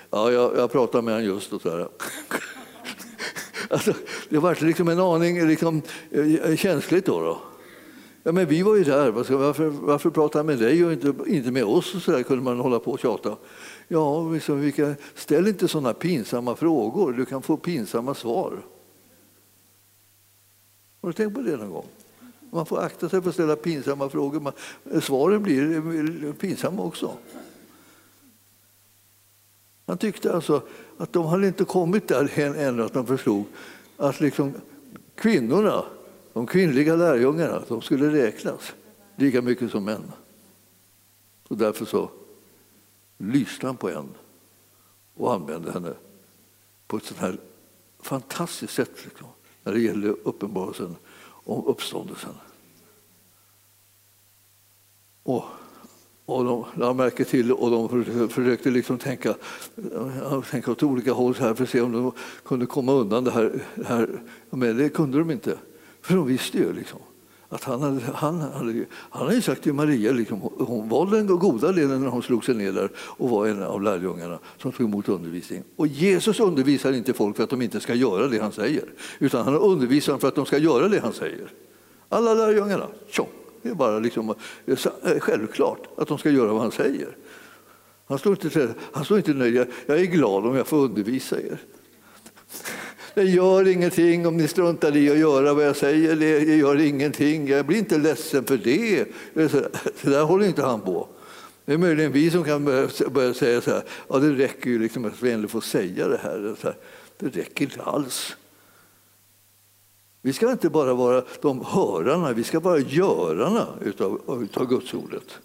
Ja, 0.09 0.31
jag, 0.31 0.57
jag 0.57 0.71
pratade 0.71 1.01
med 1.03 1.13
honom 1.13 1.27
just 1.27 1.53
och 1.53 1.61
så 1.61 1.69
här. 1.69 1.87
Alltså, 3.69 3.93
det 4.29 4.37
var 4.37 4.65
liksom 4.65 4.87
en 4.87 4.99
aning 4.99 5.47
liksom, 5.47 5.81
eh, 6.11 6.55
känsligt 6.55 7.05
då. 7.05 7.19
då. 7.19 7.39
Ja, 8.27 8.31
men 8.31 8.47
vi 8.47 8.61
var 8.61 8.75
ju 8.75 8.83
där, 8.83 9.11
varför, 9.11 9.67
varför 9.69 10.09
pratar 10.09 10.39
han 10.39 10.45
med 10.45 10.59
dig 10.59 10.85
och 10.85 10.93
inte, 10.93 11.13
inte 11.27 11.51
med 11.51 11.63
oss? 11.63 11.95
Och 11.95 12.01
så 12.01 12.11
där 12.11 12.23
kunde 12.23 12.43
man 12.43 12.59
hålla 12.59 12.79
på 12.79 12.91
och 12.91 12.99
tjata. 12.99 13.37
Ja, 13.87 14.29
liksom, 14.29 14.59
vilka, 14.59 14.95
ställ 15.15 15.47
inte 15.47 15.67
sådana 15.67 15.93
pinsamma 15.93 16.55
frågor, 16.55 17.13
du 17.13 17.25
kan 17.25 17.41
få 17.41 17.57
pinsamma 17.57 18.13
svar. 18.13 18.61
Har 21.01 21.09
du 21.09 21.13
tänkt 21.13 21.35
på 21.35 21.41
det 21.41 21.57
någon 21.57 21.69
gång? 21.69 21.85
Man 22.49 22.65
får 22.65 22.79
akta 22.79 23.09
sig 23.09 23.21
för 23.21 23.29
att 23.29 23.35
ställa 23.35 23.55
pinsamma 23.55 24.09
frågor. 24.09 24.39
Man, 24.39 24.53
svaren 25.01 25.43
blir 25.43 26.33
pinsamma 26.33 26.83
också. 26.83 27.11
Han 29.85 29.97
tyckte 29.97 30.33
alltså 30.33 30.61
att 30.97 31.13
de 31.13 31.25
hade 31.25 31.47
inte 31.47 31.65
kommit 31.65 32.07
där 32.07 32.39
än 32.39 32.79
att 32.79 32.93
de 32.93 33.05
förstod 33.05 33.43
att 33.97 34.19
liksom 34.19 34.53
kvinnorna 35.15 35.83
de 36.35 36.47
kvinnliga 36.47 36.95
lärjungarna 36.95 37.63
de 37.67 37.81
skulle 37.81 38.25
räknas 38.25 38.73
lika 39.15 39.41
mycket 39.41 39.71
som 39.71 39.83
män. 39.83 40.11
Och 41.47 41.57
därför 41.57 41.85
så 41.85 42.09
lyste 43.17 43.67
han 43.67 43.77
på 43.77 43.89
en 43.89 44.09
och 45.13 45.33
använde 45.33 45.71
henne 45.71 45.93
på 46.87 46.97
ett 46.97 47.03
sånt 47.03 47.19
här 47.19 47.37
fantastiskt 47.99 48.73
sätt 48.73 48.91
liksom, 49.05 49.27
när 49.63 49.73
det 49.73 49.79
gäller 49.79 50.15
uppenbarelsen 50.23 50.95
om 51.27 51.65
uppståndelsen. 51.65 52.33
Och, 55.23 55.43
och 56.25 56.45
de 56.45 56.65
lade 56.75 56.93
märke 56.93 57.25
till 57.25 57.51
och 57.51 57.71
de 57.71 58.29
försökte 58.29 58.71
liksom 58.71 58.97
tänka, 58.97 59.35
tänka 60.51 60.71
åt 60.71 60.83
olika 60.83 61.13
håll 61.13 61.35
här 61.35 61.53
för 61.53 61.63
att 61.63 61.69
se 61.69 61.81
om 61.81 61.91
de 61.91 62.11
kunde 62.43 62.65
komma 62.65 62.91
undan 62.91 63.23
det 63.23 63.31
här. 63.31 63.63
här. 63.85 64.21
Men 64.49 64.77
det 64.77 64.89
kunde 64.89 65.17
de 65.17 65.31
inte. 65.31 65.57
För 66.05 66.15
de 66.15 66.27
visste 66.27 66.57
ju 66.57 66.73
liksom 66.73 66.99
att 67.49 67.63
han 67.63 67.81
hade, 67.81 68.01
han 68.13 68.41
hade, 68.41 68.85
han 68.91 69.27
hade 69.27 69.41
sagt 69.41 69.63
till 69.63 69.73
Maria, 69.73 70.11
liksom, 70.11 70.41
hon 70.57 70.89
var 70.89 71.05
den 71.05 71.27
goda 71.27 71.71
delen 71.71 72.01
när 72.01 72.07
hon 72.07 72.23
slog 72.23 72.45
sig 72.45 72.55
ner 72.55 72.71
där 72.71 72.89
och 72.97 73.29
var 73.29 73.47
en 73.47 73.63
av 73.63 73.81
lärjungarna 73.81 74.39
som 74.57 74.71
tog 74.71 74.87
emot 74.87 75.09
undervisning. 75.09 75.63
Och 75.75 75.87
Jesus 75.87 76.39
undervisar 76.39 76.93
inte 76.93 77.13
folk 77.13 77.35
för 77.35 77.43
att 77.43 77.49
de 77.49 77.61
inte 77.61 77.79
ska 77.79 77.93
göra 77.93 78.27
det 78.27 78.39
han 78.39 78.51
säger, 78.51 78.83
utan 79.19 79.45
han 79.45 79.55
undervisar 79.55 80.13
dem 80.13 80.19
för 80.19 80.27
att 80.27 80.35
de 80.35 80.45
ska 80.45 80.57
göra 80.57 80.87
det 80.87 80.99
han 80.99 81.13
säger. 81.13 81.51
Alla 82.09 82.33
lärjungarna, 82.33 82.87
tjong, 83.07 83.29
det 83.61 83.69
är 83.69 83.73
bara 83.73 83.99
liksom, 83.99 84.35
självklart 85.19 85.87
att 85.97 86.07
de 86.07 86.17
ska 86.17 86.29
göra 86.29 86.53
vad 86.53 86.61
han 86.61 86.71
säger. 86.71 87.17
Han 88.07 88.19
står 88.19 88.31
inte, 88.43 88.73
han 88.91 89.05
står 89.05 89.17
inte 89.17 89.33
nöjd, 89.33 89.67
jag 89.85 89.99
är 89.99 90.05
glad 90.05 90.45
om 90.45 90.55
jag 90.55 90.67
får 90.67 90.77
undervisa 90.77 91.41
er. 91.41 91.59
Det 93.15 93.23
gör 93.23 93.67
ingenting 93.67 94.27
om 94.27 94.37
ni 94.37 94.47
struntar 94.47 94.95
i 94.95 95.11
att 95.11 95.17
göra 95.17 95.53
vad 95.53 95.65
jag 95.65 95.75
säger. 95.75 96.15
Det 96.15 96.55
gör 96.55 96.81
ingenting. 96.81 97.47
Jag 97.47 97.65
blir 97.65 97.77
inte 97.77 97.97
ledsen 97.97 98.45
för 98.45 98.57
det. 98.57 99.05
Så 100.01 100.09
där 100.09 100.23
håller 100.23 100.45
inte 100.45 100.61
han 100.63 100.81
på. 100.81 101.07
Det 101.65 101.73
är 101.73 101.77
möjligen 101.77 102.11
vi 102.11 102.31
som 102.31 102.43
kan 102.43 102.65
börja, 102.65 103.33
säga 103.33 103.61
så 103.61 103.71
här, 103.71 103.83
ja 104.07 104.19
det 104.19 104.31
räcker 104.31 104.69
ju 104.69 104.79
liksom 104.79 105.05
att 105.05 105.23
vi 105.23 105.31
ändå 105.31 105.47
får 105.47 105.61
säga 105.61 106.07
det 106.07 106.17
här. 106.17 106.55
Det 107.17 107.27
räcker 107.27 107.65
inte 107.65 107.81
alls. 107.81 108.35
Vi 110.21 110.33
ska 110.33 110.51
inte 110.51 110.69
bara 110.69 110.93
vara 110.93 111.23
de 111.41 111.65
hörarna, 111.65 112.33
vi 112.33 112.43
ska 112.43 112.59
vara 112.59 112.79
görarna 112.79 113.67
utav, 113.81 114.41
utav 114.43 114.67
Guds 114.67 114.93
ordet. 114.93 115.37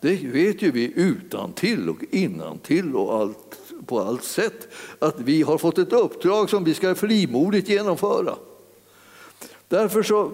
Det 0.00 0.24
vet 0.24 0.62
ju 0.62 0.70
vi 0.70 0.92
utan 0.96 1.52
till 1.52 1.88
och 1.88 2.04
innan 2.10 2.58
till 2.58 2.96
och 2.96 3.14
allt 3.14 3.58
på 3.86 4.00
allt 4.00 4.24
sätt 4.24 4.68
att 4.98 5.20
vi 5.20 5.42
har 5.42 5.58
fått 5.58 5.78
ett 5.78 5.92
uppdrag 5.92 6.50
som 6.50 6.64
vi 6.64 6.74
ska 6.74 6.94
frimodigt 6.94 7.68
genomföra. 7.68 8.34
Därför 9.68 10.02
så 10.02 10.32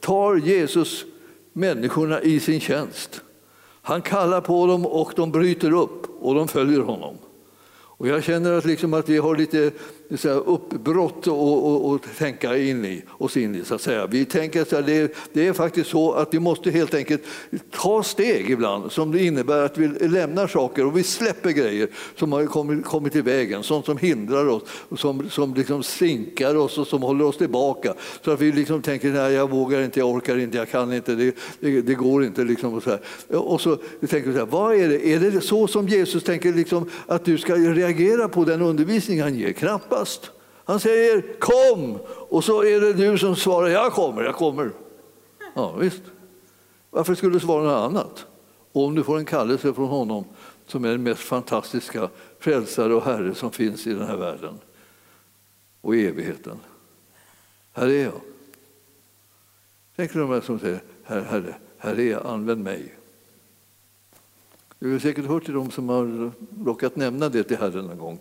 tar 0.00 0.36
Jesus 0.36 1.04
människorna 1.52 2.22
i 2.22 2.40
sin 2.40 2.60
tjänst. 2.60 3.20
Han 3.82 4.02
kallar 4.02 4.40
på 4.40 4.66
dem 4.66 4.86
och 4.86 5.12
de 5.16 5.32
bryter 5.32 5.72
upp 5.72 6.06
och 6.20 6.34
de 6.34 6.48
följer 6.48 6.80
honom. 6.80 7.16
Och 7.98 8.08
jag 8.08 8.24
känner 8.24 8.52
att, 8.52 8.64
liksom 8.64 8.94
att 8.94 9.08
vi 9.08 9.18
har 9.18 9.36
lite 9.36 9.70
säga, 10.14 10.34
uppbrott 10.34 11.26
och, 11.26 11.66
och, 11.66 11.90
och, 11.90 12.00
tänka 12.18 12.56
in 12.56 12.84
i, 12.84 13.02
oss 13.18 13.36
in 13.36 13.54
i. 13.54 13.64
Så 13.64 13.74
att 13.74 13.80
säga. 13.80 14.06
Vi 14.06 14.24
tänker 14.24 14.62
att 14.62 14.86
det, 14.86 15.14
det, 15.32 15.46
är 15.46 15.52
faktiskt 15.52 15.90
så 15.90 16.12
att 16.12 16.34
vi 16.34 16.38
måste 16.38 16.70
helt 16.70 16.94
enkelt 16.94 17.22
ta 17.70 18.02
steg 18.02 18.50
ibland 18.50 18.92
som 18.92 19.12
det 19.12 19.24
innebär 19.24 19.64
att 19.64 19.78
vi 19.78 19.88
lämnar 20.08 20.46
saker 20.46 20.86
och 20.86 20.96
vi 20.96 21.02
släpper 21.02 21.50
grejer 21.50 21.88
som 22.16 22.32
har 22.32 22.46
kommit, 22.46 22.84
kommit 22.84 23.16
i 23.16 23.20
vägen, 23.20 23.62
sånt 23.62 23.86
som 23.86 23.98
hindrar 23.98 24.48
oss, 24.48 24.62
som, 24.96 25.30
som 25.30 25.54
liksom 25.54 25.82
sinkar 25.82 26.54
oss 26.54 26.78
och 26.78 26.86
som 26.86 27.02
håller 27.02 27.24
oss 27.24 27.36
tillbaka. 27.36 27.94
Så 28.24 28.30
att 28.30 28.40
vi 28.40 28.52
liksom 28.52 28.82
tänker 28.82 29.08
nej, 29.08 29.32
jag 29.32 29.50
vågar 29.50 29.82
inte, 29.82 30.00
jag 30.00 30.08
orkar 30.08 30.38
inte, 30.38 30.58
jag 30.58 30.70
kan 30.70 30.92
inte, 30.92 31.14
det, 31.14 31.36
det, 31.60 31.80
det 31.80 31.94
går 31.94 32.24
inte. 32.24 32.44
Liksom 32.44 32.74
och 32.74 32.82
så 32.82 32.90
här. 32.90 33.00
Och 33.38 33.60
så 33.60 33.76
tänker 33.76 34.28
vi 34.28 34.32
så 34.32 34.38
här, 34.38 34.46
vad 34.46 34.74
är 34.74 34.88
det? 34.88 35.08
Är 35.08 35.20
det 35.20 35.40
så 35.40 35.66
som 35.66 35.88
Jesus 35.88 36.24
tänker 36.24 36.52
liksom, 36.52 36.90
att 37.06 37.24
du 37.24 37.38
ska 37.38 37.54
reagera 37.54 38.28
på 38.28 38.44
den 38.44 38.62
undervisning 38.62 39.22
han 39.22 39.34
ger? 39.34 39.52
Knappast 39.52 39.95
knappast. 39.96 40.30
Han 40.64 40.80
säger 40.80 41.38
kom 41.38 41.98
och 42.06 42.44
så 42.44 42.64
är 42.64 42.80
det 42.80 42.92
du 42.92 43.18
som 43.18 43.36
svarar 43.36 43.68
jag 43.68 43.92
kommer, 43.92 44.22
jag 44.22 44.34
kommer. 44.34 44.72
Ja, 45.54 45.72
visst. 45.72 46.02
Varför 46.90 47.14
skulle 47.14 47.32
du 47.32 47.40
svara 47.40 47.62
något 47.62 47.90
annat? 47.90 48.26
Och 48.72 48.84
om 48.84 48.94
du 48.94 49.02
får 49.02 49.18
en 49.18 49.24
kallelse 49.24 49.74
från 49.74 49.88
honom 49.88 50.24
som 50.66 50.84
är 50.84 50.88
den 50.88 51.02
mest 51.02 51.22
fantastiska 51.22 52.08
frälsare 52.38 52.94
och 52.94 53.02
herre 53.02 53.34
som 53.34 53.50
finns 53.50 53.86
i 53.86 53.92
den 53.92 54.06
här 54.06 54.16
världen 54.16 54.58
och 55.80 55.96
i 55.96 56.06
evigheten. 56.06 56.58
Här 57.72 57.86
är 57.86 58.04
jag. 58.04 58.20
Tänk 59.96 60.12
dig 60.12 60.22
de 60.22 60.30
här 60.30 60.40
som 60.40 60.58
säger 60.58 60.80
herre, 61.04 61.24
herre, 61.30 61.54
här 61.78 61.98
är 61.98 62.10
jag, 62.10 62.26
använd 62.26 62.64
mig. 62.64 62.94
Du 64.78 64.92
har 64.92 64.98
säkert 64.98 65.24
hört 65.24 65.44
till 65.44 65.54
dem 65.54 65.70
som 65.70 65.88
har 65.88 66.32
råkat 66.64 66.96
nämna 66.96 67.28
det 67.28 67.42
till 67.42 67.56
Herren 67.56 67.90
en 67.90 67.98
gång. 67.98 68.20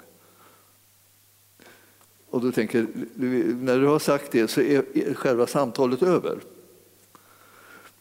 Och 2.36 2.42
då 2.42 2.52
tänker 2.52 2.88
när 3.64 3.80
du 3.80 3.88
har 3.88 4.00
sagt 4.00 4.32
det 4.32 4.48
så 4.48 4.62
är 4.62 5.14
själva 5.14 5.48
samtalet 5.48 6.04
över. 6.04 6.40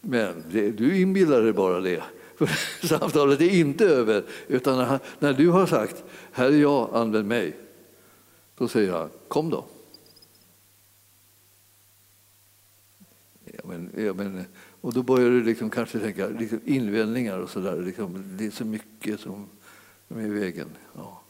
Men 0.01 0.45
det, 0.51 0.70
du 0.70 1.01
inbillar 1.01 1.43
dig 1.43 1.53
bara 1.53 1.80
det. 1.80 2.03
För 2.37 2.47
samtalet 2.87 3.41
är 3.41 3.51
inte 3.51 3.85
över. 3.85 4.24
Utan 4.47 4.78
när, 4.78 4.99
när 5.18 5.32
du 5.32 5.49
har 5.49 5.66
sagt, 5.66 6.05
här 6.32 6.47
är 6.47 6.57
jag, 6.57 6.91
använd 6.93 7.28
mig. 7.28 7.57
Då 8.59 8.68
säger 8.68 8.93
han, 8.93 9.09
kom 9.28 9.51
då. 9.51 9.64
Ja, 13.45 13.61
men, 13.64 13.91
ja, 13.97 14.12
men, 14.14 14.45
och 14.80 14.93
då 14.93 15.03
börjar 15.03 15.30
du 15.30 15.45
liksom 15.45 15.70
kanske 15.70 15.99
tänka 15.99 16.28
liksom 16.28 16.61
invändningar 16.64 17.39
och 17.39 17.51
sådär. 17.51 17.82
Liksom, 17.82 18.37
det 18.39 18.47
är 18.47 18.51
så 18.51 18.64
mycket 18.64 19.20
som, 19.20 19.49
som 20.09 20.18
är 20.18 20.26
i 20.26 20.30
vägen. 20.30 20.68
Ja. 20.95 21.24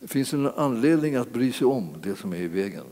Det 0.00 0.08
finns 0.08 0.32
en 0.32 0.46
anledning 0.46 1.14
att 1.14 1.32
bry 1.32 1.52
sig 1.52 1.66
om 1.66 1.94
det 2.02 2.16
som 2.16 2.32
är 2.32 2.36
i 2.36 2.48
vägen. 2.48 2.84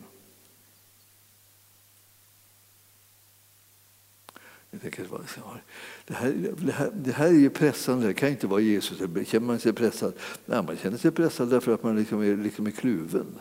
Jag 4.70 4.80
tänker, 4.80 5.09
det, 6.07 6.14
här, 6.14 6.54
det, 6.59 6.72
här, 6.72 6.90
det 6.94 7.12
här 7.12 7.26
är 7.26 7.32
ju 7.32 7.50
pressande, 7.50 8.07
det 8.07 8.14
kan 8.14 8.28
inte 8.28 8.46
vara 8.46 8.61
Jesus. 8.61 8.98
Känner 9.28 9.46
man 9.46 9.59
sig 9.59 9.72
pressad? 9.72 10.12
Nej, 10.46 10.62
man 10.62 10.76
känner 10.76 10.98
sig 10.98 11.11
pressad 11.11 11.50
därför 11.50 11.74
att 11.74 11.82
man 11.82 11.96
liksom 11.96 12.22
är, 12.22 12.36
liksom 12.36 12.66
är 12.66 12.70
kluven. 12.70 13.38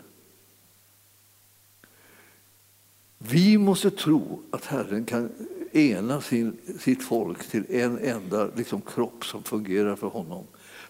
Vi 3.18 3.58
måste 3.58 3.92
tro 3.92 4.42
att 4.52 4.66
Herren 4.66 5.06
kan 5.06 5.30
ena 5.72 6.22
sin, 6.22 6.58
sitt 6.80 7.04
folk 7.04 7.50
till 7.50 7.66
en 7.70 7.98
enda 8.00 8.50
liksom, 8.56 8.82
kropp 8.82 9.26
som 9.26 9.44
fungerar 9.44 9.96
för 9.96 10.08
honom. 10.08 10.46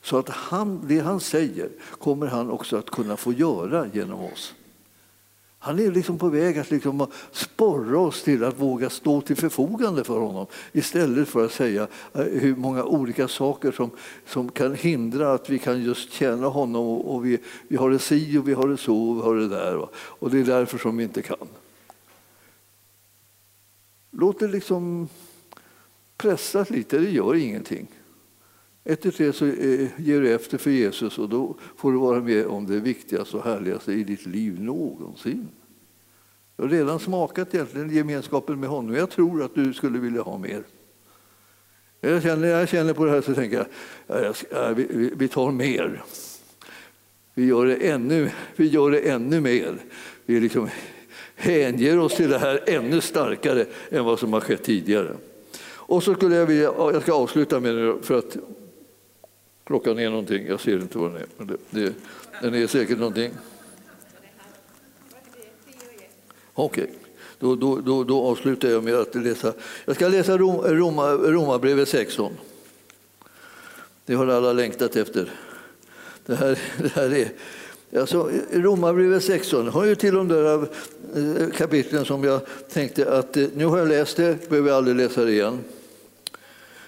Så 0.05 0.17
att 0.17 0.29
han, 0.29 0.81
det 0.87 0.99
han 0.99 1.19
säger 1.19 1.69
kommer 1.99 2.27
han 2.27 2.51
också 2.51 2.77
att 2.77 2.89
kunna 2.89 3.17
få 3.17 3.33
göra 3.33 3.87
genom 3.93 4.23
oss. 4.23 4.53
Han 5.59 5.79
är 5.79 5.91
liksom 5.91 6.17
på 6.17 6.29
väg 6.29 6.57
att 6.57 6.71
liksom 6.71 7.07
sporra 7.31 7.99
oss 7.99 8.23
till 8.23 8.43
att 8.43 8.59
våga 8.59 8.89
stå 8.89 9.21
till 9.21 9.35
förfogande 9.35 10.03
för 10.03 10.19
honom 10.19 10.45
istället 10.71 11.27
för 11.27 11.45
att 11.45 11.51
säga 11.51 11.87
eh, 12.13 12.23
hur 12.23 12.55
många 12.55 12.83
olika 12.83 13.27
saker 13.27 13.71
som, 13.71 13.91
som 14.25 14.51
kan 14.51 14.75
hindra 14.75 15.33
att 15.33 15.49
vi 15.49 15.59
kan 15.59 15.83
just 15.83 16.11
tjäna 16.11 16.47
honom. 16.47 16.87
Och 16.87 17.25
vi, 17.25 17.39
vi 17.67 17.75
har 17.75 17.89
det 17.89 17.99
si 17.99 18.37
och 18.37 18.47
vi 18.47 18.53
har 18.53 18.67
det 18.67 18.77
så 18.77 19.09
och 19.09 19.17
vi 19.17 19.21
har 19.21 19.35
det 19.35 19.47
där. 19.47 19.87
Och 19.95 20.31
det 20.31 20.39
är 20.39 20.43
därför 20.43 20.77
som 20.77 20.97
vi 20.97 21.03
inte 21.03 21.21
kan. 21.21 21.47
Låt 24.11 24.39
det 24.39 24.47
liksom 24.47 25.09
pressas 26.17 26.69
lite, 26.69 26.97
det 26.97 27.09
gör 27.09 27.35
ingenting. 27.35 27.87
Efter 28.87 29.11
tre 29.11 29.33
så 29.33 29.45
eh, 29.45 29.87
ger 29.97 30.21
du 30.21 30.33
efter 30.33 30.57
för 30.57 30.71
Jesus 30.71 31.17
och 31.17 31.29
då 31.29 31.55
får 31.75 31.91
du 31.91 31.97
vara 31.97 32.19
med 32.19 32.45
om 32.45 32.67
det 32.67 32.79
viktigaste 32.79 33.37
och 33.37 33.43
härligaste 33.43 33.93
i 33.93 34.03
ditt 34.03 34.25
liv 34.25 34.61
någonsin. 34.61 35.47
Du 36.55 36.63
har 36.63 36.69
redan 36.69 36.99
smakat 36.99 37.53
egentligen 37.53 37.89
gemenskapen 37.89 38.59
med 38.59 38.69
honom. 38.69 38.95
Jag 38.95 39.09
tror 39.09 39.43
att 39.43 39.55
du 39.55 39.73
skulle 39.73 39.99
vilja 39.99 40.21
ha 40.21 40.37
mer. 40.37 40.63
Jag 42.01 42.23
känner, 42.23 42.47
jag 42.47 42.69
känner 42.69 42.93
på 42.93 43.05
det 43.05 43.11
här 43.11 43.21
så 43.21 43.33
tänker 43.33 43.65
jag, 44.07 44.35
jag 44.51 44.73
vi, 44.73 45.11
vi 45.15 45.27
tar 45.27 45.51
mer. 45.51 46.03
Vi 47.33 47.45
gör 47.45 47.65
det 47.65 47.75
ännu, 47.75 48.31
vi 48.55 48.67
gör 48.67 48.91
det 48.91 48.99
ännu 48.99 49.41
mer. 49.41 49.77
Vi 50.25 50.39
liksom 50.39 50.69
hänger 51.35 51.99
oss 51.99 52.15
till 52.15 52.29
det 52.29 52.37
här 52.37 52.63
ännu 52.67 53.01
starkare 53.01 53.65
än 53.89 54.05
vad 54.05 54.19
som 54.19 54.33
har 54.33 54.41
skett 54.41 54.63
tidigare. 54.63 55.15
Och 55.65 56.03
så 56.03 56.13
skulle 56.13 56.35
jag 56.35 56.45
vilja, 56.45 56.63
jag 56.63 57.01
ska 57.01 57.13
avsluta 57.13 57.59
med 57.59 57.75
det 57.75 57.95
för 58.01 58.17
att 58.17 58.37
klockan 59.65 59.99
är 59.99 60.09
någonting, 60.09 60.47
jag 60.47 60.59
ser 60.59 60.73
inte 60.73 60.97
vad 60.97 61.11
den 61.11 61.21
är, 61.21 61.25
men 61.37 61.47
det, 61.47 61.57
det, 61.69 61.93
den 62.41 62.53
är 62.53 62.67
säkert 62.67 62.97
någonting. 62.97 63.31
Okej, 66.53 66.83
okay. 66.83 66.95
då, 67.39 67.55
då, 67.55 67.75
då, 67.75 68.03
då, 68.03 68.23
avslutar 68.23 68.69
jag 68.69 68.83
med 68.83 68.95
att 68.95 69.15
läsa. 69.15 69.53
Jag 69.85 69.95
ska 69.95 70.07
läsa 70.07 70.37
Rom, 70.37 70.61
Roma, 70.61 71.11
Romarbrevet 71.11 71.89
16. 71.89 72.33
Det 74.05 74.13
har 74.13 74.27
alla 74.27 74.53
längtat 74.53 74.95
efter. 74.95 75.31
Det 76.25 76.35
här, 76.35 76.59
det 76.77 76.93
här 76.93 77.13
är 77.13 77.31
Alltså, 77.99 78.31
Romarbrevet 78.51 79.23
16 79.23 79.67
har 79.67 79.85
ju 79.85 79.95
till 79.95 80.13
de 80.13 80.27
där 80.27 80.67
eh, 81.15 81.49
kapitlen 81.57 82.05
som 82.05 82.23
jag 82.23 82.41
tänkte 82.69 83.17
att 83.17 83.37
eh, 83.37 83.47
nu 83.55 83.65
har 83.65 83.77
jag 83.77 83.87
läst 83.87 84.17
det, 84.17 84.49
behöver 84.49 84.69
jag 84.69 84.77
aldrig 84.77 84.97
läsa 84.97 85.25
det 85.25 85.31
igen. 85.31 85.59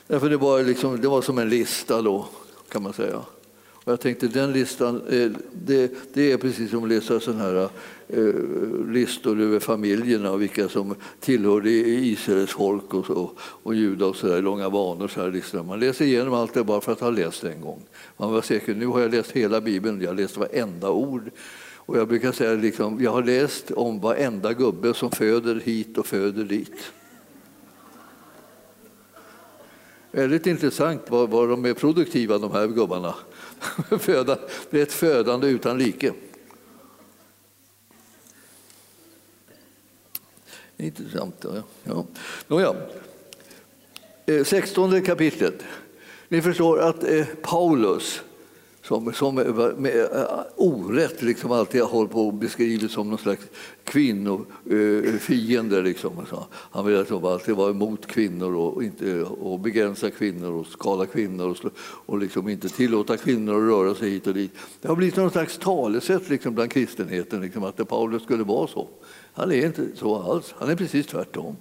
Därför 0.08 0.30
det 0.30 0.38
var, 0.38 0.64
liksom, 0.64 1.02
det 1.02 1.08
var 1.08 1.22
som 1.22 1.38
en 1.38 1.50
lista 1.50 2.02
då, 2.02 2.28
kan 2.70 2.84
man 2.84 2.94
säga. 2.94 3.22
Och 3.88 3.92
jag 3.92 4.00
tänkte 4.00 4.28
den 4.28 4.52
listan, 4.52 5.02
eh, 5.10 5.32
det, 5.52 5.92
det 6.14 6.32
är 6.32 6.38
precis 6.38 6.72
som 6.72 6.84
att 6.84 6.90
läsa 6.90 7.20
sådana 7.20 7.44
här 7.44 7.70
eh, 8.08 8.34
listor 8.92 9.42
över 9.42 9.60
familjerna 9.60 10.32
och 10.32 10.42
vilka 10.42 10.70
som 10.70 10.96
tillhörde 11.20 11.70
Israels 11.70 12.52
folk 12.52 12.94
och, 12.94 13.06
så, 13.06 13.32
och 13.40 13.76
Juda 13.76 14.06
och 14.06 14.16
så 14.16 14.28
där, 14.28 14.42
långa 14.42 14.70
vanor. 14.70 15.08
Så 15.08 15.22
här 15.22 15.32
listor. 15.32 15.64
Man 15.64 15.80
läser 15.80 16.06
igenom 16.06 16.34
allt 16.34 16.54
det 16.54 16.64
bara 16.64 16.82
för 16.82 16.92
att 16.92 17.00
ha 17.00 17.10
läst 17.10 17.42
det 17.42 17.52
en 17.52 17.62
gång. 17.62 17.82
Man 18.18 18.34
var 18.34 18.42
säker, 18.42 18.76
nu 18.76 18.86
har 18.86 19.00
jag 19.00 19.12
läst 19.12 19.32
hela 19.32 19.62
Bibeln, 19.62 20.02
jag 20.02 20.10
har 20.10 20.16
läst 20.16 20.38
varenda 20.38 20.90
ord. 20.90 21.32
Och 21.76 21.98
jag 21.98 22.08
brukar 22.08 22.32
säga 22.32 22.54
liksom, 22.54 23.04
jag 23.04 23.12
har 23.12 23.24
läst 23.24 23.72
om 23.72 24.00
varenda 24.00 24.54
gubbe 24.54 24.94
som 24.94 25.12
föder 25.12 25.62
hit 25.66 25.98
och 25.98 26.08
föder 26.08 26.44
dit. 26.44 26.92
Väldigt 30.18 30.48
intressant 30.48 31.02
vad, 31.08 31.30
vad 31.30 31.50
de 31.50 31.66
är 31.66 31.74
produktiva 31.74 32.38
de 32.38 32.52
här 32.52 32.68
gubbarna. 32.68 33.16
Det 34.70 34.80
är 34.80 34.84
ett 34.84 34.92
födande 34.92 35.48
utan 35.48 35.78
like. 35.78 36.14
Intressant. 40.78 41.36
Ja. 41.42 41.64
Ja. 41.84 42.06
Nåja. 42.48 42.76
Eh, 44.26 44.44
16 44.44 45.02
kapitlet. 45.02 45.64
Ni 46.28 46.42
förstår 46.42 46.80
att 46.80 47.04
eh, 47.04 47.26
Paulus 47.42 48.22
som, 48.88 49.14
som 49.14 49.36
med 49.78 50.00
eh, 50.00 50.40
orätt 50.56 51.22
liksom 51.22 51.52
alltid 51.52 51.82
har 51.82 51.90
hållit 51.90 52.12
på 52.12 52.28
och 52.28 52.34
beskrivits 52.34 52.94
som 52.94 53.10
någon 53.10 53.20
slags 53.20 53.48
kvinnofiende. 53.84 55.78
Eh, 55.78 55.84
liksom. 55.84 56.12
Han 56.50 56.86
vill 56.86 57.00
liksom 57.00 57.26
alltid 57.26 57.56
vara 57.56 57.70
emot 57.70 58.08
kvinnor 58.08 58.56
och, 58.56 58.84
inte, 58.84 59.24
och 59.24 59.60
begränsa 59.60 60.12
kvinnor 60.12 60.52
och 60.52 60.68
skada 60.68 61.06
kvinnor 61.06 61.50
och, 61.50 61.72
och 61.82 62.18
liksom 62.18 62.50
inte 62.50 62.70
tillåta 62.70 63.18
kvinnor 63.18 63.56
att 63.56 63.70
röra 63.70 63.96
sig 63.96 64.10
hit 64.10 64.28
och 64.28 64.34
dit. 64.34 64.52
Det 64.82 64.88
har 64.88 64.96
blivit 64.96 65.16
någon 65.16 65.32
slags 65.32 65.58
talesätt 65.58 66.30
liksom 66.30 66.56
bland 66.56 66.72
kristenheten 66.72 67.42
liksom, 67.42 67.64
att 67.64 67.88
Paulus 67.88 68.24
skulle 68.24 68.44
vara 68.44 68.68
så. 68.68 68.88
Han 69.34 69.52
är 69.52 69.66
inte 69.66 69.88
så 69.96 70.16
alls, 70.16 70.56
han 70.58 70.70
är 70.70 70.76
precis 70.76 71.08
tvärtom. 71.08 71.56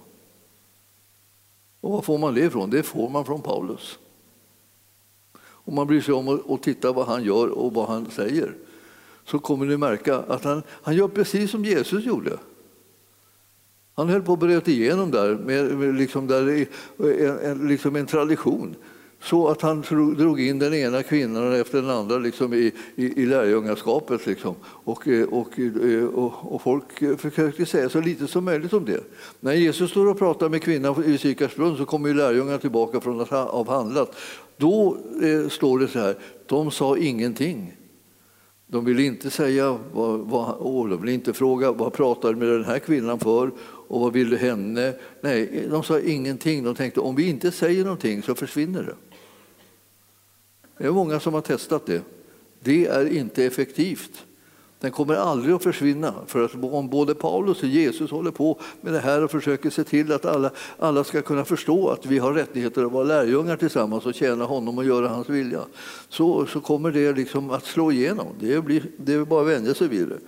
Och 1.81 1.91
var 1.91 2.01
får 2.01 2.17
man 2.17 2.33
det 2.33 2.41
ifrån? 2.41 2.69
Det 2.69 2.83
får 2.83 3.09
man 3.09 3.25
från 3.25 3.41
Paulus. 3.41 3.99
Om 5.67 5.75
man 5.75 5.87
bryr 5.87 6.01
sig 6.01 6.13
om 6.13 6.41
att 6.49 6.63
titta 6.63 6.91
vad 6.91 7.07
han 7.07 7.23
gör 7.23 7.47
och 7.47 7.73
vad 7.73 7.87
han 7.87 8.05
säger 8.11 8.53
så 9.25 9.39
kommer 9.39 9.65
ni 9.65 9.77
märka 9.77 10.17
att 10.17 10.43
han, 10.43 10.63
han 10.69 10.95
gör 10.95 11.07
precis 11.07 11.51
som 11.51 11.65
Jesus 11.65 12.05
gjorde. 12.05 12.37
Han 13.95 14.09
höll 14.09 14.21
på 14.21 14.33
att 14.33 14.39
bröt 14.39 14.67
igenom 14.67 15.11
där 15.11 15.35
med, 15.35 15.77
med 15.77 15.95
liksom 15.95 16.27
där, 16.27 16.67
en, 16.97 17.39
en, 17.39 17.67
liksom 17.67 17.95
en 17.95 18.05
tradition 18.05 18.75
så 19.21 19.47
att 19.47 19.61
han 19.61 19.81
drog 20.17 20.41
in 20.41 20.59
den 20.59 20.73
ena 20.73 21.03
kvinnan 21.03 21.53
efter 21.53 21.81
den 21.81 21.89
andra 21.89 22.17
liksom 22.17 22.53
i, 22.53 22.71
i, 22.95 23.21
i 23.21 23.25
lärjungaskapet. 23.25 24.25
Liksom. 24.25 24.55
Och, 24.63 25.07
eh, 25.07 25.27
och, 25.27 25.59
eh, 25.59 26.05
och, 26.05 26.53
och, 26.53 26.61
folk 26.61 27.19
försökte 27.19 27.65
säga 27.65 27.89
så 27.89 28.01
lite 28.01 28.27
som 28.27 28.45
möjligt 28.45 28.73
om 28.73 28.85
det. 28.85 29.03
När 29.39 29.53
Jesus 29.53 29.91
står 29.91 30.07
och 30.07 30.19
pratar 30.19 30.49
med 30.49 30.63
kvinnan 30.63 31.03
i 31.05 31.17
Sikarsbrunn 31.17 31.77
så 31.77 31.85
kommer 31.85 32.13
lärjungarna 32.13 32.57
tillbaka 32.57 33.01
från 33.01 33.21
att 33.21 33.29
ha 33.29 33.45
avhandlat. 33.45 34.15
Då 34.57 34.97
eh, 35.21 35.49
står 35.49 35.79
det 35.79 35.87
så 35.87 35.99
här, 35.99 36.15
de 36.45 36.71
sa 36.71 36.97
ingenting. 36.97 37.73
De 38.67 38.85
ville 38.85 39.03
inte 39.03 39.29
säga, 39.29 39.79
vad, 39.93 40.19
vad, 40.19 40.89
de 40.89 41.01
ville 41.01 41.13
inte 41.13 41.33
fråga 41.33 41.71
vad 41.71 41.93
pratade 41.93 42.35
med 42.35 42.47
den 42.47 42.63
här 42.63 42.79
kvinnan 42.79 43.19
för 43.19 43.51
och 43.87 44.01
vad 44.01 44.13
ville 44.13 44.37
henne? 44.37 44.93
Nej, 45.21 45.67
de 45.71 45.83
sa 45.83 45.99
ingenting. 45.99 46.63
De 46.63 46.75
tänkte 46.75 46.99
om 46.99 47.15
vi 47.15 47.29
inte 47.29 47.51
säger 47.51 47.83
någonting 47.83 48.21
så 48.21 48.35
försvinner 48.35 48.83
det. 48.83 48.95
Det 50.77 50.87
är 50.87 50.91
många 50.91 51.19
som 51.19 51.33
har 51.33 51.41
testat 51.41 51.85
det. 51.85 52.01
Det 52.59 52.85
är 52.85 53.05
inte 53.17 53.45
effektivt. 53.45 54.26
Den 54.79 54.91
kommer 54.91 55.15
aldrig 55.15 55.55
att 55.55 55.63
försvinna. 55.63 56.13
För 56.27 56.45
att 56.45 56.55
om 56.63 56.89
både 56.89 57.15
Paulus 57.15 57.63
och 57.63 57.69
Jesus 57.69 58.11
håller 58.11 58.31
på 58.31 58.59
med 58.81 58.93
det 58.93 58.99
här 58.99 59.23
och 59.23 59.31
försöker 59.31 59.69
se 59.69 59.83
till 59.83 60.11
att 60.11 60.25
alla, 60.25 60.51
alla 60.79 61.03
ska 61.03 61.21
kunna 61.21 61.45
förstå 61.45 61.89
att 61.89 62.05
vi 62.05 62.19
har 62.19 62.33
rättigheter 62.33 62.85
att 62.85 62.91
vara 62.91 63.03
lärjungar 63.03 63.57
tillsammans 63.57 64.05
och 64.05 64.13
tjäna 64.13 64.45
honom 64.45 64.77
och 64.77 64.85
göra 64.85 65.07
hans 65.07 65.29
vilja, 65.29 65.61
så, 66.09 66.45
så 66.45 66.61
kommer 66.61 66.91
det 66.91 67.13
liksom 67.13 67.51
att 67.51 67.65
slå 67.65 67.91
igenom. 67.91 68.27
Det, 68.39 68.61
blir, 68.61 68.83
det 68.97 69.13
är 69.13 69.25
bara 69.25 69.41
att 69.41 69.47
vänja 69.47 69.73
sig 69.73 69.87
vid 69.87 70.07
det. 70.07 70.19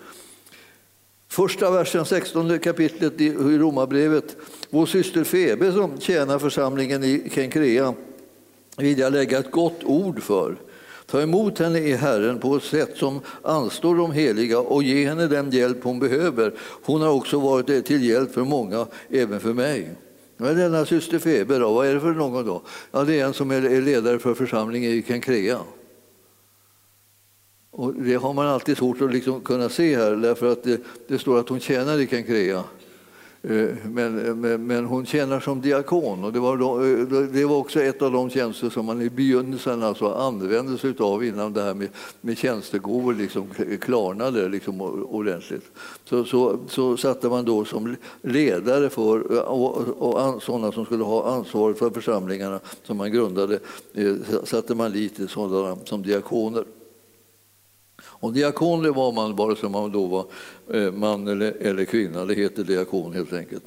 Första 1.28 1.72
versen, 1.72 2.06
16 2.06 2.60
kapitlet 2.60 3.22
i 3.22 3.34
Romarbrevet. 3.34 4.38
Vår 4.70 4.86
syster 4.86 5.24
Febe 5.24 5.72
som 5.72 6.00
tjänar 6.00 6.40
församlingen 6.40 7.04
i 7.04 7.30
Kenkrea 7.34 7.94
vill 8.78 9.00
jag 9.00 9.14
lägga 9.14 9.40
ett 9.40 9.52
gott 9.52 9.84
ord 9.84 10.22
för. 10.22 10.56
Ta 11.12 11.22
emot 11.22 11.60
henne 11.60 11.80
i 11.80 11.94
Herren 11.94 12.40
på 12.40 12.56
ett 12.56 12.64
sätt 12.64 12.98
som 12.98 13.20
anstår 13.42 13.96
de 13.96 14.12
heliga 14.12 14.60
och 14.60 14.84
ge 14.84 15.08
henne 15.08 15.28
den 15.28 15.52
hjälp 15.52 15.84
hon 15.84 16.00
behöver. 16.00 16.54
Hon 16.60 17.02
har 17.02 17.10
också 17.10 17.40
varit 17.40 17.86
till 17.86 18.04
hjälp 18.04 18.34
för 18.34 18.44
många, 18.44 18.88
även 19.10 19.40
för 19.40 19.54
mig. 19.54 19.90
Men 20.38 20.58
denna 20.58 20.86
syster 20.86 21.20
Feber, 21.20 21.60
då, 21.60 21.74
vad 21.74 21.88
är 21.88 21.94
det 21.94 22.00
för 22.00 22.14
någon 22.14 22.46
då? 22.46 22.62
Ja, 22.92 23.04
det 23.04 23.20
är 23.20 23.26
en 23.26 23.34
som 23.34 23.52
är 23.52 23.82
ledare 23.82 24.20
för 24.20 24.34
församlingen 24.34 24.92
i 24.92 25.04
Kenkrea. 25.08 25.60
Och 27.72 27.94
det 27.94 28.16
har 28.16 28.34
man 28.34 28.48
alltid 28.48 28.78
svårt 28.78 29.02
att 29.02 29.14
liksom 29.14 29.42
kunna 29.42 29.70
se 29.70 29.98
här, 29.98 30.16
därför 30.16 30.52
att 30.52 30.64
det, 30.64 30.82
det 31.08 31.20
står 31.20 31.40
att 31.40 31.50
hon 31.50 31.60
tjänar 31.60 32.00
i 32.00 32.08
Kenkrea. 32.08 32.64
Eh, 33.42 33.70
men, 33.86 34.26
eh, 34.26 34.36
men, 34.36 34.68
men, 34.68 34.86
hon 34.86 35.06
tjänar 35.06 35.40
som 35.40 35.62
diakon 35.62 36.24
och 36.24 36.34
det 36.34 36.40
var, 36.40 36.58
då, 36.58 36.84
eh, 36.84 37.28
det 37.28 37.46
var 37.46 37.58
också 37.58 37.82
ett 37.82 38.02
av 38.02 38.12
de 38.12 38.30
tjänster 38.30 38.70
som 38.70 38.86
man 38.86 39.02
i 39.02 39.10
begynnelsen 39.10 39.84
alltså 39.84 40.14
använde 40.14 40.78
sig 40.78 40.94
av 41.00 41.24
innan 41.24 41.54
det 41.54 41.62
här 41.62 41.74
med, 41.74 41.90
med 42.22 42.38
tjänstegåvor 42.38 43.14
liksom 43.14 43.48
klarnade 43.82 44.50
liksom 44.50 44.82
ordentligt. 44.82 45.72
Så, 46.06 46.26
så, 46.26 46.58
så 46.68 46.98
satte 46.98 47.30
man 47.30 47.46
då 47.46 47.66
som 47.66 47.96
ledare 48.22 48.90
för 48.90 49.50
och, 49.50 49.78
och 49.78 50.44
sådana 50.44 50.72
som 50.72 50.86
skulle 50.86 51.04
ha 51.04 51.32
ansvar 51.32 51.74
för 51.74 51.90
församlingarna 51.90 52.60
som 52.84 52.98
man 52.98 53.12
grundade 53.12 53.60
satte 54.44 54.76
man 54.76 54.92
dit 54.92 55.20
sådana 55.30 55.78
som 55.86 56.04
diakoner. 56.04 56.64
Och 58.20 58.34
diakon 58.34 58.84
det 58.84 58.92
var 58.92 59.12
man 59.12 59.36
vare 59.36 59.56
sig 59.56 59.70
man 59.70 59.92
då 59.92 60.06
var 60.06 60.26
eh, 60.74 60.92
man 60.92 61.28
eller, 61.28 61.52
eller 61.60 61.86
kvinna. 61.86 62.26
Det 62.26 62.34
heter 62.34 62.64
diakon 62.64 63.14
helt 63.14 63.34
enkelt. 63.34 63.64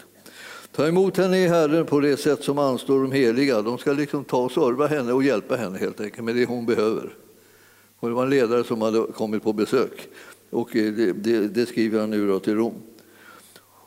Ta 0.73 0.87
emot 0.87 1.17
henne 1.17 1.39
i 1.39 1.49
Herren 1.49 1.87
på 1.87 2.01
det 2.01 2.17
sätt 2.17 2.45
som 2.45 2.59
anstår 2.59 3.03
de 3.03 3.13
heliga. 3.13 3.63
De 3.63 3.79
ska 3.79 3.93
liksom 3.93 4.25
ta 4.25 4.45
och 4.45 4.53
serva 4.53 4.87
henne 4.87 5.13
och 5.13 5.25
hjälpa 5.25 5.57
henne 5.57 5.79
helt 5.79 6.01
enkelt 6.01 6.25
med 6.25 6.37
det 6.37 6.47
hon 6.47 6.67
behöver. 6.67 7.15
Och 8.01 8.09
det 8.09 8.15
var 8.15 8.23
en 8.23 8.31
ledare 8.31 8.65
som 8.65 8.83
hade 8.83 9.03
kommit 9.03 9.43
på 9.43 9.53
besök. 9.53 10.09
Och 10.51 10.77
eh, 10.77 10.93
det, 10.93 11.13
det, 11.13 11.49
det 11.49 11.67
skriver 11.67 12.01
han 12.01 12.11
nu 12.11 12.39
till 12.39 12.55
Rom. 12.55 12.75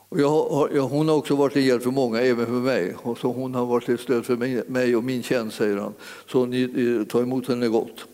Och 0.09 0.20
jag 0.20 0.30
har, 0.30 0.70
jag, 0.76 0.84
hon 0.84 1.07
har 1.09 1.16
också 1.16 1.36
varit 1.36 1.53
till 1.53 1.66
hjälp 1.66 1.84
för 1.84 1.91
många, 1.91 2.22
även 2.22 2.45
för 2.45 2.53
mig. 2.53 2.95
Och 3.03 3.18
så 3.18 3.32
hon 3.32 3.55
har 3.55 3.66
varit 3.66 3.86
till 3.86 3.97
stöd 3.97 4.26
för 4.26 4.36
mig, 4.36 4.63
mig 4.68 4.95
och 4.95 5.03
min 5.03 5.24
tjänst, 5.24 5.57
säger 5.57 5.78
han. 5.78 5.93
Så 6.32 6.45
ni, 6.45 6.61
eh, 6.61 7.07
ta 7.07 7.22
emot 7.22 7.47
henne 7.47 7.68
gott. 7.68 8.05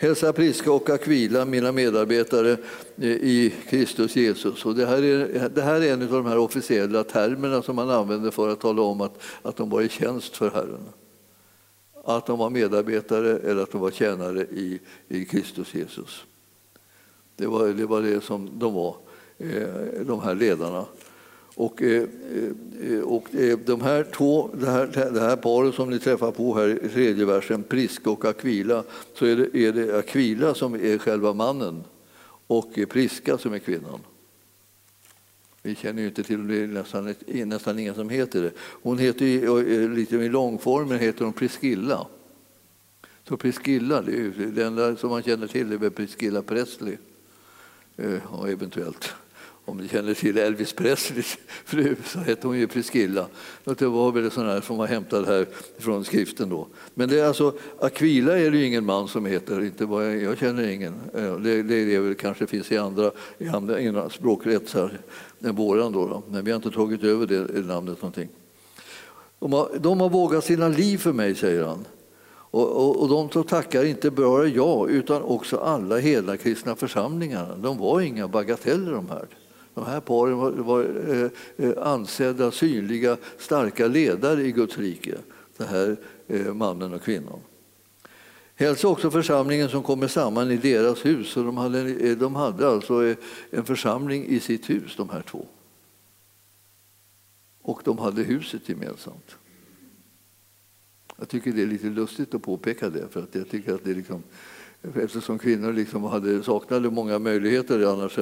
Hälsa 0.00 0.32
Priska 0.32 0.72
och 0.72 0.90
Aquila, 0.90 1.44
mina 1.44 1.72
medarbetare 1.72 2.56
eh, 2.96 3.10
i 3.10 3.54
Kristus 3.68 4.16
Jesus. 4.16 4.66
Och 4.66 4.74
det, 4.74 4.86
här 4.86 5.02
är, 5.02 5.48
det 5.48 5.62
här 5.62 5.80
är 5.80 5.92
en 5.92 6.02
av 6.02 6.08
de 6.08 6.26
här 6.26 6.38
officiella 6.38 7.04
termerna 7.04 7.62
som 7.62 7.76
man 7.76 7.90
använder 7.90 8.30
för 8.30 8.48
att 8.48 8.60
tala 8.60 8.82
om 8.82 9.00
att, 9.00 9.22
att 9.42 9.56
de 9.56 9.70
var 9.70 9.82
i 9.82 9.88
tjänst 9.88 10.36
för 10.36 10.50
Herren. 10.50 10.80
Att 12.04 12.26
de 12.26 12.38
var 12.38 12.50
medarbetare 12.50 13.38
eller 13.38 13.62
att 13.62 13.72
de 13.72 13.80
var 13.80 13.90
tjänare 13.90 14.40
i, 14.40 14.80
i 15.08 15.24
Kristus 15.24 15.74
Jesus. 15.74 16.24
Det 17.36 17.46
var, 17.46 17.68
det 17.68 17.86
var 17.86 18.02
det 18.02 18.24
som 18.24 18.50
de 18.58 18.74
var, 18.74 18.96
eh, 19.38 20.06
de 20.06 20.20
här 20.20 20.34
ledarna. 20.34 20.84
Och, 21.60 21.82
eh, 21.82 22.04
eh 22.82 23.00
och 23.00 23.34
eh, 23.34 23.58
de 23.58 23.80
här 23.80 24.04
två, 24.04 24.50
det 24.54 24.66
här, 24.66 25.10
det 25.12 25.20
här 25.20 25.36
paret 25.36 25.74
som 25.74 25.90
ni 25.90 25.98
träffar 25.98 26.30
på 26.30 26.54
här 26.54 26.84
i 26.84 26.88
tredje 26.88 27.24
versen, 27.24 27.62
Priska 27.62 28.10
och 28.10 28.24
Aquila, 28.24 28.84
så 29.14 29.26
är 29.26 29.36
det, 29.36 29.58
är 29.58 29.72
det 29.72 29.98
Aquila 29.98 30.54
som 30.54 30.74
är 30.74 30.98
själva 30.98 31.32
mannen 31.32 31.84
och 32.46 32.78
Priska 32.88 33.38
som 33.38 33.52
är 33.52 33.58
kvinnan. 33.58 34.00
Vi 35.62 35.74
känner 35.74 36.02
ju 36.02 36.08
inte 36.08 36.22
till 36.22 36.48
det, 36.48 36.56
är 36.56 36.66
nästan, 36.66 37.14
nästan 37.26 37.78
ingen 37.78 37.94
som 37.94 38.08
heter 38.08 38.42
det. 38.42 38.52
Hon 38.58 38.98
heter 38.98 39.24
ju 39.26 39.82
eh, 39.84 39.90
lite 39.90 40.16
i 40.16 40.28
långformen 40.28 40.98
heter 40.98 41.24
hon 41.24 41.32
Priskilla. 41.32 42.06
Så 43.28 43.36
Priskilla, 43.36 44.02
det, 44.02 44.12
är, 44.12 44.52
det 44.54 44.64
enda 44.64 44.96
som 44.96 45.10
man 45.10 45.22
känner 45.22 45.46
till 45.46 45.72
är 45.72 45.76
väl 45.76 45.90
Priskilla 45.90 46.42
Presley. 46.42 46.96
ja, 47.96 48.48
eventuellt 48.48 49.14
om 49.64 49.76
ni 49.76 49.88
känner 49.88 50.14
till 50.14 50.38
Elvis 50.38 50.72
Presleys 50.72 51.38
fru 51.64 51.96
så 52.04 52.18
hette 52.18 52.46
hon 52.46 52.58
ju 52.58 52.66
Priscilla. 52.66 53.26
Det 53.64 53.86
var 53.86 54.12
väl 54.12 54.30
sån 54.30 54.46
här 54.46 54.60
som 54.60 54.76
var 54.76 54.86
hämtad 54.86 55.26
här 55.26 55.46
från 55.78 56.04
skriften 56.04 56.48
då. 56.48 56.66
Men 56.94 57.08
det 57.08 57.20
är 57.20 57.24
alltså, 57.24 57.54
Aquila 57.80 58.38
är 58.38 58.50
det 58.50 58.58
ju 58.58 58.66
ingen 58.66 58.84
man 58.84 59.08
som 59.08 59.26
heter, 59.26 59.64
inte 59.64 59.86
bara, 59.86 60.14
jag 60.14 60.38
känner 60.38 60.68
ingen. 60.68 60.94
Det, 61.12 61.62
det, 61.62 61.84
det 61.84 61.98
väl, 61.98 62.14
kanske 62.14 62.46
finns 62.46 62.72
i 62.72 62.76
andra, 62.78 63.10
i 63.38 63.48
andra, 63.48 63.80
i 63.80 63.94
språkkretsar 64.10 65.00
än 65.40 65.56
våran 65.56 65.92
då, 65.92 66.06
då, 66.06 66.22
men 66.28 66.44
vi 66.44 66.50
har 66.50 66.56
inte 66.56 66.70
tagit 66.70 67.04
över 67.04 67.26
det 67.26 67.66
namnet 67.66 68.02
någonting. 68.02 68.28
De 69.38 69.52
har, 69.52 69.70
de 69.80 70.00
har 70.00 70.08
vågat 70.08 70.44
sina 70.44 70.68
liv 70.68 70.98
för 70.98 71.12
mig, 71.12 71.34
säger 71.34 71.64
han. 71.64 71.84
Och, 72.52 72.68
och, 72.68 73.02
och 73.02 73.08
de 73.08 73.30
som 73.30 73.44
tackar 73.44 73.84
inte 73.84 74.10
bara 74.10 74.46
jag, 74.46 74.90
utan 74.90 75.22
också 75.22 75.56
alla 75.56 75.98
hela 75.98 76.36
kristna 76.36 76.76
församlingarna. 76.76 77.56
De 77.56 77.78
var 77.78 78.00
inga 78.00 78.28
bagateller 78.28 78.92
de 78.92 79.08
här. 79.08 79.26
De 79.80 79.86
här 79.86 80.00
paren 80.00 80.38
var, 80.38 80.50
var 80.50 80.82
eh, 81.10 81.30
eh, 81.56 81.86
ansedda, 81.86 82.50
synliga, 82.50 83.16
starka 83.38 83.86
ledare 83.86 84.42
i 84.42 84.52
Guds 84.52 84.78
rike. 84.78 85.18
Den 85.56 85.68
här 85.68 85.96
eh, 86.28 86.54
mannen 86.54 86.94
och 86.94 87.02
kvinnan. 87.02 87.40
Hälsa 88.54 88.88
också 88.88 89.10
församlingen 89.10 89.68
som 89.68 89.82
kommer 89.82 90.08
samman 90.08 90.50
i 90.50 90.56
deras 90.56 91.04
hus. 91.06 91.28
Så 91.28 91.42
de, 91.42 91.56
hade, 91.56 91.90
eh, 91.90 92.16
de 92.16 92.34
hade 92.34 92.68
alltså 92.68 93.06
eh, 93.06 93.16
en 93.50 93.64
församling 93.64 94.26
i 94.26 94.40
sitt 94.40 94.70
hus, 94.70 94.96
de 94.96 95.08
här 95.08 95.22
två. 95.22 95.46
Och 97.62 97.82
de 97.84 97.98
hade 97.98 98.22
huset 98.22 98.68
gemensamt. 98.68 99.36
Jag 101.16 101.28
tycker 101.28 101.52
det 101.52 101.62
är 101.62 101.66
lite 101.66 101.86
lustigt 101.86 102.34
att 102.34 102.42
påpeka 102.42 102.90
det, 102.90 103.08
för 103.08 103.22
att 103.22 103.34
jag 103.34 103.48
tycker 103.48 103.74
att 103.74 103.84
det 103.84 103.94
liksom 103.94 104.22
Eftersom 104.82 105.38
kvinnor 105.38 105.72
liksom 105.72 106.04
hade, 106.04 106.42
saknade 106.42 106.90
många 106.90 107.18
möjligheter 107.18 107.92
annars 107.92 108.18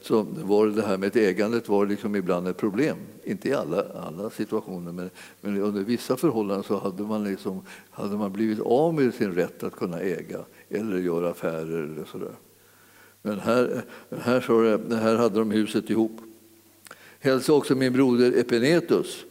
så 0.00 0.22
var 0.22 0.66
det 0.66 0.82
här 0.82 0.98
med 0.98 1.16
ägandet 1.16 1.68
var 1.68 1.86
liksom 1.86 2.16
ibland 2.16 2.48
ett 2.48 2.56
problem. 2.56 2.96
Inte 3.24 3.48
i 3.48 3.54
alla, 3.54 3.82
alla 3.82 4.30
situationer, 4.30 4.92
men, 4.92 5.10
men 5.40 5.62
under 5.62 5.82
vissa 5.82 6.16
förhållanden 6.16 6.64
så 6.64 6.78
hade 6.78 7.02
man, 7.02 7.24
liksom, 7.24 7.62
hade 7.90 8.16
man 8.16 8.32
blivit 8.32 8.60
av 8.60 8.94
med 8.94 9.14
sin 9.14 9.32
rätt 9.32 9.62
att 9.62 9.76
kunna 9.76 10.00
äga 10.00 10.38
eller 10.68 10.98
göra 10.98 11.30
affärer. 11.30 11.82
Eller 11.82 12.04
så 12.04 12.18
där. 12.18 12.34
Men 13.22 13.40
här, 13.40 13.82
här, 14.20 14.40
så, 14.40 14.62
här 14.94 15.16
hade 15.16 15.38
de 15.38 15.50
huset 15.50 15.90
ihop. 15.90 16.20
Hälsa 17.20 17.52
också 17.52 17.74
min 17.74 17.92
broder 17.92 18.38
Epinetus. 18.38 19.24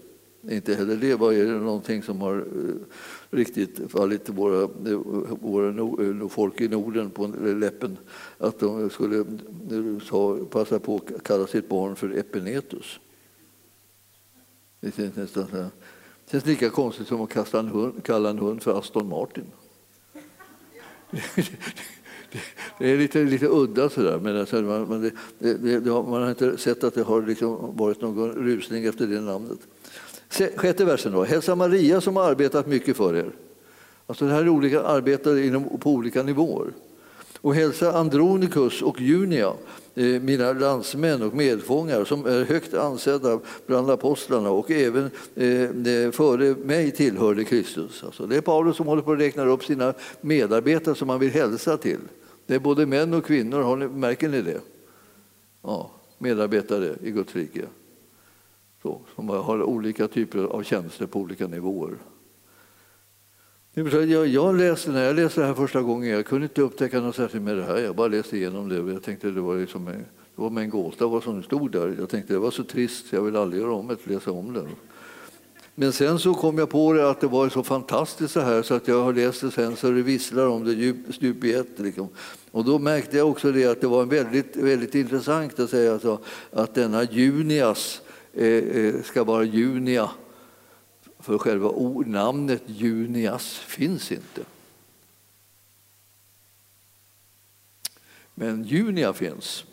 Inte 0.49 0.75
heller 0.75 0.95
det 0.95 1.15
var 1.15 1.59
någonting 1.59 2.03
som 2.03 2.21
har 2.21 2.35
eh, 2.35 2.75
riktigt 3.29 3.91
fallit 3.91 4.29
våra, 4.29 4.67
våra 5.41 6.29
folk 6.29 6.61
i 6.61 6.67
Norden 6.67 7.09
på 7.09 7.27
läppen 7.27 7.97
att 8.37 8.59
de 8.59 8.89
skulle 8.89 9.25
passa 10.49 10.79
på 10.79 10.95
att 10.95 11.23
kalla 11.23 11.47
sitt 11.47 11.69
barn 11.69 11.95
för 11.95 12.17
Epinetus. 12.17 12.99
Det 14.79 14.95
känns, 14.95 15.15
nästan, 15.15 15.47
det 15.51 15.71
känns 16.31 16.45
lika 16.45 16.69
konstigt 16.69 17.07
som 17.07 17.21
att 17.21 17.29
kasta 17.29 17.59
en 17.59 17.67
hund, 17.67 18.03
kalla 18.03 18.29
en 18.29 18.39
hund 18.39 18.63
för 18.63 18.79
Aston 18.79 19.09
Martin. 19.09 19.45
Det 22.79 22.91
är 22.91 22.97
lite, 22.97 23.23
lite 23.23 23.47
udda 23.47 23.89
sådär, 23.89 24.19
men 24.19 24.37
alltså 24.37 24.61
man, 24.61 25.01
det, 25.01 25.11
det, 25.39 25.79
det, 25.79 25.91
man 25.91 26.21
har 26.21 26.29
inte 26.29 26.57
sett 26.57 26.83
att 26.83 26.93
det 26.93 27.03
har 27.03 27.21
liksom 27.21 27.77
varit 27.77 28.01
någon 28.01 28.31
rusning 28.31 28.85
efter 28.85 29.07
det 29.07 29.21
namnet. 29.21 29.59
Sjätte 30.29 30.85
versen 30.85 31.11
då. 31.11 31.23
Hälsa 31.23 31.55
Maria 31.55 32.01
som 32.01 32.15
har 32.15 32.23
arbetat 32.23 32.67
mycket 32.67 32.97
för 32.97 33.15
er. 33.15 33.31
Alltså 34.07 34.25
det 34.25 34.31
här 34.31 34.41
är 34.41 34.49
olika 34.49 34.81
arbetare 34.81 35.45
inom, 35.45 35.79
på 35.79 35.91
olika 35.91 36.23
nivåer. 36.23 36.71
Och 37.41 37.55
hälsa 37.55 37.97
Andronikus 37.97 38.81
och 38.81 39.01
Junia, 39.01 39.53
eh, 39.95 40.05
mina 40.05 40.53
landsmän 40.53 41.21
och 41.21 41.33
medfångar 41.33 42.05
som 42.05 42.25
är 42.25 42.45
högt 42.45 42.73
ansedda 42.73 43.39
bland 43.65 43.91
apostlarna 43.91 44.49
och 44.49 44.71
även 44.71 45.11
eh, 45.35 45.93
eh, 45.93 46.11
före 46.11 46.55
mig 46.55 46.91
tillhörde 46.91 47.43
Kristus. 47.43 48.03
Alltså 48.03 48.25
det 48.25 48.37
är 48.37 48.41
Paulus 48.41 48.77
som 48.77 48.87
håller 48.87 49.01
på 49.01 49.11
att 49.11 49.19
räkna 49.19 49.45
upp 49.45 49.63
sina 49.63 49.93
medarbetare 50.21 50.95
som 50.95 51.09
han 51.09 51.19
vill 51.19 51.31
hälsa 51.31 51.77
till. 51.77 51.99
Det 52.45 52.55
är 52.55 52.59
både 52.59 52.85
män 52.85 53.13
och 53.13 53.25
kvinnor, 53.25 53.61
har 53.61 53.75
ni, 53.75 53.87
märker 53.87 54.29
ni 54.29 54.41
det? 54.41 54.59
Ja, 55.63 55.91
medarbetare 56.17 56.95
i 57.03 57.11
Guds 57.11 57.35
rike 57.35 57.65
då, 58.87 59.01
som 59.15 59.29
har 59.29 59.63
olika 59.63 60.07
typer 60.07 60.43
av 60.43 60.63
tjänster 60.63 61.05
på 61.05 61.19
olika 61.19 61.47
nivåer. 61.47 61.97
Jag, 63.73 64.27
jag 64.27 64.55
läste, 64.55 64.91
när 64.91 65.03
jag 65.03 65.15
läste 65.15 65.41
det 65.41 65.47
här 65.47 65.53
första 65.53 65.81
gången, 65.81 66.09
jag 66.09 66.25
kunde 66.25 66.45
inte 66.45 66.61
upptäcka 66.61 67.01
något 67.01 67.15
särskilt 67.15 67.43
med 67.43 67.57
det 67.57 67.63
här. 67.63 67.77
Jag 67.77 67.95
bara 67.95 68.07
läste 68.07 68.37
igenom 68.37 68.69
det 68.69 68.79
och 68.79 68.89
jag 68.89 69.03
tänkte 69.03 69.31
det 69.31 69.41
var, 69.41 69.55
liksom, 69.55 69.85
det 69.85 70.05
var 70.35 70.49
med 70.49 70.63
en 70.63 70.69
gåta 70.69 71.07
vad 71.07 71.23
som 71.23 71.43
stod 71.43 71.71
där. 71.71 71.95
Jag 71.99 72.09
tänkte 72.09 72.33
det 72.33 72.39
var 72.39 72.51
så 72.51 72.63
trist, 72.63 73.05
jag 73.09 73.21
vill 73.21 73.35
aldrig 73.35 73.61
göra 73.61 73.73
om 73.73 73.87
det, 73.87 74.07
läsa 74.13 74.31
om 74.31 74.53
det. 74.53 74.67
Men 75.75 75.93
sen 75.93 76.19
så 76.19 76.33
kom 76.33 76.57
jag 76.57 76.69
på 76.69 76.93
det 76.93 77.09
att 77.09 77.21
det 77.21 77.27
var 77.27 77.49
så 77.49 77.63
fantastiskt 77.63 78.33
så 78.33 78.39
här 78.39 78.61
så 78.61 78.73
att 78.73 78.87
jag 78.87 79.03
har 79.03 79.13
läst 79.13 79.41
det 79.41 79.51
sen 79.51 79.75
så 79.75 79.91
det 79.91 80.01
visslar 80.01 80.47
om 80.47 80.63
det 80.65 80.73
djup, 80.73 80.97
stup 81.15 81.43
i 81.43 81.53
ett. 81.53 81.79
Liksom. 81.79 82.07
Och 82.51 82.65
då 82.65 82.79
märkte 82.79 83.17
jag 83.17 83.29
också 83.29 83.51
det 83.51 83.65
att 83.65 83.81
det 83.81 83.87
var 83.87 84.05
väldigt, 84.05 84.55
väldigt 84.55 84.95
intressant 84.95 85.59
att 85.59 85.69
säga 85.69 85.93
alltså, 85.93 86.19
att 86.51 86.75
denna 86.75 87.03
Junias 87.03 88.01
Eh, 88.37 88.45
eh, 88.45 89.01
ska 89.03 89.23
vara 89.23 89.43
Junia. 89.43 90.09
För 91.19 91.37
själva 91.37 91.71
namnet 92.05 92.63
Junias 92.65 93.57
finns 93.57 94.11
inte. 94.11 94.41
Men 98.33 98.63
Junia 98.63 99.13
finns. 99.13 99.65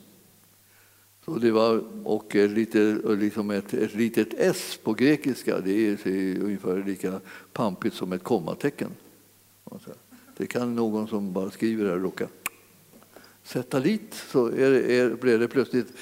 Så 1.25 1.39
det 1.39 1.51
var, 1.51 1.85
och 2.05 2.35
lite, 2.35 2.99
liksom 3.05 3.51
ett, 3.51 3.75
ett 3.75 3.95
litet 3.95 4.35
s 4.35 4.79
på 4.83 4.93
grekiska, 4.93 5.61
det 5.61 5.89
är, 5.89 6.09
ungefär 6.43 6.85
lika 6.87 7.21
pampigt 7.53 7.97
som 7.97 8.13
ett 8.13 8.23
kommatecken. 8.23 8.91
Alltså, 9.65 9.91
det 10.37 10.47
kan 10.47 10.75
någon 10.75 11.09
som 11.09 11.33
bara 11.33 11.51
skriver 11.51 11.91
här 11.91 11.97
råka 11.97 12.29
sätta 13.43 13.81
dit, 13.81 14.15
så 14.15 14.47
är, 14.47 14.73
är, 14.73 15.15
blir 15.15 15.39
det 15.39 15.49
plötsligt 15.49 15.93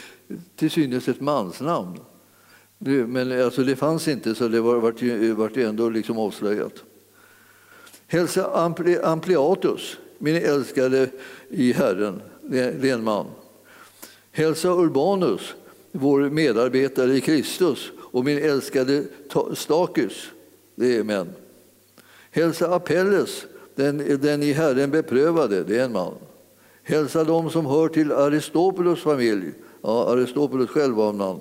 till 0.57 0.71
synes 0.71 1.09
ett 1.09 1.21
mansnamn. 1.21 1.99
Det, 2.85 3.07
men 3.07 3.45
alltså 3.45 3.63
det 3.63 3.77
fanns 3.77 4.09
inte, 4.09 4.35
så 4.35 4.49
det 4.49 4.61
var, 4.61 4.77
vart, 4.77 5.03
ju, 5.03 5.37
ju 5.55 5.65
ändå 5.65 5.89
liksom 5.89 6.19
avslöjat. 6.19 6.73
Hälsa 8.07 8.51
Ampli, 8.55 8.99
Ampliatus, 8.99 9.99
min 10.19 10.37
älskade 10.37 11.09
i 11.49 11.73
Herren, 11.73 12.23
det 12.43 12.61
är 12.61 12.95
en 12.95 13.05
man. 13.05 13.27
Hälsa 14.33 14.69
Urbanus, 14.69 15.55
vår 15.93 16.21
medarbetare 16.21 17.15
i 17.17 17.21
Kristus, 17.21 17.91
och 17.99 18.25
min 18.25 18.39
älskade 18.39 19.05
Stakus, 19.55 20.29
det 20.75 20.97
är 20.97 21.05
män. 21.05 21.29
Hälsa 22.31 22.75
Apelles, 22.75 23.47
den, 23.75 24.21
den 24.21 24.43
i 24.43 24.53
Herren 24.53 24.91
beprövade, 24.91 25.65
det 25.65 25.79
är 25.79 25.85
en 25.85 25.93
man. 25.93 26.15
Hälsa 26.83 27.25
dem 27.25 27.51
som 27.51 27.67
hör 27.67 27.89
till 27.89 28.13
Aristopulos 28.13 29.01
familj, 29.01 29.53
ja, 29.83 30.13
Aristopulos 30.13 30.71
själv 30.71 30.95
var 30.95 31.09
en 31.09 31.17
man. 31.17 31.41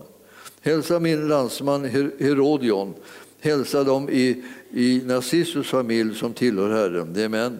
Hälsa 0.61 0.99
min 0.99 1.27
landsman 1.27 1.85
Herodion, 2.19 2.93
hälsa 3.39 3.83
dem 3.83 4.09
i, 4.09 4.43
i 4.71 5.01
Narcissus 5.05 5.67
familj 5.67 6.15
som 6.15 6.33
tillhör 6.33 6.69
Herren, 6.69 7.13
det 7.13 7.23
är 7.23 7.29
män. 7.29 7.59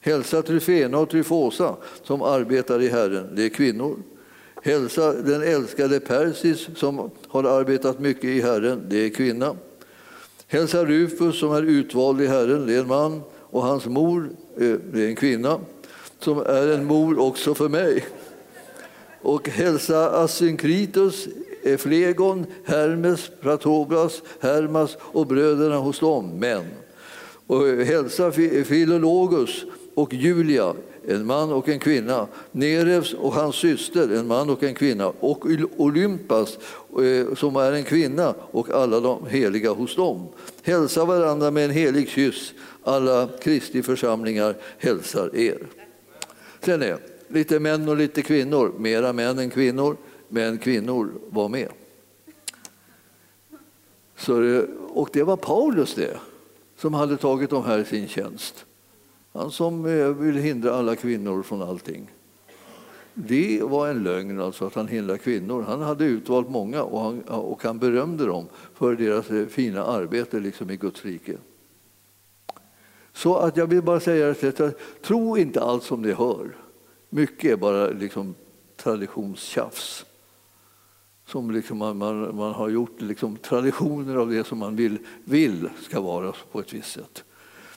Hälsa 0.00 0.42
Tryfena 0.42 0.98
och 0.98 1.10
Tryfosa 1.10 1.76
som 2.02 2.22
arbetar 2.22 2.82
i 2.82 2.88
Herren, 2.88 3.26
det 3.34 3.44
är 3.44 3.48
kvinnor. 3.48 3.96
Hälsa 4.62 5.12
den 5.12 5.42
älskade 5.42 6.00
Persis 6.00 6.68
som 6.76 7.10
har 7.28 7.44
arbetat 7.44 8.00
mycket 8.00 8.24
i 8.24 8.40
Herren, 8.40 8.82
det 8.88 8.96
är 8.96 9.08
kvinna. 9.08 9.56
Hälsa 10.46 10.84
Rufus 10.84 11.40
som 11.40 11.52
är 11.52 11.62
utvald 11.62 12.20
i 12.20 12.26
Herren, 12.26 12.66
det 12.66 12.74
är 12.74 12.80
en 12.80 12.88
man. 12.88 13.20
Och 13.34 13.62
hans 13.62 13.86
mor, 13.86 14.30
eh, 14.56 14.76
det 14.92 15.04
är 15.04 15.08
en 15.08 15.16
kvinna, 15.16 15.60
som 16.18 16.38
är 16.38 16.68
en 16.68 16.84
mor 16.84 17.18
också 17.18 17.54
för 17.54 17.68
mig. 17.68 18.04
Och 19.22 19.48
hälsa 19.48 20.10
Asynkritus, 20.10 21.28
Flegon, 21.78 22.46
Hermes, 22.64 23.30
Pratobras, 23.40 24.22
Hermas 24.40 24.96
och 25.00 25.26
bröderna 25.26 25.76
hos 25.76 26.00
dem, 26.00 26.38
män. 26.38 26.64
Och 27.46 27.66
hälsa 27.66 28.32
Filologus 28.64 29.64
och 29.94 30.14
Julia, 30.14 30.74
en 31.08 31.26
man 31.26 31.52
och 31.52 31.68
en 31.68 31.78
kvinna, 31.78 32.26
Nerevs 32.52 33.14
och 33.14 33.32
hans 33.32 33.56
syster, 33.56 34.08
en 34.08 34.26
man 34.26 34.50
och 34.50 34.62
en 34.62 34.74
kvinna, 34.74 35.12
och 35.20 35.46
Olympas 35.76 36.58
eh, 37.02 37.34
som 37.34 37.56
är 37.56 37.72
en 37.72 37.84
kvinna 37.84 38.34
och 38.50 38.70
alla 38.70 39.00
de 39.00 39.26
heliga 39.26 39.70
hos 39.70 39.96
dem. 39.96 40.28
Hälsa 40.62 41.04
varandra 41.04 41.50
med 41.50 41.64
en 41.64 41.70
helig 41.70 42.08
kyss. 42.08 42.52
Alla 42.82 43.28
Kristi 43.40 43.82
församlingar 43.82 44.54
hälsar 44.78 45.36
er. 45.36 45.58
Sen 46.64 46.82
är 46.82 46.98
lite 47.28 47.60
män 47.60 47.88
och 47.88 47.96
lite 47.96 48.22
kvinnor, 48.22 48.72
mera 48.78 49.12
män 49.12 49.38
än 49.38 49.50
kvinnor, 49.50 49.96
men 50.32 50.58
kvinnor 50.58 51.12
var 51.30 51.48
med. 51.48 51.68
Så 54.16 54.40
det, 54.40 54.66
och 54.88 55.08
det 55.12 55.22
var 55.22 55.36
Paulus 55.36 55.94
det, 55.94 56.16
som 56.76 56.94
hade 56.94 57.16
tagit 57.16 57.50
dem 57.50 57.64
här 57.64 57.78
i 57.78 57.84
sin 57.84 58.08
tjänst. 58.08 58.64
Han 59.32 59.50
som 59.50 59.86
eh, 59.86 60.08
vill 60.08 60.36
hindra 60.36 60.74
alla 60.74 60.96
kvinnor 60.96 61.42
från 61.42 61.62
allting. 61.62 62.10
Det 63.14 63.62
var 63.62 63.88
en 63.88 64.02
lögn, 64.02 64.40
alltså, 64.40 64.66
att 64.66 64.74
han 64.74 64.88
hindrar 64.88 65.16
kvinnor. 65.16 65.62
Han 65.62 65.82
hade 65.82 66.04
utvalt 66.04 66.48
många 66.50 66.82
och 66.82 67.00
han, 67.00 67.20
och 67.22 67.62
han 67.64 67.78
berömde 67.78 68.26
dem 68.26 68.46
för 68.74 68.96
deras 68.96 69.30
eh, 69.30 69.46
fina 69.46 69.84
arbete 69.84 70.40
liksom 70.40 70.70
i 70.70 70.76
Guds 70.76 71.04
rike. 71.04 71.36
Så 73.12 73.36
att 73.36 73.56
jag 73.56 73.66
vill 73.66 73.82
bara 73.82 74.00
säga 74.00 74.30
att 74.30 74.78
tro 75.02 75.38
inte 75.38 75.62
allt 75.62 75.82
som 75.82 76.02
ni 76.02 76.12
hör. 76.12 76.56
Mycket 77.08 77.52
är 77.52 77.56
bara 77.56 77.86
liksom 77.86 78.34
traditionstjafs. 78.76 80.06
Som 81.32 81.50
liksom 81.50 81.78
man, 81.78 81.96
man, 81.96 82.36
man 82.36 82.54
har 82.54 82.68
gjort 82.68 83.00
liksom 83.00 83.36
traditioner 83.36 84.16
av 84.16 84.30
det 84.30 84.46
som 84.46 84.58
man 84.58 84.76
vill, 84.76 84.98
vill 85.24 85.68
ska 85.80 86.00
vara 86.00 86.32
på 86.52 86.60
ett 86.60 86.72
visst 86.72 86.92
sätt. 86.92 87.24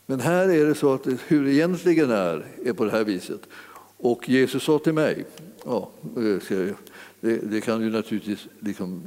Men 0.05 0.19
här 0.19 0.49
är 0.49 0.65
det 0.65 0.75
så 0.75 0.93
att 0.93 1.07
hur 1.27 1.45
det 1.45 1.53
egentligen 1.53 2.11
är, 2.11 2.45
är 2.65 2.73
på 2.73 2.85
det 2.85 2.91
här 2.91 3.03
viset. 3.03 3.41
Och 3.97 4.29
Jesus 4.29 4.63
sa 4.63 4.79
till 4.79 4.93
mig, 4.93 5.25
ja, 5.65 5.89
eh, 6.15 6.67
det, 7.19 7.37
det 7.37 7.61
kan 7.61 7.79
du 7.79 7.89
naturligtvis 7.89 8.47
liksom 8.59 9.03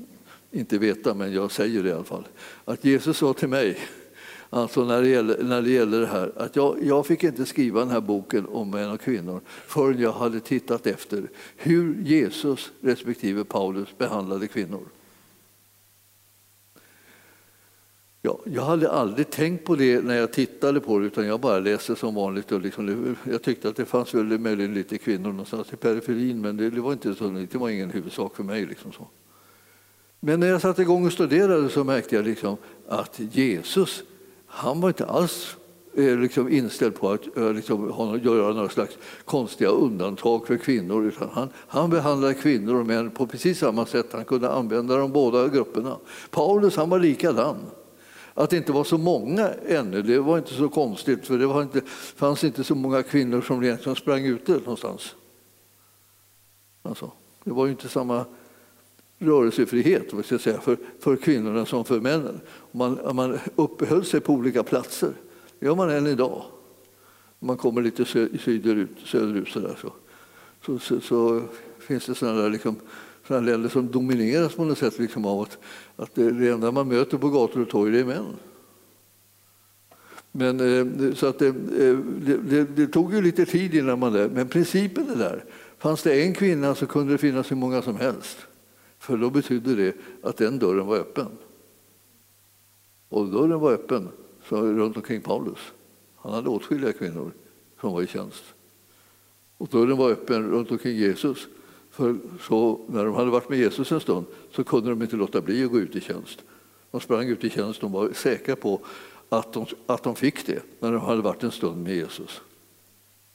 inte 0.51 0.79
veta, 0.79 1.15
men 1.15 1.33
jag 1.33 1.51
säger 1.51 1.83
det 1.83 1.89
i 1.89 1.93
alla 1.93 2.05
fall, 2.05 2.29
att 2.65 2.85
Jesus 2.85 3.17
sa 3.17 3.33
till 3.33 3.49
mig, 3.49 3.79
alltså 4.51 4.85
när 4.85 5.03
det 5.03 5.09
gäller, 5.09 5.43
när 5.43 5.63
det, 5.63 5.71
gäller 5.71 6.01
det 6.01 6.07
här, 6.07 6.33
att 6.37 6.57
jag, 6.57 6.77
jag 6.83 7.07
fick 7.07 7.25
inte 7.25 7.47
skriva 7.47 7.81
den 7.81 7.91
här 7.91 8.01
boken 8.01 8.47
om 8.47 8.71
män 8.71 8.91
och 8.91 9.01
kvinnor 9.01 9.41
förrän 9.67 10.01
jag 10.01 10.13
hade 10.13 10.41
tittat 10.41 10.87
efter 10.87 11.29
hur 11.57 12.03
Jesus 12.03 12.73
respektive 12.81 13.45
Paulus 13.45 13.89
behandlade 13.99 14.47
kvinnor. 14.47 14.81
Ja, 18.23 18.39
jag 18.45 18.63
hade 18.63 18.91
aldrig 18.91 19.31
tänkt 19.31 19.65
på 19.65 19.77
det 19.77 20.05
när 20.05 20.15
jag 20.15 20.33
tittade 20.33 20.81
på 20.81 20.99
det 20.99 21.07
utan 21.07 21.27
jag 21.27 21.41
bara 21.41 21.59
läste 21.59 21.97
som 21.97 22.15
vanligt. 22.15 22.53
Och 22.53 22.61
liksom, 22.61 23.17
jag 23.25 23.43
tyckte 23.43 23.69
att 23.69 23.77
det 23.77 23.85
fanns 23.85 24.15
väl 24.15 24.39
möjligen 24.39 24.75
lite 24.75 24.99
kvinnor 24.99 25.31
någonstans 25.31 25.73
i 25.73 25.77
periferin 25.77 26.41
men 26.41 26.57
det, 26.57 26.71
det 26.71 26.81
var 26.81 26.93
inte 26.93 27.15
så, 27.15 27.29
det 27.29 27.55
var 27.55 27.69
ingen 27.69 27.91
huvudsak 27.91 28.37
för 28.37 28.45
mig. 28.45 28.67
Liksom 28.67 28.93
så. 28.93 29.09
Men 30.21 30.41
när 30.41 30.47
jag 30.47 30.61
satte 30.61 30.83
igång 30.83 31.07
och 31.07 31.13
studerade 31.13 31.69
så 31.69 31.85
märkte 31.85 32.17
jag 32.17 32.25
liksom 32.25 32.57
att 32.89 33.21
Jesus, 33.33 34.03
han 34.49 34.81
var 34.81 34.89
inte 34.89 35.07
alls 35.07 35.57
eh, 35.95 36.17
liksom 36.17 36.49
inställd 36.49 36.95
på 36.95 37.11
att 37.11 37.37
eh, 37.37 37.53
liksom, 37.53 38.21
göra 38.23 38.55
några 38.55 38.69
slags 38.69 38.99
konstiga 39.25 39.71
undantag 39.71 40.47
för 40.47 40.57
kvinnor. 40.57 41.05
Utan 41.05 41.29
han, 41.33 41.49
han 41.55 41.91
behandlade 41.91 42.35
kvinnor 42.35 42.81
och 42.81 42.87
män 42.87 43.11
på 43.11 43.27
precis 43.27 43.59
samma 43.59 43.87
sätt. 43.87 44.07
Han 44.13 44.25
kunde 44.25 44.51
använda 44.51 44.97
de 44.97 45.13
båda 45.13 45.49
grupperna. 45.49 45.97
Paulus 46.31 46.77
han 46.77 46.91
var 46.91 46.99
likadan. 46.99 47.57
Att 48.35 48.51
det 48.51 48.57
inte 48.57 48.73
var 48.73 48.85
så 48.85 48.99
många 48.99 49.51
ännu, 49.67 50.03
det 50.03 50.21
var 50.21 50.39
inte 50.39 50.55
så 50.55 50.69
konstigt 50.69 51.27
för 51.27 51.39
det 51.39 51.47
var 51.47 51.63
inte, 51.63 51.81
fanns 52.17 52.45
inte 52.45 52.65
så 52.65 52.75
många 52.75 53.03
kvinnor 53.03 53.41
som 53.41 53.65
egentligen 53.65 53.97
sprang 53.97 54.25
ute 54.25 54.53
någonstans. 54.53 55.15
Alltså, 56.83 57.11
det 57.45 57.51
var 57.51 57.67
ju 57.67 57.71
inte 57.71 57.89
samma 57.89 58.25
rörelsefrihet 59.19 60.13
vad 60.13 60.25
ska 60.25 60.35
jag 60.35 60.43
säga, 60.43 60.61
för, 60.61 60.77
för 61.01 61.17
kvinnorna 61.17 61.67
som 61.67 61.85
för 61.85 62.01
männen. 62.01 62.41
Man, 62.73 62.99
man 63.15 63.39
uppehöll 63.57 64.05
sig 64.05 64.21
på 64.21 64.33
olika 64.33 64.63
platser. 64.63 65.13
Det 65.59 65.67
gör 65.67 65.75
man 65.75 65.91
än 65.91 66.07
idag. 66.07 66.43
man 67.39 67.57
kommer 67.57 67.83
lite 67.83 68.05
söderut, 68.05 68.91
söderut 69.05 69.49
så, 69.49 69.61
där, 69.61 69.79
så, 69.81 69.93
så, 70.65 70.79
så, 70.79 71.01
så 71.01 71.43
finns 71.79 72.07
det 72.07 72.15
sådana 72.15 72.43
där 72.43 72.51
liksom, 72.51 72.77
sådana 73.27 73.47
länder 73.47 73.69
som 73.69 73.91
domineras 73.91 74.55
på 74.55 74.65
något 74.65 74.79
sätt 74.79 74.99
liksom 74.99 75.25
av 75.25 75.41
att, 75.41 75.59
att 75.97 76.15
det, 76.15 76.31
det 76.31 76.49
enda 76.49 76.71
man 76.71 76.89
möter 76.89 77.19
på 77.19 77.29
gator 77.29 77.63
och 77.63 77.69
torg 77.69 78.01
är 78.01 78.05
män. 78.05 78.37
Men, 80.33 80.61
eh, 80.61 81.15
så 81.15 81.27
att 81.27 81.39
det, 81.39 81.47
eh, 81.47 81.99
det, 81.99 82.37
det, 82.37 82.65
det, 82.65 82.87
tog 82.87 83.15
ju 83.15 83.23
lite 83.23 83.47
tid 83.47 83.75
innan 83.75 83.99
man 83.99 84.13
det, 84.13 84.29
men 84.29 84.49
principen 84.49 85.11
är 85.11 85.17
där. 85.17 85.45
Fanns 85.79 86.03
det 86.03 86.23
en 86.23 86.35
kvinna 86.35 86.75
så 86.75 86.87
kunde 86.87 87.13
det 87.13 87.19
finnas 87.19 87.51
hur 87.51 87.57
många 87.57 87.83
som 87.83 87.97
helst. 87.97 88.48
För 89.09 89.17
då 89.17 89.31
betydde 89.31 89.75
det 89.75 89.97
att 90.23 90.37
den 90.37 90.59
dörren 90.59 90.87
var 90.87 90.97
öppen. 90.97 91.29
Och 93.09 93.27
dörren 93.27 93.61
var 93.61 93.73
öppen 93.73 94.09
så 94.49 94.63
runt 94.63 94.97
omkring 94.97 95.21
Paulus. 95.21 95.59
Han 96.17 96.33
hade 96.33 96.49
åtskilliga 96.49 96.93
kvinnor 96.93 97.33
som 97.81 97.93
var 97.93 98.03
i 98.03 98.07
tjänst. 98.07 98.45
Och 99.59 99.69
dörren 99.69 99.97
var 99.97 100.11
öppen 100.11 100.51
runt 100.51 100.71
omkring 100.71 100.97
Jesus. 100.97 101.47
För 101.91 102.17
så, 102.41 102.81
när 102.89 103.05
de 103.05 103.15
hade 103.15 103.31
varit 103.31 103.49
med 103.49 103.59
Jesus 103.59 103.93
en 103.93 104.01
stund 104.01 104.27
så 104.53 104.65
kunde 104.65 104.91
de 104.91 105.03
inte 105.03 105.17
låta 105.17 105.41
bli 105.41 105.65
att 105.65 105.71
gå 105.71 105.79
ut 105.79 105.97
i 105.97 106.01
tjänst. 106.01 106.43
De 106.91 107.01
sprang 107.01 107.29
ut 107.29 107.45
i 107.45 107.51
tjänst, 107.51 107.81
de 107.81 107.93
var 107.93 108.13
säkra 108.13 108.57
på 108.57 108.81
att 109.29 109.53
de, 109.53 109.67
att 109.87 110.03
de 110.03 110.17
fick 110.17 110.47
det 110.47 110.63
när 110.81 110.93
de 110.93 111.01
hade 111.01 111.23
varit 111.23 111.43
en 111.43 111.53
stund 111.53 111.83
med 111.83 111.95
Jesus. 111.95 112.41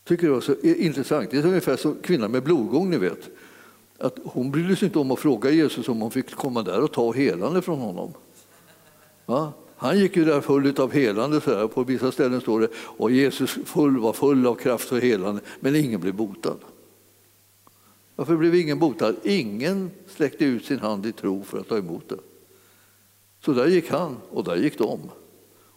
tycker 0.04 0.28
det 0.28 0.34
var 0.34 0.42
så 0.42 0.56
intressant. 0.62 1.32
Det 1.32 1.38
är 1.38 1.46
ungefär 1.46 1.76
som 1.76 1.96
kvinnan 1.96 2.32
med 2.32 2.44
blodgång, 2.44 2.90
ni 2.90 2.98
vet. 2.98 3.30
Att 4.04 4.20
hon 4.24 4.52
brydde 4.52 4.76
sig 4.76 4.86
inte 4.86 5.00
om 5.00 5.12
att 5.12 5.20
fråga 5.20 5.50
Jesus 5.50 5.90
om 5.90 6.02
hon 6.02 6.12
fick 6.12 6.36
komma 6.36 6.64
där 6.64 6.84
och 6.84 6.92
ta 6.92 7.12
helande 7.12 7.62
från 7.62 7.80
honom. 7.80 8.14
Va? 9.26 9.54
Han 9.76 10.00
gick 10.00 10.16
ju 10.16 10.26
där 10.26 10.42
full 10.42 10.80
av 10.80 10.92
helande, 10.92 11.42
så 11.42 11.56
här. 11.56 11.68
på 11.68 11.84
vissa 11.84 12.12
ställen 12.12 12.42
står 12.42 12.60
det 12.60 12.68
och 12.76 13.12
Jesus 13.12 13.58
full, 13.66 13.98
var 13.98 14.14
full 14.14 14.48
av 14.48 14.56
kraft 14.56 14.92
och 14.92 15.00
helande, 15.00 15.42
men 15.60 15.76
ingen 15.76 16.02
blev 16.02 16.14
botad. 16.14 16.58
Varför 18.16 18.38
blev 18.38 18.56
ingen 18.56 18.80
botad? 18.80 19.16
Ingen 19.24 19.92
sträckte 20.08 20.46
ut 20.46 20.66
sin 20.66 20.80
hand 20.80 21.06
i 21.06 21.12
tro 21.12 21.44
för 21.44 21.60
att 21.60 21.68
ta 21.68 21.78
emot 21.78 22.10
det. 22.10 22.20
Så 23.46 23.54
där 23.54 23.68
gick 23.68 23.90
han 23.90 24.18
och 24.30 24.44
där 24.44 24.56
gick 24.56 24.78
de 24.78 25.00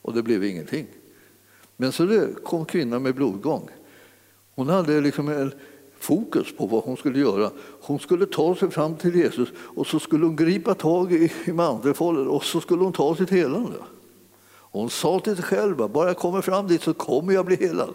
och 0.02 0.14
det 0.14 0.22
blev 0.22 0.44
ingenting. 0.44 0.86
Men 1.76 1.92
så 1.92 2.28
kom 2.44 2.64
kvinnan 2.64 3.02
med 3.02 3.14
blodgång. 3.14 3.68
Hon 4.54 4.68
hade 4.68 5.00
liksom 5.00 5.28
en 5.28 5.52
fokus 5.98 6.56
på 6.56 6.66
vad 6.66 6.84
hon 6.84 6.96
skulle 6.96 7.18
göra. 7.18 7.50
Hon 7.80 7.98
skulle 7.98 8.26
ta 8.26 8.56
sig 8.56 8.70
fram 8.70 8.96
till 8.96 9.14
Jesus 9.14 9.48
och 9.58 9.86
så 9.86 9.98
skulle 9.98 10.24
hon 10.24 10.36
gripa 10.36 10.74
tag 10.74 11.12
i 11.12 11.52
mantelfållet 11.52 12.28
och 12.28 12.44
så 12.44 12.60
skulle 12.60 12.82
hon 12.82 12.92
ta 12.92 13.16
sitt 13.16 13.30
helande. 13.30 13.76
Hon 14.76 14.90
sa 14.90 15.20
till 15.20 15.36
sig 15.36 15.44
själv 15.44 15.76
bara 15.76 16.08
jag 16.08 16.16
kommer 16.16 16.40
fram 16.40 16.68
dit 16.68 16.82
så 16.82 16.94
kommer 16.94 17.32
jag 17.32 17.46
bli 17.46 17.56
helad. 17.56 17.94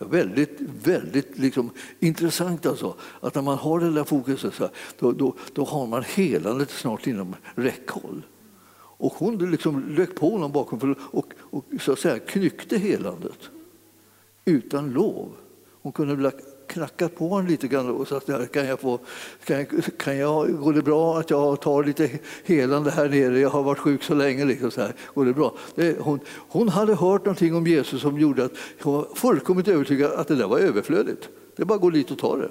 Väldigt, 0.00 0.60
väldigt 0.84 1.38
liksom 1.38 1.70
intressant 2.00 2.66
alltså. 2.66 2.94
Att 3.20 3.34
när 3.34 3.42
man 3.42 3.58
har 3.58 3.80
det 3.80 3.90
där 3.90 4.04
fokuset 4.04 4.54
så 4.54 4.62
här, 4.62 4.72
då, 4.98 5.12
då, 5.12 5.34
då 5.52 5.64
har 5.64 5.86
man 5.86 6.02
helandet 6.02 6.70
snart 6.70 7.06
inom 7.06 7.36
räckhåll. 7.54 8.22
Och 8.98 9.12
hon 9.12 9.50
liksom 9.50 9.88
lök 9.88 10.14
på 10.14 10.30
honom 10.30 10.52
bakom 10.52 10.94
och, 10.98 11.26
och 11.38 11.64
så 11.80 11.92
att 11.92 11.98
säga 11.98 12.18
knyckte 12.18 12.78
helandet 12.78 13.38
utan 14.44 14.92
lov. 14.92 15.32
Hon 15.82 15.92
kunde 15.92 16.14
ha 16.14 16.22
lagt 16.22 16.44
knackat 16.68 17.16
på 17.16 17.28
honom 17.28 17.46
lite 17.46 17.68
grann 17.68 17.88
och 17.88 18.08
sagt 18.08 18.26
kan 18.52 18.66
jag, 18.66 18.80
få, 18.80 18.98
kan, 19.44 19.56
jag, 19.56 19.68
kan 19.96 20.16
jag, 20.16 20.60
går 20.60 20.72
det 20.72 20.82
bra 20.82 21.18
att 21.18 21.30
jag 21.30 21.60
tar 21.60 21.84
lite 21.84 22.10
helande 22.44 22.90
här 22.90 23.08
nere? 23.08 23.38
Jag 23.38 23.50
har 23.50 23.62
varit 23.62 23.78
sjuk 23.78 24.02
så 24.02 24.14
länge. 24.14 24.44
Liksom 24.44 24.70
så 24.70 24.80
här. 24.80 24.94
Går 25.14 25.24
det 25.24 25.32
bra? 25.32 25.54
Det, 25.74 25.98
hon, 26.00 26.20
hon 26.48 26.68
hade 26.68 26.94
hört 26.94 27.24
någonting 27.24 27.54
om 27.54 27.66
Jesus 27.66 28.02
som 28.02 28.18
gjorde 28.18 28.44
att 28.44 28.52
hon 28.82 28.94
var 28.94 29.08
fullkomligt 29.14 29.68
övertygad 29.68 30.12
att 30.12 30.28
det 30.28 30.34
där 30.34 30.48
var 30.48 30.58
överflödigt. 30.58 31.28
Det 31.56 31.62
är 31.62 31.66
bara 31.66 31.74
att 31.74 31.80
gå 31.80 31.90
dit 31.90 32.10
och 32.10 32.18
ta 32.18 32.36
det. 32.36 32.50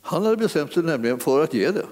Han 0.00 0.22
hade 0.22 0.36
bestämt 0.36 0.72
sig 0.72 0.82
nämligen 0.82 1.18
för 1.18 1.42
att 1.42 1.54
ge 1.54 1.70
det. 1.70 1.86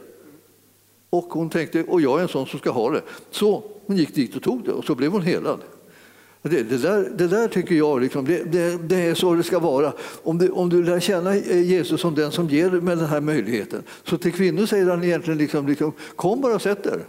Och 1.10 1.24
hon 1.24 1.50
tänkte, 1.50 1.84
och 1.84 2.00
jag 2.00 2.18
är 2.18 2.22
en 2.22 2.28
sån 2.28 2.46
som 2.46 2.58
ska 2.58 2.70
ha 2.70 2.90
det. 2.90 3.02
Så 3.30 3.62
hon 3.86 3.96
gick 3.96 4.14
dit 4.14 4.36
och 4.36 4.42
tog 4.42 4.64
det 4.64 4.72
och 4.72 4.84
så 4.84 4.94
blev 4.94 5.12
hon 5.12 5.22
helad. 5.22 5.60
Det, 6.42 6.62
det, 6.62 6.78
där, 6.78 7.12
det 7.14 7.28
där 7.28 7.48
tycker 7.48 7.74
jag 7.74 8.00
liksom, 8.00 8.24
det, 8.24 8.52
det, 8.52 8.88
det, 8.88 8.96
är 8.96 9.14
så 9.14 9.34
det 9.34 9.42
ska 9.42 9.58
vara. 9.58 9.92
Om 10.22 10.38
du, 10.38 10.48
om 10.48 10.68
du 10.68 10.82
lär 10.82 11.00
känna 11.00 11.36
eh, 11.36 11.62
Jesus 11.62 12.00
som 12.00 12.14
den 12.14 12.32
som 12.32 12.48
ger 12.48 12.70
med 12.70 12.98
den 12.98 13.06
här 13.06 13.20
möjligheten. 13.20 13.82
Så 14.04 14.18
till 14.18 14.32
kvinnor 14.32 14.66
säger 14.66 14.86
han 14.86 15.04
egentligen 15.04 15.38
liksom, 15.38 15.66
liksom 15.66 15.92
kom 16.16 16.40
bara 16.40 16.54
och 16.54 16.62
sätt 16.62 16.86
er. 16.86 17.04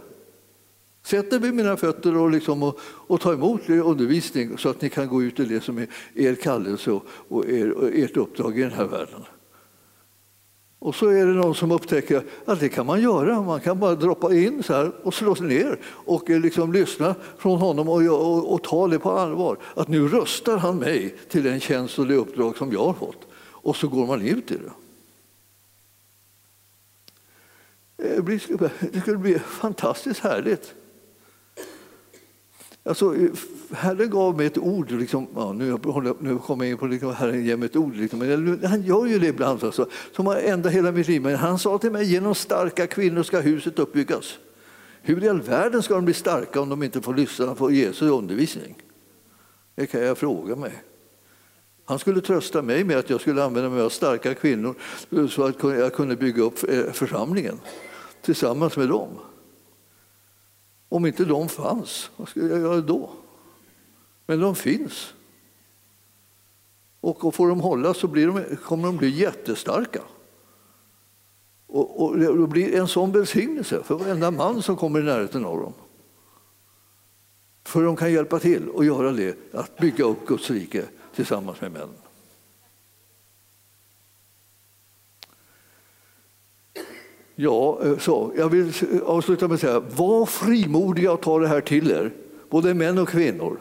Sätt 1.06 1.32
er 1.32 1.38
vid 1.38 1.54
mina 1.54 1.76
fötter 1.76 2.16
och, 2.16 2.30
liksom, 2.30 2.62
och, 2.62 2.78
och 2.82 3.20
ta 3.20 3.32
emot 3.32 3.68
undervisning 3.68 4.58
så 4.58 4.68
att 4.68 4.80
ni 4.80 4.88
kan 4.88 5.08
gå 5.08 5.22
ut 5.22 5.40
i 5.40 5.44
det 5.44 5.60
som 5.60 5.78
är 5.78 5.86
er 6.14 6.34
kallelse 6.34 6.90
och, 6.90 7.06
och, 7.28 7.48
er, 7.48 7.70
och 7.70 7.88
ert 7.92 8.16
uppdrag 8.16 8.58
i 8.58 8.62
den 8.62 8.72
här 8.72 8.86
världen. 8.86 9.20
Och 10.84 10.94
så 10.94 11.08
är 11.08 11.26
det 11.26 11.32
någon 11.32 11.54
som 11.54 11.70
upptäcker 11.70 12.22
att 12.44 12.60
det 12.60 12.68
kan 12.68 12.86
man 12.86 13.02
göra. 13.02 13.42
Man 13.42 13.60
kan 13.60 13.78
bara 13.78 13.94
droppa 13.94 14.34
in 14.34 14.62
så 14.62 14.72
här 14.72 14.92
och 15.02 15.14
slå 15.14 15.34
sig 15.34 15.46
ner 15.46 15.78
och 15.86 16.30
eh, 16.30 16.40
liksom 16.40 16.72
lyssna 16.72 17.14
från 17.38 17.58
honom 17.58 17.88
och, 17.88 18.02
och, 18.02 18.52
och, 18.52 18.62
ta 18.62 18.88
det 18.88 18.98
på 18.98 19.10
allvar. 19.10 19.58
Att 19.74 19.88
nu 19.88 20.08
röstar 20.08 20.56
han 20.56 20.78
mig 20.78 21.14
till 21.28 21.42
den 21.42 21.60
tjänst 21.60 21.98
och 21.98 22.06
det 22.06 22.14
uppdrag 22.14 22.56
som 22.56 22.72
jag 22.72 22.84
har 22.84 22.92
fått. 22.92 23.26
Och 23.36 23.76
så 23.76 23.88
går 23.88 24.06
man 24.06 24.22
ut 24.22 24.50
i 24.50 24.56
det. 24.56 24.72
Eh, 28.08 28.24
det 28.92 29.00
skulle 29.00 29.18
bli 29.18 29.38
fantastiskt 29.38 30.20
härligt. 30.20 30.74
Alltså, 32.86 33.16
eh, 33.16 33.30
Herren 33.70 34.10
gav 34.10 34.36
mig 34.36 34.46
ett 34.46 34.58
ord, 34.58 34.90
liksom, 34.90 35.26
ja, 35.34 35.52
nu, 35.52 35.78
nu 36.18 36.38
kommer 36.38 36.64
jag 36.64 36.70
in 36.72 36.78
på 36.78 36.86
liksom, 36.86 37.14
Herren 37.14 37.44
ger 37.44 37.56
mig 37.56 37.66
ett 37.66 37.76
ord, 37.76 37.96
liksom, 37.96 38.18
men 38.18 38.64
han 38.64 38.82
gör 38.82 39.06
ju 39.06 39.18
det 39.18 39.26
ibland, 39.26 39.64
alltså, 39.64 39.88
som 40.12 40.26
har 40.26 40.36
ändrat 40.36 40.72
hela 40.72 40.92
mitt 40.92 41.08
liv. 41.08 41.22
Men 41.22 41.36
han 41.36 41.58
sa 41.58 41.78
till 41.78 41.90
mig, 41.90 42.12
genom 42.12 42.34
starka 42.34 42.86
kvinnor 42.86 43.22
ska 43.22 43.40
huset 43.40 43.78
uppbyggas. 43.78 44.38
Hur 45.02 45.24
i 45.24 45.28
all 45.28 45.42
världen 45.42 45.82
ska 45.82 45.94
de 45.94 46.04
bli 46.04 46.14
starka 46.14 46.60
om 46.60 46.68
de 46.68 46.82
inte 46.82 47.00
får 47.00 47.14
lyssna 47.14 47.54
på 47.54 47.70
Jesu 47.70 48.08
undervisning? 48.08 48.82
Det 49.74 49.86
kan 49.86 50.00
jag 50.00 50.18
fråga 50.18 50.56
mig. 50.56 50.72
Han 51.84 51.98
skulle 51.98 52.20
trösta 52.20 52.62
mig 52.62 52.84
med 52.84 52.98
att 52.98 53.10
jag 53.10 53.20
skulle 53.20 53.44
använda 53.44 53.70
mig 53.70 53.82
av 53.82 53.88
starka 53.88 54.34
kvinnor 54.34 54.74
eh, 55.10 55.26
så 55.26 55.44
att 55.44 55.62
jag 55.62 55.94
kunde 55.94 56.16
bygga 56.16 56.42
upp 56.42 56.68
eh, 56.68 56.92
församlingen 56.92 57.60
tillsammans 58.22 58.76
med 58.76 58.88
dem. 58.88 59.08
Om 60.94 61.06
inte 61.06 61.24
de 61.24 61.48
fanns, 61.48 62.10
vad 62.16 62.28
skulle 62.28 62.48
jag 62.48 62.60
göra 62.60 62.80
då? 62.80 63.10
Men 64.26 64.40
de 64.40 64.54
finns. 64.54 65.14
Och 67.00 67.34
får 67.34 67.48
de 67.48 67.60
hålla 67.60 67.94
så 67.94 68.08
blir 68.08 68.26
de, 68.26 68.56
kommer 68.56 68.86
de 68.86 68.96
bli 68.96 69.08
jättestarka. 69.08 70.00
Och, 71.66 72.04
och 72.04 72.18
det 72.18 72.46
blir 72.46 72.74
en 72.74 72.88
sån 72.88 73.12
välsignelse 73.12 73.82
för 73.82 73.94
varenda 73.94 74.30
man 74.30 74.62
som 74.62 74.76
kommer 74.76 75.00
i 75.00 75.02
närheten 75.02 75.44
av 75.44 75.60
dem. 75.60 75.72
För 77.64 77.82
de 77.82 77.96
kan 77.96 78.12
hjälpa 78.12 78.38
till 78.38 78.68
och 78.68 78.84
göra 78.84 79.12
det, 79.12 79.38
att 79.54 79.76
bygga 79.76 80.04
upp 80.04 80.26
Guds 80.26 80.50
rike 80.50 80.84
tillsammans 81.14 81.60
med 81.60 81.72
männen. 81.72 81.96
Ja, 87.34 87.78
eh, 87.84 87.98
så 87.98 88.32
jag 88.36 88.48
vill 88.48 88.72
avsluta 89.04 89.48
med 89.48 89.54
att 89.54 89.60
säga, 89.60 89.80
var 89.80 90.26
frimodiga 90.26 91.12
och 91.12 91.20
ta 91.20 91.38
det 91.38 91.48
här 91.48 91.60
till 91.60 91.90
er, 91.90 92.12
både 92.50 92.74
män 92.74 92.98
och 92.98 93.08
kvinnor. 93.08 93.58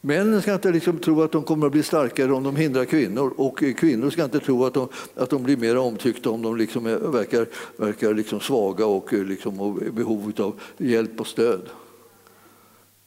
Männen 0.00 0.42
ska 0.42 0.54
inte 0.54 0.72
liksom 0.72 0.98
tro 0.98 1.22
att 1.22 1.32
de 1.32 1.42
kommer 1.42 1.66
att 1.66 1.72
bli 1.72 1.82
starkare 1.82 2.32
om 2.32 2.42
de 2.42 2.56
hindrar 2.56 2.84
kvinnor 2.84 3.34
och 3.36 3.62
eh, 3.62 3.74
kvinnor 3.74 4.10
ska 4.10 4.24
inte 4.24 4.40
tro 4.40 4.64
att 4.64 4.74
de, 4.74 4.88
att 5.14 5.30
de 5.30 5.42
blir 5.42 5.56
mer 5.56 5.76
omtyckta 5.76 6.30
om 6.30 6.42
de 6.42 6.56
liksom 6.56 6.86
är, 6.86 6.96
verkar, 6.96 7.46
verkar 7.76 8.14
liksom 8.14 8.40
svaga 8.40 8.86
och 8.86 9.12
eh, 9.12 9.24
liksom 9.24 9.82
i 9.86 9.90
behov 9.90 10.32
av 10.38 10.60
hjälp 10.78 11.20
och 11.20 11.26
stöd. 11.26 11.68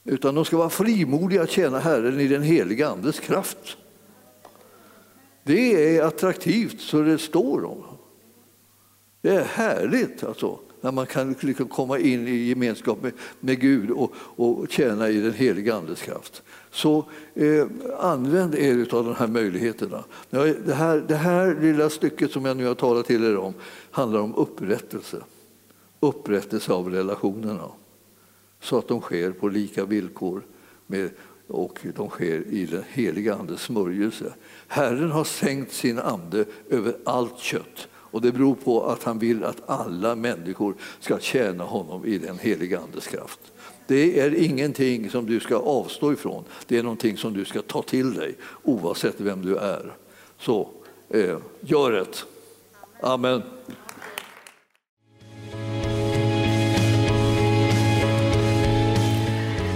Utan 0.03 0.35
de 0.35 0.45
ska 0.45 0.57
vara 0.57 0.69
frimodiga 0.69 1.43
att 1.43 1.49
tjäna 1.49 1.79
Herren 1.79 2.19
i 2.19 2.27
den 2.27 2.43
heliga 2.43 2.89
Andes 2.89 3.19
kraft. 3.19 3.77
Det 5.43 5.97
är 5.97 6.03
attraktivt 6.03 6.81
så 6.81 7.01
det 7.01 7.17
står 7.17 7.65
om. 7.65 7.83
Det 9.21 9.29
är 9.29 9.43
härligt 9.43 10.23
alltså, 10.23 10.59
när 10.81 10.91
man 10.91 11.05
kan 11.05 11.35
liksom 11.39 11.67
komma 11.67 11.99
in 11.99 12.27
i 12.27 12.35
gemenskap 12.35 13.01
med, 13.01 13.13
med 13.39 13.59
Gud 13.59 13.91
och, 13.91 14.13
och 14.15 14.71
tjäna 14.71 15.09
i 15.09 15.19
den 15.19 15.33
heliga 15.33 15.75
Andes 15.75 16.01
kraft. 16.01 16.43
Så 16.71 17.05
eh, 17.33 17.67
använd 17.99 18.55
er 18.55 18.95
av 18.95 19.05
de 19.05 19.15
här 19.15 19.27
möjligheterna. 19.27 20.03
Det 20.29 20.73
här, 20.73 21.05
det 21.07 21.15
här 21.15 21.57
lilla 21.61 21.89
stycket 21.89 22.31
som 22.31 22.45
jag 22.45 22.57
nu 22.57 22.65
har 22.65 22.75
talat 22.75 23.05
till 23.05 23.23
er 23.23 23.37
om 23.37 23.53
handlar 23.91 24.19
om 24.19 24.35
upprättelse. 24.35 25.17
Upprättelse 25.99 26.73
av 26.73 26.89
relationerna 26.89 27.69
så 28.61 28.77
att 28.77 28.87
de 28.87 29.01
sker 29.01 29.31
på 29.31 29.47
lika 29.47 29.85
villkor 29.85 30.41
med, 30.87 31.09
och 31.47 31.79
de 31.95 32.09
sker 32.09 32.47
i 32.47 32.65
den 32.65 32.83
heliga 32.89 33.35
Andes 33.35 33.61
smörjelse. 33.61 34.33
Herren 34.67 35.11
har 35.11 35.23
sänkt 35.23 35.73
sin 35.73 35.99
ande 35.99 36.45
över 36.69 36.97
allt 37.05 37.39
kött 37.39 37.87
och 38.11 38.21
det 38.21 38.31
beror 38.31 38.55
på 38.55 38.85
att 38.85 39.03
han 39.03 39.19
vill 39.19 39.43
att 39.43 39.69
alla 39.69 40.15
människor 40.15 40.75
ska 40.99 41.19
tjäna 41.19 41.63
honom 41.63 42.05
i 42.05 42.17
den 42.17 42.39
heliga 42.39 42.79
Andes 42.79 43.07
kraft. 43.07 43.39
Det 43.87 44.19
är 44.19 44.35
ingenting 44.43 45.09
som 45.09 45.25
du 45.25 45.39
ska 45.39 45.55
avstå 45.57 46.13
ifrån. 46.13 46.43
Det 46.67 46.77
är 46.77 46.83
någonting 46.83 47.17
som 47.17 47.33
du 47.33 47.45
ska 47.45 47.61
ta 47.61 47.81
till 47.81 48.13
dig 48.13 48.35
oavsett 48.63 49.15
vem 49.17 49.45
du 49.45 49.57
är. 49.57 49.93
Så 50.39 50.69
eh, 51.09 51.37
gör 51.59 51.91
det. 51.91 52.25
Amen. 53.01 53.41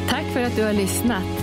Tack 0.10 0.26
för 0.34 0.44
att 0.44 0.56
du 0.56 0.64
har 0.64 0.74
lyssnat. 0.74 1.43